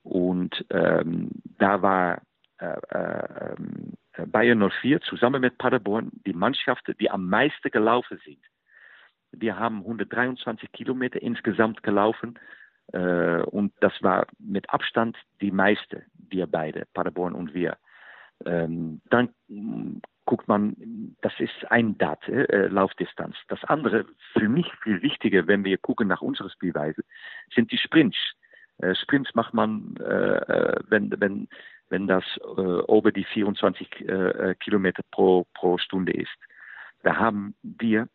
[0.05, 2.23] Und ähm, da war
[2.59, 8.41] äh, äh, Bayern 04 zusammen mit Paderborn die Mannschaften, die am meisten gelaufen sind.
[9.33, 12.62] Wir haben 123 Kilometer insgesamt gelaufen äh,
[12.93, 17.77] und das war mit Abstand die meiste, wir beide, Paderborn und wir.
[18.45, 19.31] Ähm, dann
[20.25, 20.77] guckt man,
[21.21, 23.37] das ist ein Dat, äh, Laufdistanz.
[23.49, 27.03] Das andere, für mich viel wichtiger, wenn wir gucken nach unserer Spielweise,
[27.55, 28.17] sind die Sprints.
[28.79, 31.49] Äh, Sprints macht man, äh, äh wenn, wenn,
[31.89, 32.25] wenn das
[32.57, 36.37] äh, über die 24 äh, Kilometer pro, pro Stunde ist.
[37.03, 38.09] Da haben wir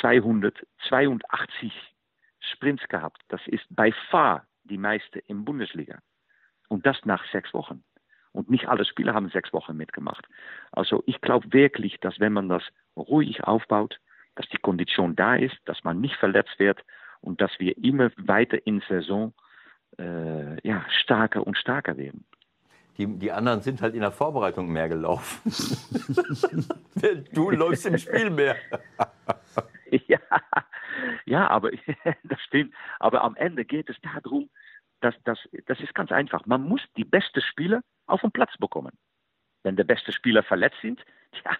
[0.00, 1.72] 282
[2.52, 3.22] Sprints gehabt.
[3.28, 5.98] Das ist bei far die meiste im Bundesliga.
[6.68, 7.84] Und das nach sechs Wochen.
[8.32, 10.26] Und nicht alle Spieler haben sechs Wochen mitgemacht.
[10.70, 12.62] Also ich glaube wirklich, dass wenn man das
[12.96, 14.00] ruhig aufbaut,
[14.34, 16.82] dass die Kondition da ist, dass man nicht verletzt wird
[17.20, 19.34] und dass wir immer weiter in Saison
[19.98, 22.24] äh, ja, stärker und stärker werden.
[22.98, 25.40] Die, die anderen sind halt in der Vorbereitung mehr gelaufen.
[27.32, 28.56] du läufst im Spiel mehr.
[29.90, 30.18] ja,
[31.24, 31.70] ja, aber
[32.24, 32.74] das stimmt.
[32.98, 34.50] Aber am Ende geht es darum,
[35.00, 36.46] dass das, das ist ganz einfach.
[36.46, 38.92] Man muss die besten Spieler auf den Platz bekommen.
[39.62, 41.04] Wenn die besten Spieler verletzt sind,
[41.44, 41.52] ja,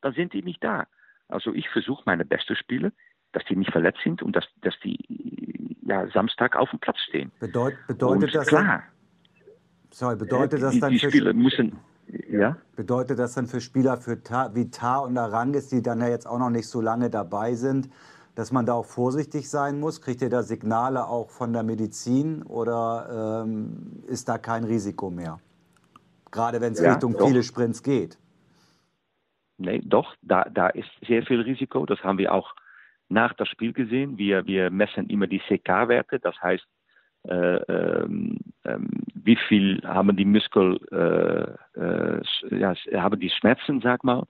[0.00, 0.86] dann sind die nicht da.
[1.28, 2.92] Also ich versuche meine besten Spieler,
[3.32, 7.30] dass die nicht verletzt sind und dass, dass die ja, Samstag auf dem Platz stehen.
[7.38, 8.64] Bedeut, bedeutet und das klar?
[8.64, 8.82] Dann,
[9.90, 11.78] sorry, bedeutet das dann die für Spieler müssen
[12.30, 12.56] ja?
[12.76, 16.26] Bedeutet das dann für Spieler für Ta, wie Tar und Arangis, die dann ja jetzt
[16.26, 17.88] auch noch nicht so lange dabei sind,
[18.40, 20.00] dass man da auch vorsichtig sein muss?
[20.00, 25.40] Kriegt ihr da Signale auch von der Medizin oder ähm, ist da kein Risiko mehr?
[26.30, 27.26] Gerade wenn es ja, Richtung doch.
[27.26, 28.18] viele Sprints geht.
[29.58, 31.84] Nee, doch, da, da ist sehr viel Risiko.
[31.84, 32.54] Das haben wir auch
[33.10, 34.16] nach dem Spiel gesehen.
[34.16, 36.64] Wir, wir messen immer die CK-Werte, das heißt,
[37.28, 38.88] äh, ähm, ähm,
[39.22, 42.22] wie viel haben die Muskel, äh, äh,
[42.58, 44.24] ja, haben die Schmerzen, sag mal.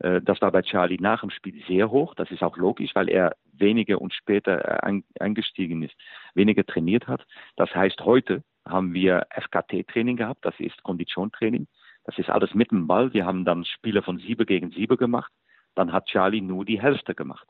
[0.00, 2.14] Äh, das war bei Charlie nach dem Spiel sehr hoch.
[2.14, 5.94] Das ist auch logisch, weil er weniger und später äh, eingestiegen ist,
[6.34, 7.26] weniger trainiert hat.
[7.56, 11.66] Das heißt, heute haben wir FKT-Training gehabt, das ist Konditiontraining.
[12.04, 13.12] Das ist alles mit dem Ball.
[13.12, 15.32] Wir haben dann Spiele von sieben gegen sieben gemacht.
[15.74, 17.46] Dann hat Charlie nur die Hälfte gemacht.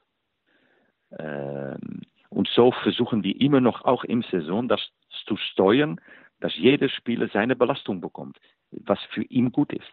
[1.16, 4.80] Ähm, und so versuchen wir immer noch auch im Saison das
[5.26, 6.00] zu steuern,
[6.40, 8.38] dass jeder Spieler seine Belastung bekommt,
[8.70, 9.92] was für ihn gut ist.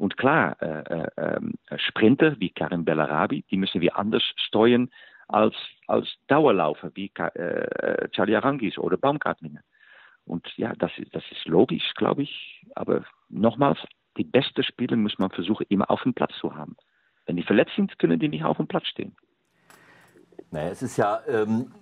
[0.00, 4.88] Und klar, äh, äh, ähm, Sprinter wie Karim Bellarabi, die müssen wir anders steuern
[5.28, 5.54] als,
[5.88, 9.60] als Dauerlaufer wie äh, Charlie Arangis oder Baumgartlinger.
[10.24, 12.64] Und ja, das das ist logisch, glaube ich.
[12.74, 13.78] Aber nochmals,
[14.16, 16.78] die besten Spieler muss man versuchen, immer auf dem Platz zu haben.
[17.26, 19.14] Wenn die verletzt sind, können die nicht auf dem Platz stehen.
[20.50, 21.74] Naja, es ist ja ähm,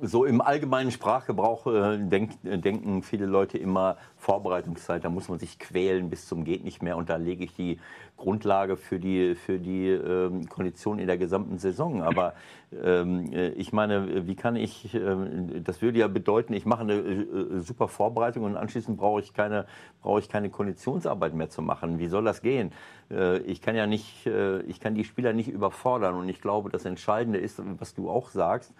[0.00, 5.38] so im allgemeinen Sprachgebrauch äh, denk, äh, denken viele Leute immer Vorbereitungszeit, da muss man
[5.38, 7.78] sich quälen bis zum geht nicht mehr und da lege ich die
[8.16, 12.02] Grundlage für die, für die ähm, Kondition in der gesamten Saison.
[12.02, 12.34] Aber
[12.82, 15.16] ähm, äh, ich meine, wie kann ich, äh,
[15.62, 19.66] das würde ja bedeuten, ich mache eine äh, super Vorbereitung und anschließend brauche ich, keine,
[20.02, 21.98] brauche ich keine Konditionsarbeit mehr zu machen.
[21.98, 22.72] Wie soll das gehen?
[23.10, 26.70] Äh, ich kann ja nicht, äh, ich kann die Spieler nicht überfordern und ich glaube,
[26.70, 28.72] das Entscheidende ist, was du auch sagst,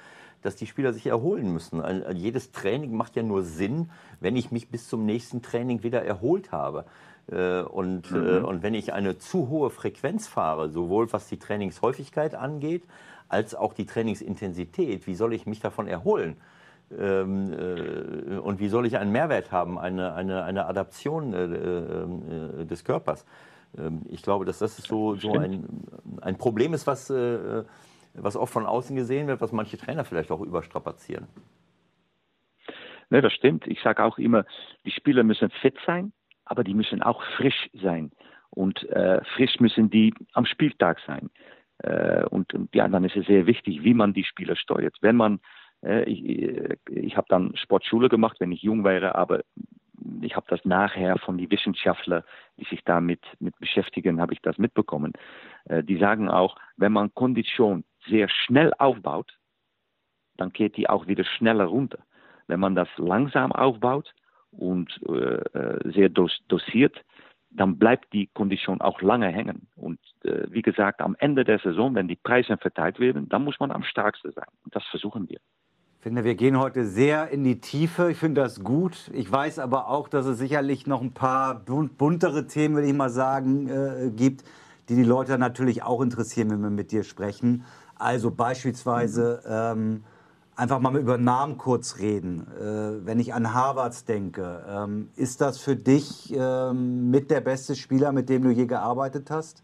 [0.44, 1.82] dass die Spieler sich erholen müssen.
[2.12, 3.90] jedes Training macht ja nur Sinn,
[4.20, 6.84] wenn ich mich bis zum nächsten Training wieder erholt habe.
[7.32, 8.44] Äh, und, äh, mhm.
[8.44, 12.84] und wenn ich eine zu hohe Frequenz fahre, sowohl was die Trainingshäufigkeit angeht,
[13.28, 16.36] als auch die Trainingsintensität, wie soll ich mich davon erholen?
[16.96, 21.32] Ähm, äh, und wie soll ich einen Mehrwert haben, eine, eine, eine Adaption
[22.68, 23.24] des Körpers?
[23.78, 25.64] Ähm, ich glaube, dass das so, so ein,
[26.20, 27.10] ein Problem ist, was,
[28.14, 31.26] was oft von außen gesehen wird, was manche Trainer vielleicht auch überstrapazieren.
[33.10, 33.66] Ne, das stimmt.
[33.66, 34.44] Ich sage auch immer,
[34.84, 36.12] die Spieler müssen fit sein,
[36.44, 38.10] aber die müssen auch frisch sein.
[38.50, 41.30] Und äh, frisch müssen die am Spieltag sein.
[41.78, 44.96] Äh, und, und, ja, dann ist es sehr wichtig, wie man die Spieler steuert.
[45.00, 45.40] Wenn man,
[45.82, 49.40] äh, ich, ich habe dann Sportschule gemacht, wenn ich jung wäre, aber
[50.20, 52.22] ich habe das nachher von den Wissenschaftlern,
[52.58, 55.12] die sich damit mit beschäftigen, habe ich das mitbekommen.
[55.64, 59.36] Äh, die sagen auch, wenn man Kondition sehr schnell aufbaut,
[60.36, 61.98] dann geht die auch wieder schneller runter.
[62.46, 64.12] Wenn man das langsam aufbaut
[64.50, 67.02] und äh, äh sehr dos dosiert,
[67.54, 69.68] dann bleibt die Kondition auch lange hängen.
[69.76, 73.60] Und äh, wie gesagt, am Ende der Saison, wenn die Preise verteilt werden, dann muss
[73.60, 74.48] man am stärksten sein.
[74.64, 75.38] Und das versuchen wir.
[75.98, 78.10] Ich finde, wir gehen heute sehr in die Tiefe.
[78.10, 79.10] Ich finde das gut.
[79.14, 83.08] Ich weiß aber auch, dass es sicherlich noch ein paar buntere Themen, würde ich mal
[83.08, 84.44] sagen, äh, gibt,
[84.88, 87.64] die die Leute natürlich auch interessieren, wenn wir mit dir sprechen.
[87.96, 90.04] Also beispielsweise ähm,
[90.56, 92.46] einfach mal über Namen kurz reden.
[92.58, 97.74] Äh, wenn ich an Harvards denke, ähm, ist das für dich ähm, mit der beste
[97.74, 99.62] Spieler, mit dem du je gearbeitet hast?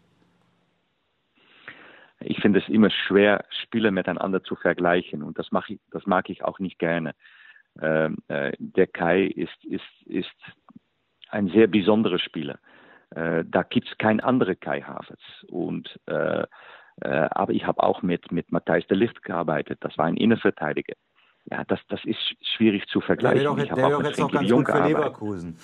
[2.19, 6.43] Ich finde es immer schwer, Spieler miteinander zu vergleichen und das, ich, das mag ich
[6.43, 7.15] auch nicht gerne.
[7.81, 10.29] Ähm, äh, der Kai ist, ist, ist
[11.29, 12.59] ein sehr besonderer Spieler.
[13.11, 15.21] Äh, da gibt es kein anderer Kai Havertz.
[15.47, 16.45] Und äh,
[17.07, 19.79] aber ich habe auch mit, mit Matthijs de Licht gearbeitet.
[19.81, 20.93] Das war ein Innenverteidiger.
[21.45, 22.19] Ja, das, das ist
[22.55, 23.39] schwierig zu vergleichen.
[23.39, 25.57] Der wäre doch, jetzt noch ganz gut für Leverkusen.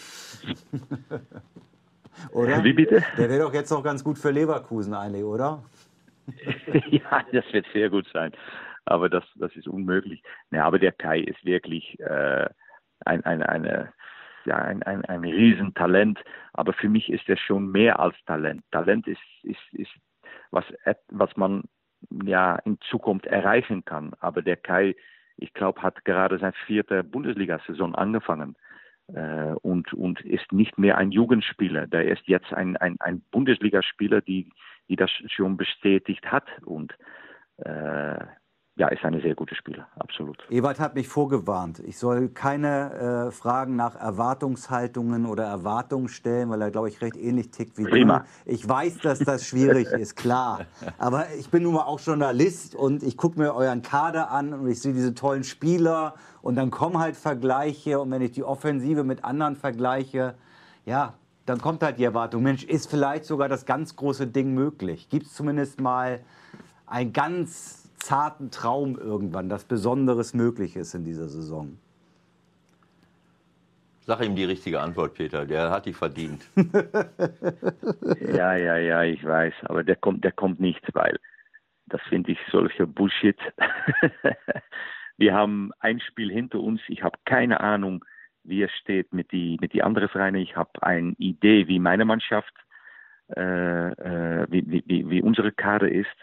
[2.32, 2.64] oder?
[2.64, 3.04] Wie bitte?
[3.18, 5.64] Der wäre doch jetzt noch ganz gut für Leverkusen eigentlich, oder?
[6.90, 8.32] ja, das wird sehr gut sein.
[8.86, 10.24] Aber das, das ist unmöglich.
[10.52, 12.50] Ja, aber der Kai ist wirklich äh,
[13.06, 13.94] ein, ein, eine,
[14.46, 16.20] ja, ein, ein, ein Riesentalent.
[16.54, 18.64] Aber für mich ist er schon mehr als Talent.
[18.72, 19.92] Talent ist, ist, ist
[20.52, 20.66] was,
[21.10, 21.64] was man
[22.24, 24.14] ja in Zukunft erreichen kann.
[24.20, 24.96] Aber der Kai,
[25.38, 28.56] ich glaube, hat gerade seine vierte Bundesliga-Saison angefangen.
[29.14, 31.88] äh, und, und ist nicht mehr ein Jugendspieler.
[31.88, 34.50] Der ist jetzt ein, ein, ein Bundesligaspieler, die,
[34.90, 36.46] die das schon bestätigt hat.
[36.66, 36.94] Und
[37.58, 38.20] äh,
[38.78, 40.38] ja, ist eine sehr gute Spieler, absolut.
[40.52, 41.80] Ewald hat mich vorgewarnt.
[41.80, 47.18] Ich soll keine äh, Fragen nach Erwartungshaltungen oder Erwartungen stellen, weil er, glaube ich, recht
[47.18, 48.20] ähnlich tickt wie Prima.
[48.20, 48.52] du.
[48.54, 50.68] Ich weiß, dass das schwierig ist, klar.
[51.00, 54.68] Aber ich bin nun mal auch Journalist und ich gucke mir euren Kader an und
[54.68, 56.14] ich sehe diese tollen Spieler
[56.44, 60.36] und dann kommen halt Vergleiche und wenn ich die Offensive mit anderen vergleiche,
[60.86, 61.16] ja,
[61.48, 65.10] dann kommt halt die Erwartung, Mensch, ist vielleicht sogar das ganz große Ding möglich?
[65.10, 66.20] Gibt es zumindest mal
[66.86, 71.78] ein ganz zarten Traum irgendwann, dass Besonderes möglich ist in dieser Saison?
[74.06, 75.46] Sag ihm die richtige Antwort, Peter.
[75.46, 76.50] Der hat die verdient.
[78.22, 79.54] ja, ja, ja, ich weiß.
[79.64, 81.20] Aber der kommt, der kommt nicht, weil
[81.88, 83.38] das finde ich solche Bullshit.
[85.18, 86.80] Wir haben ein Spiel hinter uns.
[86.88, 88.06] Ich habe keine Ahnung,
[88.46, 90.40] wie es steht mit die mit die anderen Vereine.
[90.40, 92.54] Ich habe eine Idee, wie meine Mannschaft,
[93.36, 96.16] äh, äh, wie, wie, wie unsere Kader ist.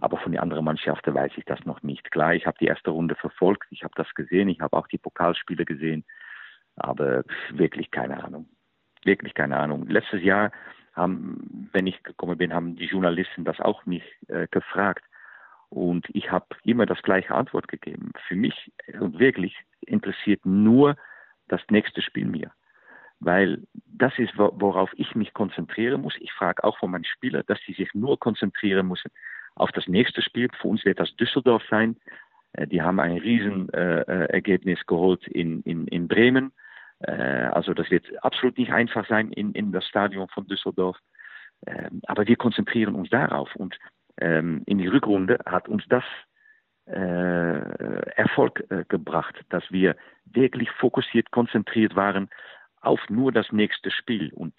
[0.00, 2.10] Aber von den anderen Mannschaften weiß ich das noch nicht.
[2.10, 4.98] Klar, ich habe die erste Runde verfolgt, ich habe das gesehen, ich habe auch die
[4.98, 6.04] Pokalspiele gesehen,
[6.76, 8.48] aber wirklich keine Ahnung.
[9.04, 9.88] Wirklich keine Ahnung.
[9.88, 10.52] Letztes Jahr
[10.94, 15.04] haben, wenn ich gekommen bin, haben die Journalisten das auch mich äh, gefragt.
[15.68, 18.12] Und ich habe immer das gleiche Antwort gegeben.
[18.26, 20.96] Für mich und wirklich interessiert nur
[21.48, 22.52] das nächste Spiel mir.
[23.20, 26.14] Weil das ist, worauf ich mich konzentrieren muss.
[26.20, 29.10] Ich frage auch von meinen Spielern, dass sie sich nur konzentrieren müssen
[29.58, 30.48] auf das nächste Spiel.
[30.60, 31.96] Für uns wird das Düsseldorf sein.
[32.52, 36.52] Äh, die haben ein Riesenergebnis äh, geholt in, in, in Bremen.
[37.00, 40.96] Äh, also das wird absolut nicht einfach sein in, in das Stadion von Düsseldorf.
[41.66, 43.54] Ähm, aber wir konzentrieren uns darauf.
[43.56, 43.78] Und
[44.20, 46.04] ähm, in die Rückrunde hat uns das
[46.90, 49.94] Erfolg gebracht, dass wir
[50.24, 52.30] wirklich fokussiert, konzentriert waren
[52.80, 54.32] auf nur das nächste Spiel.
[54.32, 54.54] Und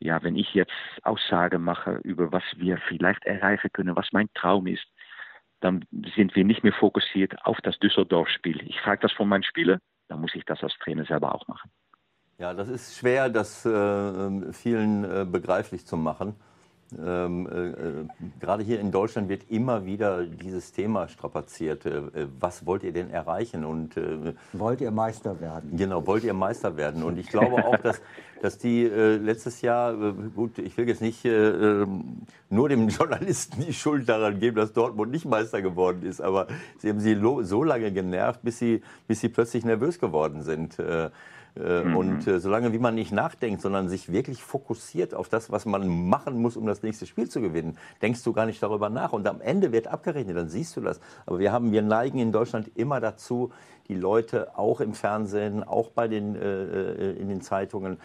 [0.00, 0.72] ja, wenn ich jetzt
[1.02, 4.86] Aussagen mache über was wir vielleicht erreichen können, was mein Traum ist,
[5.60, 5.84] dann
[6.14, 8.62] sind wir nicht mehr fokussiert auf das Düsseldorf-Spiel.
[8.68, 11.70] Ich frage das von meinen Spielern, dann muss ich das als Trainer selber auch machen.
[12.38, 16.36] Ja, das ist schwer, das äh, vielen äh, begreiflich zu machen.
[16.96, 18.06] Ähm, äh, äh,
[18.40, 21.84] gerade hier in Deutschland wird immer wieder dieses Thema strapaziert.
[21.84, 23.64] Äh, äh was wollt ihr denn erreichen?
[23.64, 25.76] Und, äh, wollt ihr Meister werden?
[25.76, 27.02] Genau, wollt ihr Meister werden?
[27.02, 28.00] Und ich glaube auch, dass,
[28.42, 29.94] dass die äh, letztes Jahr,
[30.34, 35.12] gut, ich will jetzt nicht ähm, nur dem Journalisten die Schuld daran geben, dass Dortmund
[35.12, 36.46] nicht Meister geworden ist, aber
[36.78, 40.78] sie haben sie so lange genervt, bis sie, bis sie plötzlich nervös geworden sind.
[41.58, 41.96] Äh, mhm.
[41.96, 46.08] Und äh, solange wie man nicht nachdenkt, sondern sich wirklich fokussiert auf das, was man
[46.08, 49.12] machen muss, um das nächste Spiel zu gewinnen, denkst du gar nicht darüber nach.
[49.12, 51.00] Und am Ende wird abgerechnet, dann siehst du das.
[51.26, 53.52] Aber wir haben, wir neigen in Deutschland immer dazu,
[53.88, 57.98] die Leute auch im Fernsehen, auch bei den, äh, äh in den Zeitungen,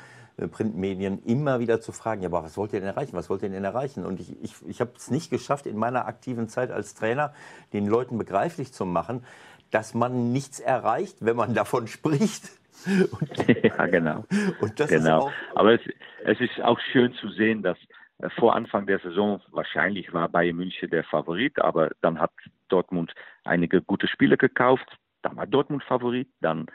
[0.52, 3.14] Printmedien immer wieder zu fragen, ja, aber was wollt ihr denn erreichen?
[3.14, 4.04] Was wollt ihr denn erreichen?
[4.04, 7.34] Und ich, ich, ich habe es nicht geschafft, in meiner aktiven Zeit als Trainer
[7.72, 9.24] den Leuten begreiflich zu machen,
[9.70, 12.50] dass man nichts erreicht, wenn man davon spricht.
[12.86, 14.26] Und, ja, genau.
[14.62, 15.28] Und das genau.
[15.28, 15.82] Ist auch Aber es,
[16.26, 17.78] es ist auch schön zu sehen, dass
[18.20, 22.32] äh, vor Anfang der Saison wahrscheinlich war Bayern München der Favorit, aber dann hat
[22.70, 23.14] Dortmund
[23.44, 24.98] einige gute Spiele gekauft.
[25.22, 26.30] Dann war Dortmund Favorit.
[26.41, 26.66] Dann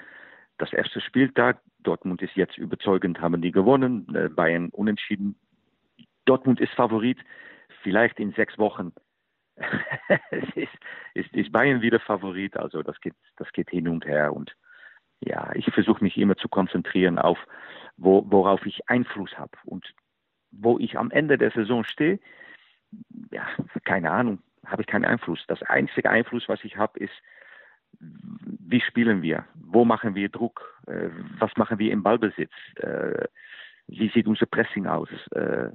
[0.59, 1.61] das erste Spieltag.
[1.81, 4.15] Dortmund ist jetzt überzeugend, haben die gewonnen.
[4.15, 5.39] Äh, Bayern unentschieden.
[6.25, 7.19] Dortmund ist Favorit.
[7.83, 8.93] Vielleicht in sechs Wochen
[10.31, 10.69] ist,
[11.15, 12.57] ist, ist Bayern wieder Favorit.
[12.57, 14.55] Also das geht, das geht hin und her und
[15.20, 17.39] ja, ich versuche mich immer zu konzentrieren auf,
[17.97, 19.53] wo, worauf ich Einfluss habe.
[19.65, 19.93] Und
[20.51, 22.19] wo ich am Ende der Saison stehe,
[23.31, 23.47] ja,
[23.85, 25.45] keine Ahnung, habe ich keinen Einfluss.
[25.47, 27.12] Das einzige Einfluss, was ich habe, ist,
[28.01, 29.45] wie spielen wir?
[29.55, 30.82] Wo machen wir Druck?
[30.86, 32.53] Äh, was machen wir im Ballbesitz?
[32.77, 33.27] Äh,
[33.89, 35.09] wie sieht unser Pressing aus?
[35.32, 35.70] Äh,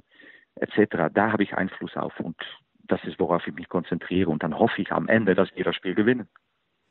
[0.56, 1.10] etc.
[1.12, 2.36] Da habe ich Einfluss auf und
[2.84, 4.30] das ist, worauf ich mich konzentriere.
[4.30, 6.28] Und dann hoffe ich am Ende, dass wir das Spiel gewinnen.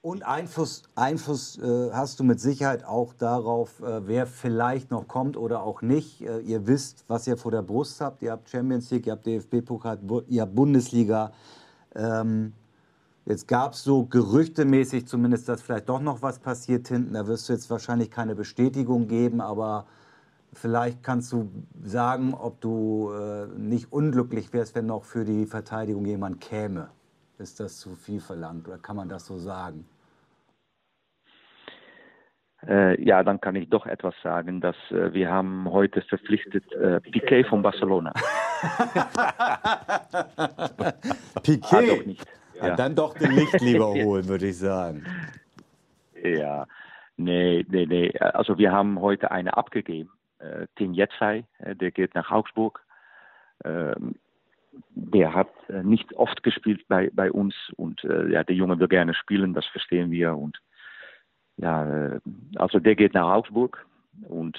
[0.03, 5.37] Und Einfluss, Einfluss äh, hast du mit Sicherheit auch darauf, äh, wer vielleicht noch kommt
[5.37, 6.19] oder auch nicht.
[6.19, 8.21] Äh, ihr wisst, was ihr vor der Brust habt.
[8.21, 11.31] Ihr habt Champions League, ihr habt DFB-Pokal, ihr habt Bundesliga.
[11.95, 12.51] Ähm,
[13.25, 17.13] jetzt gab es so gerüchtemäßig zumindest, dass vielleicht doch noch was passiert hinten.
[17.13, 19.85] Da wirst du jetzt wahrscheinlich keine Bestätigung geben, aber
[20.51, 21.49] vielleicht kannst du
[21.81, 26.89] sagen, ob du äh, nicht unglücklich wärst, wenn noch für die Verteidigung jemand käme.
[27.37, 29.85] Ist das zu viel verlangt oder kann man das so sagen?
[32.67, 37.01] Äh, ja, dann kann ich doch etwas sagen, dass äh, wir haben heute verpflichtet äh,
[37.01, 38.13] Piquet von Barcelona.
[41.43, 41.75] Piquet?
[41.75, 42.25] Ah, doch nicht.
[42.55, 42.67] Ja.
[42.67, 45.05] Ja, dann doch den Licht lieber holen, würde ich sagen.
[46.23, 46.65] Ja,
[47.17, 48.11] Nee, nee, nee.
[48.19, 50.11] Also wir haben heute eine abgegeben.
[50.39, 52.81] Äh, Tim Jetzai, äh, der geht nach Augsburg.
[53.63, 54.15] Ähm,
[54.95, 59.13] der hat äh, nicht oft gespielt bei, bei uns und ja, der Junge will gerne
[59.13, 60.35] spielen, das verstehen wir.
[60.35, 60.59] Und
[61.57, 62.19] ja, äh,
[62.55, 63.85] also der geht nach Augsburg
[64.27, 64.57] und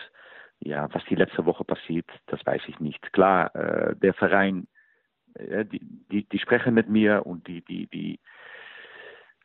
[0.61, 3.13] ja, was die letzte Woche passiert, das weiß ich nicht.
[3.13, 4.67] Klar, äh, der Verein,
[5.35, 8.21] äh, die, die, die sprechen mit mir und die, die, die,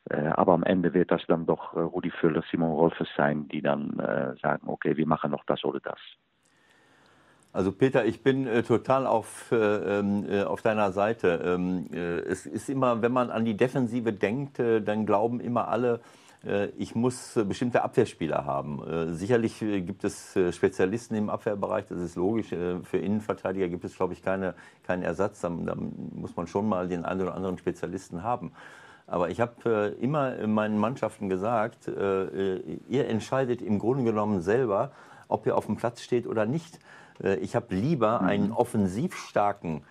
[0.08, 3.92] aber am Ende wird das dann doch Rudi Füller, Simon Rolfes sein, die dann
[4.40, 6.00] sagen, okay, wir machen noch das oder das.
[7.52, 11.42] Also Peter, ich bin äh, total auf, äh, ähm, äh, auf deiner Seite.
[11.44, 16.00] Ähm, äh, es ist immer, wenn man an die Defensive denkt, dann glauben immer alle,
[16.78, 19.14] ich muss bestimmte Abwehrspieler haben.
[19.14, 22.48] sicherlich gibt es Spezialisten im Abwehrbereich, das ist logisch.
[22.48, 24.54] für Innenverteidiger gibt es, glaube ich, keine,
[24.86, 25.42] keinen Ersatz.
[25.42, 28.52] Da, da, muss man schon mal den einen oder anderen Spezialisten haben.
[29.06, 34.92] Aber ich habe immer in meinen Mannschaften gesagt, ihr entscheidet im Grunde genommen selber,
[35.28, 36.78] ob ihr auf dem Platz steht oder nicht.
[37.22, 38.26] Äh, ich habe lieber mhm.
[38.26, 39.82] einen offensiv starken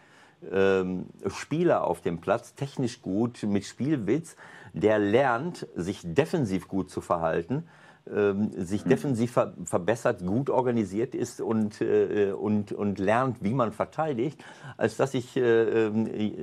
[0.51, 4.35] ähm, Spieler auf dem Platz, technisch gut, mit Spielwitz,
[4.73, 7.65] der lernt, sich defensiv gut zu verhalten,
[8.11, 8.89] ähm, sich mhm.
[8.89, 14.43] defensiv ver verbessert, gut organisiert ist und, äh, und, und lernt, wie man verteidigt,
[14.77, 16.37] als dass ich, äh, ähm, äh,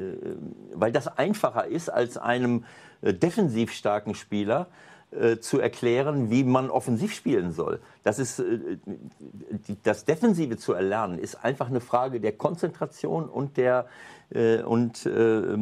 [0.75, 2.65] weil das einfacher ist, als einem
[3.03, 4.69] äh, defensiv starken Spieler
[5.11, 7.81] äh, zu erklären, wie man offensiv spielen soll.
[8.03, 8.79] Das ist äh,
[9.83, 13.87] das Defensive zu erlernen, ist einfach eine Frage der Konzentration und der äh,
[14.29, 15.57] und, äh,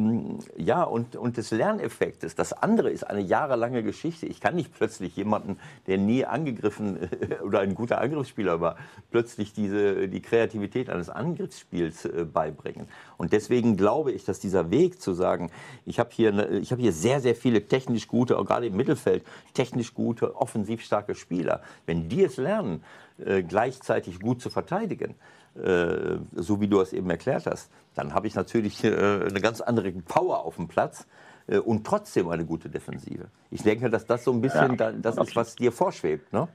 [0.57, 2.33] ja, und, und des Lerneffektes.
[2.33, 4.25] Das andere ist eine jahrelange Geschichte.
[4.25, 6.97] Ich kann nicht plötzlich jemanden, der nie angegriffen
[7.43, 8.77] oder ein guter Angriffsspieler war,
[9.11, 12.87] plötzlich diese, die Kreativität eines Angriffsspiels äh, beibringen.
[13.17, 15.51] Und deswegen glaube ich, dass dieser Weg zu sagen,
[15.85, 19.23] ich habe hier, hab hier sehr, sehr viele technisch gute, auch gerade im Mittelfeld,
[19.53, 22.83] technisch gute, offensiv starke Spieler, wenn die es lernen,
[23.23, 25.15] äh, gleichzeitig gut zu verteidigen,
[25.55, 29.61] äh, so wie du es eben erklärt hast, dann habe ich natürlich äh, eine ganz
[29.61, 31.07] andere Power auf dem Platz
[31.47, 33.29] äh, und trotzdem eine gute Defensive.
[33.49, 36.47] Ich denke, dass das so ein bisschen ja, das ist, was dir vorschwebt, ne?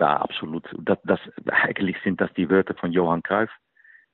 [0.00, 0.68] Ja, absolut.
[0.80, 3.50] Das, das, eigentlich sind das die Wörter von Johann Cruyff.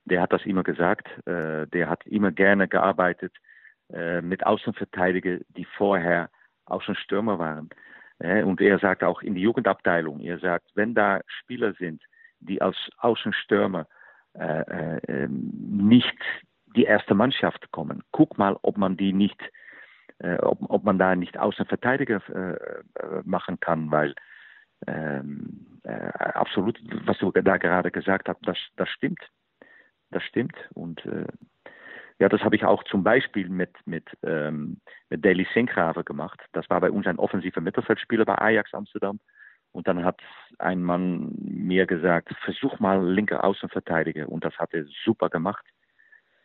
[0.05, 1.07] Der hat das immer gesagt.
[1.25, 3.33] Äh, der hat immer gerne gearbeitet
[3.91, 6.29] äh, mit Außenverteidigern, die vorher
[6.65, 7.69] Außenstürmer waren.
[8.19, 12.03] Äh, und er sagt auch in die Jugendabteilung, er sagt, wenn da Spieler sind,
[12.39, 14.00] die als Außenstürmer äh,
[14.33, 16.17] äh, ähm, nicht
[16.75, 18.03] die erste Mannschaft kommen.
[18.11, 19.39] Guck mal, ob man die nicht,
[20.19, 24.15] äh, ob, ob, man da nicht Außenverteidiger äh, äh, machen kann, weil
[24.87, 29.21] ähm, äh, absolut, was du da gerade gesagt hast, das, das stimmt.
[30.09, 30.55] Das stimmt.
[30.73, 31.01] Und
[32.21, 34.79] ja, das habe ich auch zum Beispiel mit, mit, ähm,
[35.09, 36.39] mit Daily Sinkgraven gemacht.
[36.51, 39.19] Das war bei uns ein offensiver Mittelfeldspieler bei Ajax Amsterdam.
[39.71, 40.19] Und dann hat
[40.57, 44.27] ein Mann mir gesagt, versuch mal linke Außenverteidiger.
[44.27, 45.65] Und das hat er super gemacht.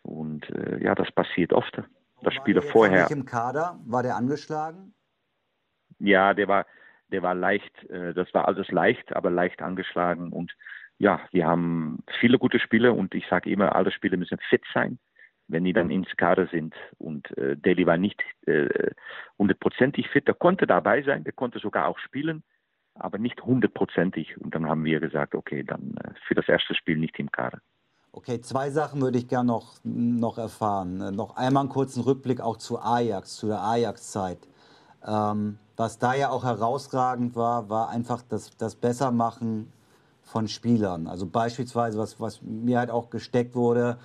[0.02, 1.82] Und äh, ja, das passiert oft.
[2.22, 3.04] Das Spieler vorher.
[3.04, 3.78] War im Kader?
[3.84, 4.94] War der angeschlagen?
[5.98, 6.66] Ja, der war,
[7.08, 10.32] der war leicht, äh, das war alles leicht, aber leicht angeschlagen.
[10.32, 10.54] Und
[10.98, 14.98] ja, wir haben viele gute Spieler und ich sage immer, alle Spieler müssen fit sein,
[15.48, 16.74] wenn die dann ins Kader sind.
[16.98, 18.92] Und äh, Daly war nicht äh,
[19.36, 22.44] hundertprozentig fit, der konnte dabei sein, der konnte sogar auch spielen
[22.98, 24.36] aber nicht hundertprozentig.
[24.40, 27.58] Und dann haben wir gesagt, okay, dann äh, für das erste Spiel nicht im Kader.
[28.12, 31.00] Okay, zwei Sachen würde ich gerne noch, noch erfahren.
[31.00, 34.38] Äh, noch einmal einen kurzen Rückblick auch zu Ajax, zu der Ajax-Zeit.
[35.06, 39.72] Ähm, was da ja auch herausragend war, war einfach das, das Bessermachen
[40.22, 41.06] von Spielern.
[41.06, 43.98] Also beispielsweise, was, was mir halt auch gesteckt wurde,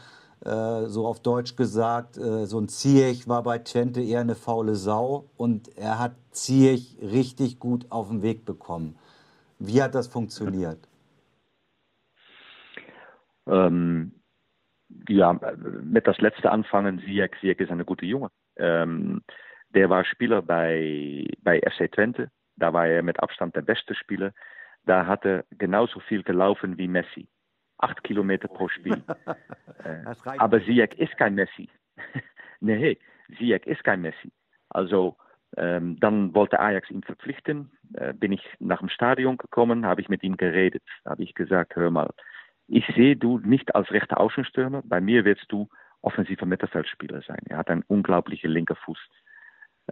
[0.46, 4.76] äh, so auf Deutsch gesagt, äh, so ein Ziyech war bei Twente eher eine faule
[4.76, 8.98] Sau und er hat Ziyech richtig gut auf den Weg bekommen.
[9.60, 10.80] Wie hat das funktioniert?
[13.48, 14.14] Ähm,
[15.08, 15.40] ja,
[15.84, 18.30] mit das letzte anfangen, Ziyech, Ziyech ist eine gute Junge.
[18.58, 19.22] Ähm,
[19.70, 22.32] der war Spieler bei, bei FC Twente.
[22.56, 24.34] Da war er mit Abstand der beste Spieler.
[24.86, 27.28] Da hat er genauso viel gelaufen wie Messi
[27.82, 29.04] acht Kilometer pro Spiel.
[29.84, 30.04] äh,
[30.38, 31.70] aber Ziyech ist kein Messi.
[32.60, 32.98] nee,
[33.38, 34.32] Ziyech ist kein Messi.
[34.70, 35.18] Also
[35.58, 37.72] ähm, dann wollte Ajax ihn verpflichten.
[37.94, 40.84] Äh, bin ich nach dem Stadion gekommen, habe ich mit ihm geredet.
[41.06, 42.10] Habe ich gesagt, hör mal,
[42.68, 44.82] ich sehe du nicht als rechter Außenstürmer.
[44.86, 45.68] Bei mir wirst du
[46.02, 47.42] offensiver Mittelfeldspieler sein.
[47.50, 49.00] Er hat einen unglaublichen linken Fuß.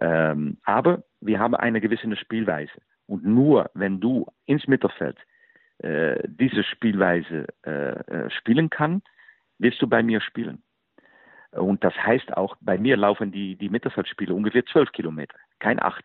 [0.00, 2.72] Ähm, aber wir haben eine gewisse Spielweise.
[3.06, 5.18] Und nur wenn du ins Mittelfeld
[5.82, 9.02] äh, diese Spielweise äh, äh, spielen kann,
[9.58, 10.62] wirst du bei mir spielen.
[11.52, 16.04] Und das heißt auch, bei mir laufen die, die Mittelfeldspiele ungefähr zwölf Kilometer, kein acht.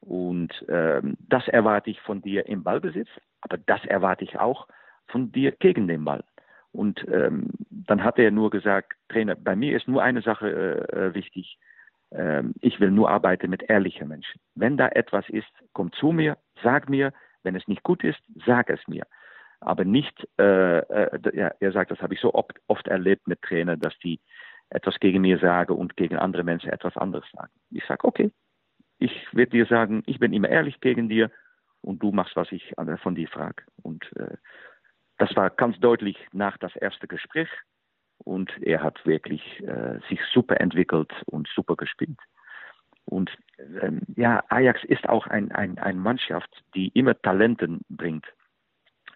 [0.00, 3.08] Und ähm, das erwarte ich von dir im Ballbesitz,
[3.40, 4.66] aber das erwarte ich auch
[5.06, 6.24] von dir gegen den Ball.
[6.72, 10.96] Und ähm, dann hat er nur gesagt, Trainer, bei mir ist nur eine Sache äh,
[10.96, 11.58] äh wichtig.
[12.10, 14.40] Ähm, ich will nur arbeiten mit ehrlichen Menschen.
[14.54, 17.12] Wenn da etwas ist, komm zu mir, sag mir.
[17.42, 19.04] Wenn es nicht gut ist, sag es mir.
[19.60, 23.80] Aber nicht, äh, äh, er sagt, das habe ich so oft, oft erlebt mit Trainern,
[23.80, 24.20] dass die
[24.70, 27.52] etwas gegen mir sagen und gegen andere Menschen etwas anderes sagen.
[27.70, 28.32] Ich sage, okay,
[28.98, 31.30] ich werde dir sagen, ich bin immer ehrlich gegen dir
[31.80, 33.64] und du machst, was ich von dir frage.
[33.82, 34.36] Und äh,
[35.18, 37.48] das war ganz deutlich nach das erste Gespräch
[38.18, 42.18] und er hat wirklich äh, sich super entwickelt und super gespielt.
[43.04, 43.30] Und
[43.80, 48.26] ähm, ja, Ajax ist auch ein, ein, eine Mannschaft, die immer Talenten bringt.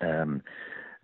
[0.01, 0.43] Ähm,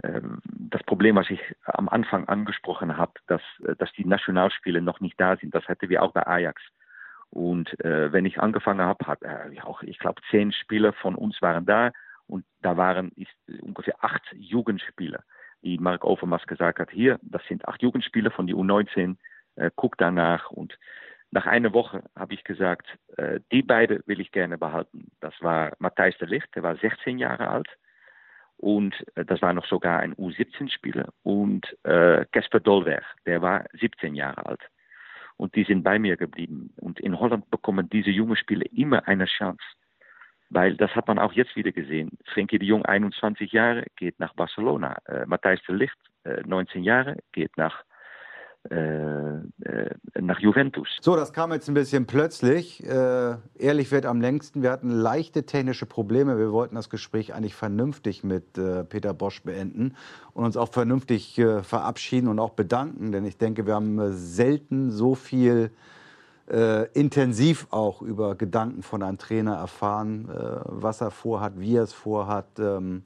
[0.03, 5.01] ähm, das Problem, was ich am Anfang angesprochen habe, dass, äh, dass die Nationalspiele noch
[5.01, 6.63] nicht da sind, das hatten wir auch bei Ajax.
[7.31, 11.41] Und äh, wenn ich angefangen habe, hat äh, auch, ich glaube, zehn Spieler von uns
[11.41, 11.93] waren da
[12.27, 13.33] und da waren ist,
[13.63, 15.23] ungefähr acht Jugendspieler,
[15.63, 19.17] die Mark Overmars gesagt hat, hier, das sind acht Jugendspieler von die U19,
[19.57, 20.51] äh, guck danach.
[20.51, 20.79] Und
[21.33, 22.87] nach einer Woche habe ich gesagt,
[23.17, 25.11] äh, die beiden will ich gerne behalten.
[25.21, 27.69] Das war Matthijs de Licht, der war 16 Jahre alt.
[28.59, 31.09] Und äh, das war noch sogar ein U17-Spieler.
[31.23, 34.61] Und äh, Casper Dolberg, der war 17 Jahre alt.
[35.39, 36.75] Und die sind bei mir geblieben.
[36.77, 39.65] Und in Holland bekommen diese jungen Spieler immer eine Chance.
[40.51, 42.11] Weil das hat man auch jetzt wieder gesehen.
[42.27, 44.99] Frenkie de Jong, 21 Jahre, geht nach Barcelona.
[45.07, 47.92] Äh, Matthijs de Licht, äh, 19 Jahre, geht nach, äh, äh,
[48.71, 50.89] nach Juventus.
[51.01, 52.87] So, das kam jetzt ein bisschen plötzlich.
[52.87, 54.63] Äh, ehrlich wird am längsten.
[54.63, 56.39] Wir hatten leichte technische Probleme.
[56.39, 59.97] Wir wollten das Gespräch eigentlich vernünftig mit äh, Peter Bosch beenden
[60.33, 63.13] und uns auch vernünftig verabschieden und auch bedanken.
[63.13, 65.71] Denn ich denke, wir haben selten so viel
[66.51, 71.85] äh, intensiv auch über Gedanken von einem Trainer erfahren, äh, was er vorhat, wie er
[71.85, 72.59] es vorhat.
[72.59, 73.05] Ähm,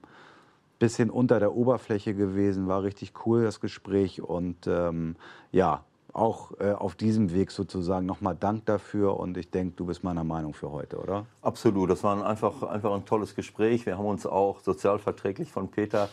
[0.79, 5.17] bisschen unter der Oberfläche gewesen, war richtig cool das Gespräch und ähm,
[5.53, 5.85] ja,
[6.17, 10.25] auch äh, auf diesem Weg sozusagen nochmal Dank dafür und ich denke, du bist meiner
[10.25, 11.27] Meinung für heute, oder?
[11.43, 13.85] Absolut, das war ein einfach, einfach ein tolles Gespräch.
[13.85, 16.09] Wir haben uns auch sozialverträglich von Peter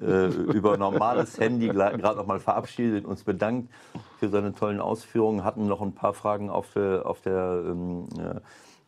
[0.00, 3.72] äh, über normales Handy gerade noch mal verabschiedet, uns bedankt
[4.18, 8.08] für seine tollen Ausführungen, hatten noch ein paar Fragen auf der, auf der, ähm,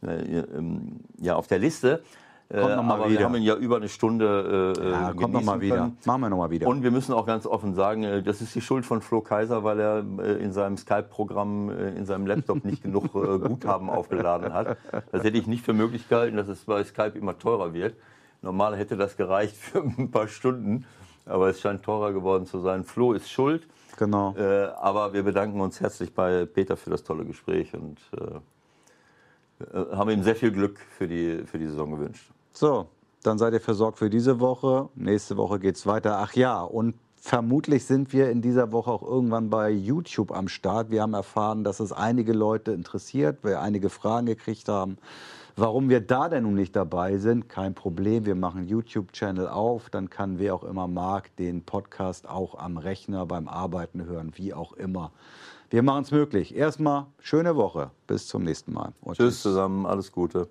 [0.03, 2.03] äh, ähm ja, auf der Liste.
[2.49, 3.19] Kommt noch mal aber wieder.
[3.19, 5.77] wir haben ihn ja über eine Stunde äh, ja, kommt noch mal wieder.
[5.77, 5.99] Können.
[6.05, 6.69] Machen wir noch mal wieder.
[6.69, 9.65] Und wir müssen auch ganz offen sagen, äh, das ist die Schuld von Flo Kaiser,
[9.65, 14.77] weil er äh, in seinem Skype-Programm, äh, in seinem Laptop nicht genug Guthaben aufgeladen hat.
[15.11, 17.97] Das hätte ich nicht für möglich gehalten, dass es bei Skype immer teurer wird.
[18.43, 20.87] Normal hätte das gereicht für ein paar Stunden,
[21.25, 22.85] aber es scheint teurer geworden zu sein.
[22.85, 23.67] Flo ist schuld.
[23.99, 24.37] Genau.
[24.37, 30.11] Äh, aber wir bedanken uns herzlich bei Peter für das tolle Gespräch und äh, haben
[30.11, 32.31] ihm sehr viel Glück für die, für die Saison gewünscht.
[32.57, 32.87] So,
[33.23, 34.89] dann seid ihr versorgt für diese Woche.
[34.95, 36.17] Nächste Woche geht es weiter.
[36.21, 40.91] Ach ja, und vermutlich sind wir in dieser Woche auch irgendwann bei YouTube am Start.
[40.91, 44.97] Wir haben erfahren, dass es einige Leute interessiert, wir einige Fragen gekriegt haben.
[45.55, 48.25] Warum wir da denn nun nicht dabei sind, kein Problem.
[48.25, 52.79] Wir machen einen YouTube-Channel auf, dann kann wer auch immer mag den Podcast auch am
[52.79, 55.13] Rechner beim Arbeiten hören, wie auch immer.
[55.69, 56.57] Wir machen es möglich.
[56.57, 57.91] Erstmal schöne Woche.
[58.07, 58.95] Bis zum nächsten Mal.
[59.03, 60.49] Und tschüss zusammen, alles Gute.